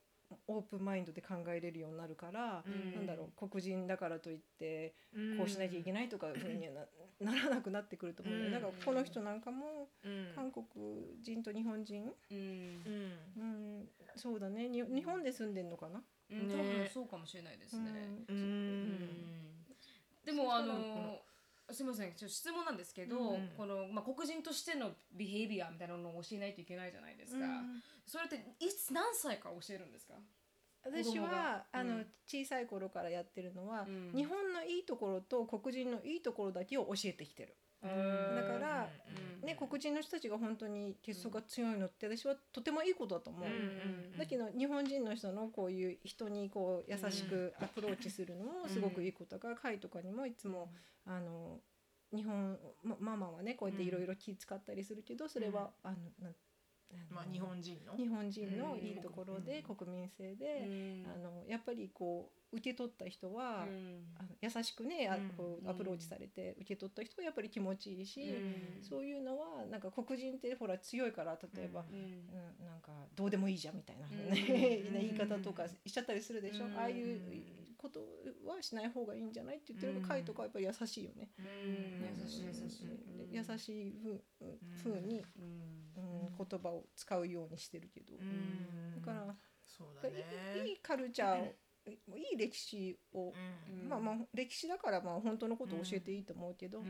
[0.46, 2.94] オープンマインドで考えれるようになるから、うん。
[2.94, 5.38] なんだろう黒人だからといってうん。
[5.38, 6.86] こうしなきゃいけないとかふうにはな
[7.32, 8.52] ならなくなってくると思うよ、うん。
[8.52, 10.32] だからこの人なんかもうん。
[10.34, 10.64] 韓国
[11.22, 12.82] 人と日本人、うん。
[13.36, 13.42] うん。
[13.42, 13.44] う
[13.82, 14.68] ん、そうだね。
[14.68, 16.48] に日本で住んでんのかな、うん。
[16.48, 18.24] ね多分そうかもしれないですね。
[18.28, 18.38] ううん。
[18.38, 19.64] ん。
[20.24, 21.23] でもあの
[21.70, 27.44] すみませんちょっと質問なんですけど、うんこのまあ黒人としてのビヘイビアみたいなのを教えないといけないじゃないですか。
[27.44, 30.14] うんそれっていつ何歳から教えるんですか？
[30.84, 37.56] 私子供がはあの、うん小さい頃からやってるのは、うん日本のいいところと黒人のいいところだけを教えてきてる。
[37.88, 38.88] だから
[39.42, 43.46] うんね、黒人の人たちが本当に結束が強いのって私はとてもいいことだと思う。
[43.46, 50.70] うんだけど日本人の人のこういう人にこう優しくアプローチするのもすごくいいことだから会とかにもいつも
[51.04, 51.60] あの
[52.14, 56.34] 日本まママはねこうやっていろいろ気使ったりするけどそれはあのなん
[57.10, 57.96] まあ日本人の？
[57.96, 59.76] 日本人のいいうんところでうん。
[59.76, 61.06] 国民性うでん。
[61.06, 64.04] あのやっぱりこう受け取った人はうん。
[64.18, 65.28] あの優しくねあうん。
[65.36, 68.82] こうアプローチされて受け取った人はやっぱり気持ちいいしうん。
[68.82, 71.96] そういうのはなんか黒人ってほら強いから例えばうん。
[71.96, 74.30] うん、なんかどうでもいいじゃんみたいな、うん。
[74.32, 76.76] ねうん言い方とかしちゃったりするでしょ、うん。
[76.76, 77.20] ああいう
[77.76, 78.00] こと
[78.46, 81.44] はしない方がいいんじゃないって言ってるうん回とかはやっぱり優しいよね、うん。
[82.22, 82.44] 優しい。
[82.46, 82.86] 優しい。
[82.86, 84.24] うん優しいふう
[84.82, 85.74] ふうに、うん。
[85.96, 88.94] うん、言葉を使うようにしてるけど、うん。
[88.94, 89.36] だから、
[89.66, 90.24] そうだね。
[90.64, 91.52] いいいカルチャー
[91.86, 93.88] を、いい歴史を、うん。
[93.88, 96.82] まあまあ歴史だからまあ本当のことを教えていいと思うけど、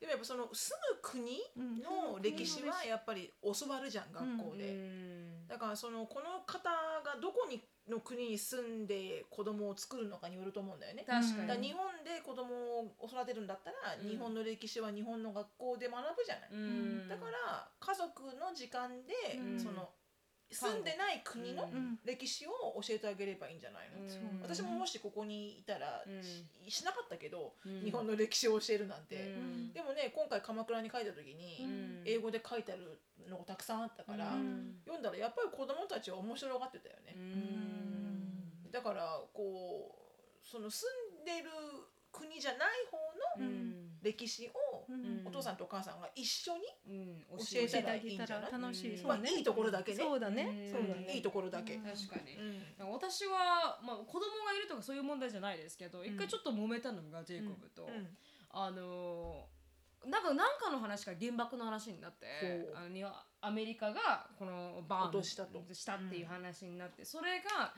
[0.00, 1.82] でもやっぱその住む国うん。
[1.82, 6.70] の歴史はやっぱり教わるじゃん学校で、だからそのこの方
[7.04, 11.04] がどこにの国に住んで子供を作るのかによると思うんだよね。
[11.06, 11.48] 確かに。
[11.48, 14.08] だから日本で子供を育てるんだったら、うん。
[14.08, 16.48] 日本の歴史は日本の学校で学ぶじゃない。
[16.52, 17.08] うん。
[17.08, 19.60] だから家族の時間で、うん。
[19.60, 19.88] その
[20.50, 21.98] 住んでない国のうん。
[22.04, 24.40] 歴史を教えてあげればいいんじゃないの、うん。
[24.42, 27.84] 私ももしここにいたら、うんししなかったけど、うん。
[27.84, 29.72] 日本の歴史を教えるなんて、うん。
[29.72, 32.02] でもね今回鎌倉に書いた時に、うん。
[32.04, 34.76] 英語で書いてあるのがたくさんあったから、うん。
[34.84, 37.18] 読んだらやっぱり子供たちは面白がってたよね、う
[38.68, 38.70] ん。
[38.70, 39.94] だからこ
[40.42, 40.86] うその住
[41.22, 41.50] んでる
[42.10, 42.96] 国じゃない方
[43.42, 44.52] のうん歴史を
[44.88, 45.26] うん。
[45.26, 47.38] お父さんとお母さんが一緒に、うん。
[47.38, 49.06] 教えてあげたら楽しい、うん。
[49.06, 49.98] まあいいところだけね。
[49.98, 50.70] そうだね、うん。
[50.72, 51.14] そうだね。
[51.14, 51.82] いいところだけ、うん。
[51.82, 52.36] 確かに。
[52.36, 52.84] う。
[52.84, 52.90] ん。
[52.90, 58.16] 私は、まあ、子供がいるとかそういう問題じゃないですけど一回ちょっと揉めたのがジェイコブと、うん。
[58.50, 59.58] あのー
[60.06, 65.60] なんかなんかの話が原爆の話になってあのアメリカがこのバーン落としたと。
[65.72, 67.74] したっていう話になって、それが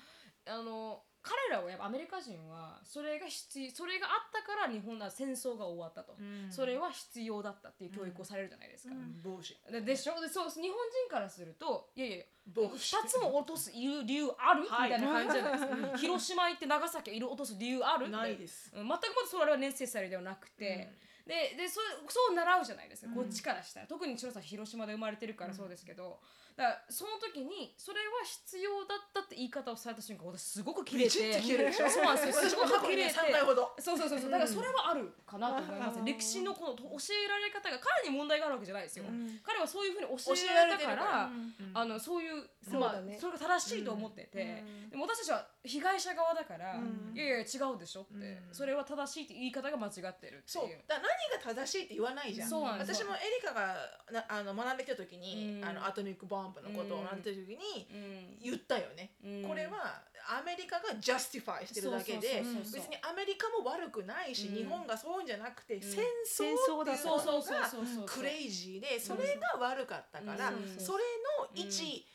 [0.47, 6.51] あの彼らはやっぱアメリカ人はそれが必要それがあったから日本は戦争が終わったと、うん。
[6.51, 8.95] それは必要だったっていう教育をされるじゃないですか。
[8.95, 9.21] うん。
[9.23, 9.55] 帽子。
[9.71, 10.75] ででしょでそう日本人
[11.11, 12.97] からするといやいやいや帽子。
[12.97, 14.91] 2つも落とす理由理由ある、はい。
[14.91, 15.99] みたいな感じじゃないですか。
[15.99, 18.73] 広島行って長崎いる落とす理由あるないです。
[18.75, 20.91] うん全くまだそれはネッセサリーではなくて、
[21.27, 23.87] ででそそう習うじゃないですか、こっちからしたら。
[23.87, 26.19] 特に白さん広島で生まれてるからそうですけど、
[26.61, 32.51] だからその時にそれは必要だったって言い方をされた瞬間私すごく切れてそうなんですよ。
[32.53, 33.15] すごく切れて。
[33.17, 34.31] 3回ほどそうそうそうそう。
[34.31, 36.05] だからそれはあるかなと思います、うん。
[36.05, 36.85] 歴史のこの教
[37.17, 39.41] えられ方が彼に問題があるわけじゃないですよ、うん。
[39.43, 41.55] 彼はそういうふうに教えられたからうん。
[41.73, 43.13] あのそういうそうだね。
[43.13, 47.13] まあ、それが正しいと思ってて、でも私たちは被害者側だから、うん。
[47.15, 47.41] いやいや違
[47.75, 48.55] うでしょって、うん。
[48.55, 50.69] それは正しいって言い方が間違ってるっていうそう。
[50.87, 51.05] だ何
[51.43, 52.51] が正しいって言わないじゃん。
[52.79, 53.75] 私もエリカが
[54.13, 55.65] なあの学んできた時に、うん。
[55.65, 58.39] あの atomic bomb のことを学んでた時にうん。
[58.43, 59.49] 言ったよね、うん。
[59.49, 64.55] これはアメリカが justify してるだけで別にアメリカも悪くないし、うん。
[64.55, 65.83] 日本がそうじゃなくて、ん。
[65.83, 70.79] 戦争っていうのがクレイジーでそれが悪かったから、うん。
[70.79, 71.05] それ
[71.41, 72.07] の一、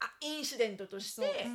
[0.00, 1.46] あインシデントとして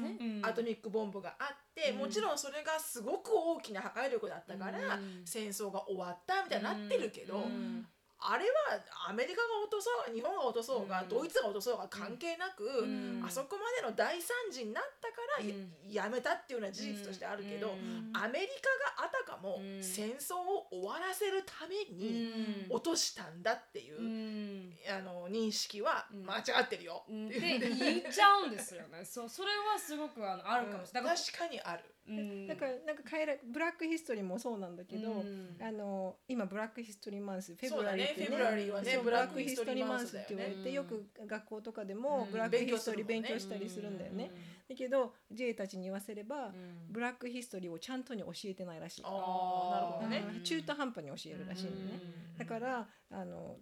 [0.43, 1.97] アトミックボンブがあって、うん。
[1.99, 5.21] もちろんそれがすごく大きな破壊力だったから、うん。
[5.25, 7.85] 戦争が終わったみたいになってるけど、うん
[8.21, 11.09] あれはアメリカが落とそうが日本が落とそうが、うん。
[11.09, 13.23] ドイツが落とそうが関係なく、うん。
[13.25, 15.71] あそこまでの大惨事になったからや,、うん。
[15.91, 18.11] やめたっていうのは事実としてあるけど、うん。
[18.13, 19.83] アメリカがあたかもうん。
[19.83, 22.75] 戦争を終わらせるためにうん。
[22.75, 24.73] 落としたんだっていう、うん。
[24.89, 26.25] あの認識はうん。
[26.25, 27.03] 間違ってるよ。
[27.07, 27.13] う。
[27.13, 27.27] ん。
[27.27, 29.05] って言っちゃうんですよね。
[29.05, 31.15] そうそれはすごくあのあるかもしれない。
[31.15, 31.83] 確かにある。
[32.09, 32.47] うん。
[32.47, 35.55] だからなんか変えらブラックヒストリーもそうなんだけど、うん。
[35.61, 40.73] あの今ブラックヒストリーマンスフェブラリーってフェブラリーはねブラックヒストリーマンスって言われて、うん。
[40.73, 42.31] よく学校とかでもうん。
[42.31, 44.31] ブラックヒストリー勉勉強したりするんだよね。
[44.67, 46.51] だけど J たちに言わせれば、
[46.89, 49.01] ブラックヒストリーをちゃんとに教えてないらしい。
[49.03, 50.23] ああなるほどね。
[50.37, 50.43] うん。
[50.43, 51.99] 中途半端に教えるらしいのね。
[52.37, 53.57] だからあの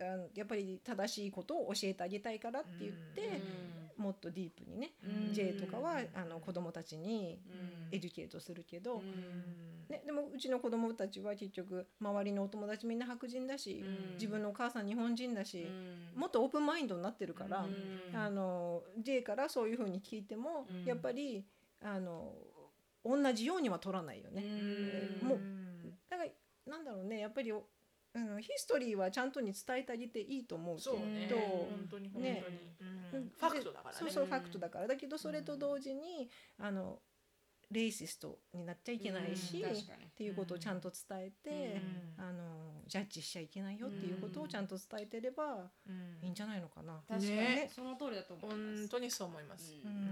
[0.00, 3.40] あのやっぱり正しいことを教えてあげたいからって言って、
[3.96, 5.32] もっとディープにね、うん。
[5.32, 7.38] J とかはあの子供たちに
[7.90, 9.02] エデュケートするけど、
[9.88, 14.14] ね、でもうちの子供たちは結局周りのお友達みんな白人だし、うん。
[14.14, 15.62] 自分のお母さん日本人だし、
[16.14, 16.20] うん。
[16.20, 18.16] もっとオープンマインドになってるから、うん。
[18.16, 20.84] あの J からそういうふうに聞いても、うん。
[20.84, 21.44] やっぱり
[21.80, 22.32] あの
[23.04, 24.42] 同じようには取らないよね。
[25.22, 25.28] うん。
[25.28, 25.38] もう
[26.08, 26.30] だから
[26.64, 27.52] なんだろうねやっぱり
[28.14, 31.28] おあのヒストリーはちゃんとに伝えてあげていいと思うけどね。
[31.30, 32.34] うん本当に本当に。
[32.34, 32.44] ね
[33.12, 33.98] うんファクトだからね。
[33.98, 36.28] そうそうファクトだからだけどそれと同時に
[36.58, 37.00] あの
[37.72, 41.80] レイシストになっちゃいけないし、うんっていうことをちゃんと伝えて、
[42.18, 45.70] あのジャッジしちゃいけないよっていうことをちゃんと伝えてれば
[46.22, 47.00] いいんじゃないのかな。
[47.08, 48.80] 確かにねその通りだと思います。
[48.82, 48.88] 本。
[48.88, 49.72] 当にそう思います。
[49.84, 49.90] うん。
[49.90, 50.08] うん。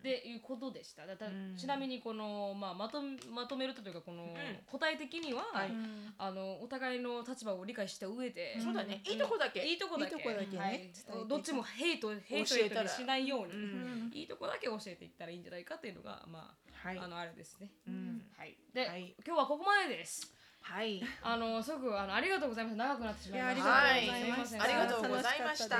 [0.00, 1.06] っていうことでした。
[1.06, 1.16] だ
[1.56, 4.34] ちなみにこのまあまとめまとめるとというかこのん。
[4.66, 5.70] 答え的には、はい。
[6.18, 9.00] あのお互いの立場を理解した上で、そうだね。
[9.08, 9.64] いいとこだけ。
[9.64, 10.16] いいとこだけ。
[10.16, 10.58] いいとこだけね。
[10.58, 10.78] はい。
[10.78, 11.28] 伝えて。
[11.28, 14.10] どっちもヘイトヘイトしないように、うん。
[14.12, 17.70] いいとこだけ教えていったらいいんじゃないかっていうのがまあ、はいあのあれですね。
[17.88, 18.54] うんはい。
[18.74, 20.34] で、はい今日はここまでです。
[20.64, 21.00] はい。
[21.22, 22.76] あのすごくあのありがとうございます。
[22.76, 23.68] 長くなってしまいました。
[23.68, 24.00] はい。
[24.00, 24.62] すいません。
[24.62, 25.76] ありがとうございました。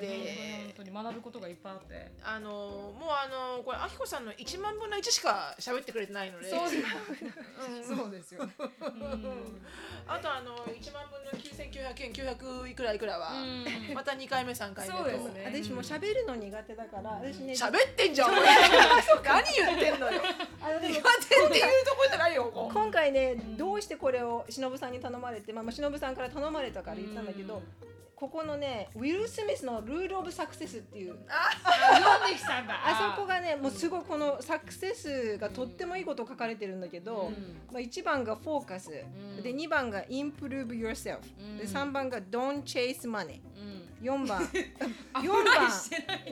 [0.00, 2.12] で本当に学ぶことがいっぱいあって。
[2.24, 2.50] あの
[2.98, 6.48] もうあのこれあきこさんの1万分の1しか喋ってくれてないので。
[6.48, 6.84] そうです。
[7.88, 7.96] うん。
[7.98, 8.42] そうですよ。
[8.42, 9.62] うん。
[10.08, 13.66] あとあの1万分の9900円900いくらいくらは、うん。
[13.94, 15.02] また2回目3回目と。
[15.02, 15.62] そうですね。
[15.62, 18.42] 私も喋るの苦手だから私ね喋ってんじゃん何
[19.54, 20.22] 言ってんのよ。
[20.62, 27.62] あのでも苦手っていうところじゃないよここ今回ねどうしてこれを忍さんに頼まれて、まあ、まあ忍さんから頼まれたから言ったんだけど、
[28.22, 32.74] ここのねウィル・スミスのルール・オブ・サクセスっていう読んできたんだ。
[32.86, 37.32] あそこがねもうすごいこのサクセスがとってもいいこと書かれてるんだけど、
[37.72, 43.81] まあ、1番がフォーカス、んで2番が improve yourself、うんで3番が don't chase money うん。
[44.02, 44.42] 4番。
[45.12, 45.70] ア4プライ番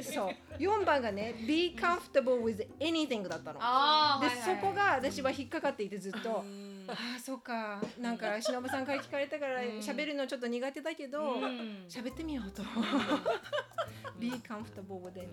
[0.03, 0.35] そう。
[0.59, 3.59] 4番がね be comfortable with anything だったの。
[3.59, 6.43] で、はいはいそこが私は引っかかっていてずっと。
[6.45, 7.81] うんああそうか。
[8.01, 9.69] なんか忍さんから聞かれたからうん。
[9.79, 11.87] 喋るのちょっと苦手だけどうん。
[11.89, 12.63] 喋ってみようと
[14.21, 15.29] Be comfortable with any.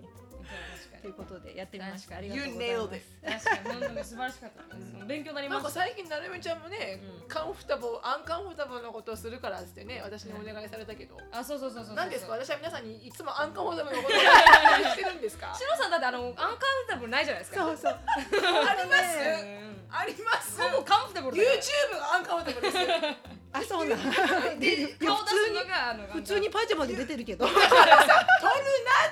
[1.01, 2.17] ということでやってみました。
[2.17, 3.05] あり確がとうございます。
[3.27, 3.75] It 確かに。
[3.75, 5.05] 本当に素晴らしかったです。
[5.05, 5.79] 勉強になりなんかました。
[5.81, 7.27] 最近なるみちゃんもね、うん。
[7.27, 11.95] カンフタボーアンカンフタボーのことをするからってね私にお願いされたけど、あ、そうそうそうそうそう。
[11.95, 12.31] 何ですか？
[12.33, 15.53] 私は皆さんにいつもアンカンフタボーのことをお願いしてるんですか？
[15.53, 16.55] シロさんだってあのアンカウン
[16.89, 17.65] タブルないじゃないですか。
[17.67, 17.93] そうそう。
[17.99, 19.87] あります、うん。
[19.91, 20.61] あります？
[20.61, 21.49] ほぼカンフタブルだよ。
[21.59, 23.99] YouTube がアンカンフタボーですあそうなん。
[24.59, 27.47] で顔出す普通にのがあの普通にパジャマで出てるけど。
[27.49, 27.69] 撮るなっ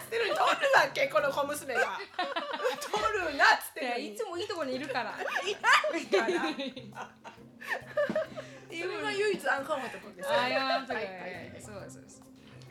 [0.01, 1.99] つってるのに撮るわけこの小娘が。
[2.81, 5.15] 撮るなっつっていつもいいところにいるから。
[5.45, 7.09] いないから。
[8.67, 12.24] それが唯一アンカンフタボーですよああ、いそうです。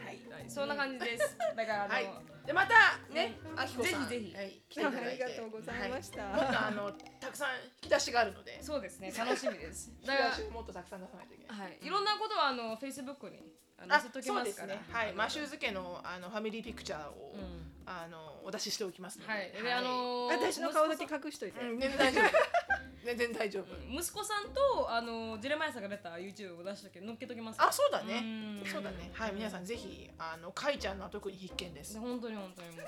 [0.05, 0.51] はい。
[0.51, 1.37] そんな感じです。
[1.57, 2.11] だからあの、はい、
[2.47, 4.09] でまたね、あきこさん。
[4.09, 4.37] ぜひぜひ。
[4.37, 4.63] はい、
[4.97, 6.25] ありがとうございました。
[6.25, 6.43] はい。
[6.43, 9.93] もっとあのたくさん引き出しがあるので、そうですね、 楽しみです。
[10.05, 11.59] だからもっとたくさん出さないといけない。
[11.61, 13.53] はい、いろんなことはあの Facebook に
[13.89, 14.75] 載せときそうますから。
[14.75, 14.83] ね。
[14.91, 17.75] はい、マシューズ家のあのファミリーピクチャーを、うん。
[17.87, 19.33] あのお出ししておきますので。
[19.33, 21.61] はい、であのー私の顔だけ隠しといて。
[21.61, 21.79] うん。
[21.79, 22.64] 全然大丈夫。
[23.05, 23.67] 全然大丈夫。
[23.91, 27.63] 息子さんとあのジェレマイさんが出た YouTube を出したけど載っけときます。
[27.63, 28.61] あ、そうだね。
[28.63, 28.71] うん。
[28.71, 29.11] そうだね。
[29.13, 31.99] はい、皆さんぜひあのカイちゃんのは特に必見です。
[31.99, 32.83] 本当に本当にも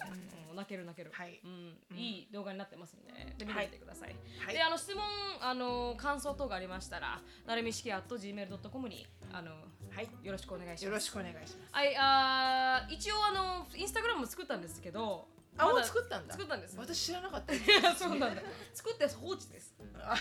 [0.53, 1.41] う、泣ける泣ける、はい。
[1.45, 4.55] うん、いい動画になってますんでで見てください、はい。
[4.55, 5.03] であの質問
[5.41, 9.51] あの感想等がありましたらなるみしき at gmail.com にあの
[9.95, 10.85] はい、よろしくお願いします。
[10.85, 11.59] よろしくお願いします。
[11.71, 15.27] はいあー一応あのインスタグラムも作ったんですけど
[15.59, 16.33] あ、もう作ったんだ。
[16.33, 17.55] 作ったんです私知らなかった。
[17.55, 18.43] いやそうなんだ
[18.75, 20.15] 作って放置ですあ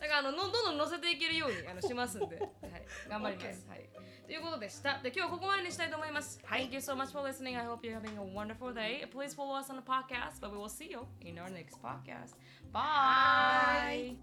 [0.00, 2.50] だからあののどんどん載せていけるようにあのしますんで、はい、
[3.08, 3.66] 頑張ります。
[3.68, 3.88] はい。
[4.26, 5.00] ということでした。
[5.02, 6.40] で今日はここまでにしたいと思います。
[6.44, 7.56] はい Thank you so much for listening.
[7.56, 9.06] I hope you're having a wonderful day.
[9.12, 12.34] Please follow us on the podcast, but we will see you in our next podcast.
[12.72, 14.16] Bye.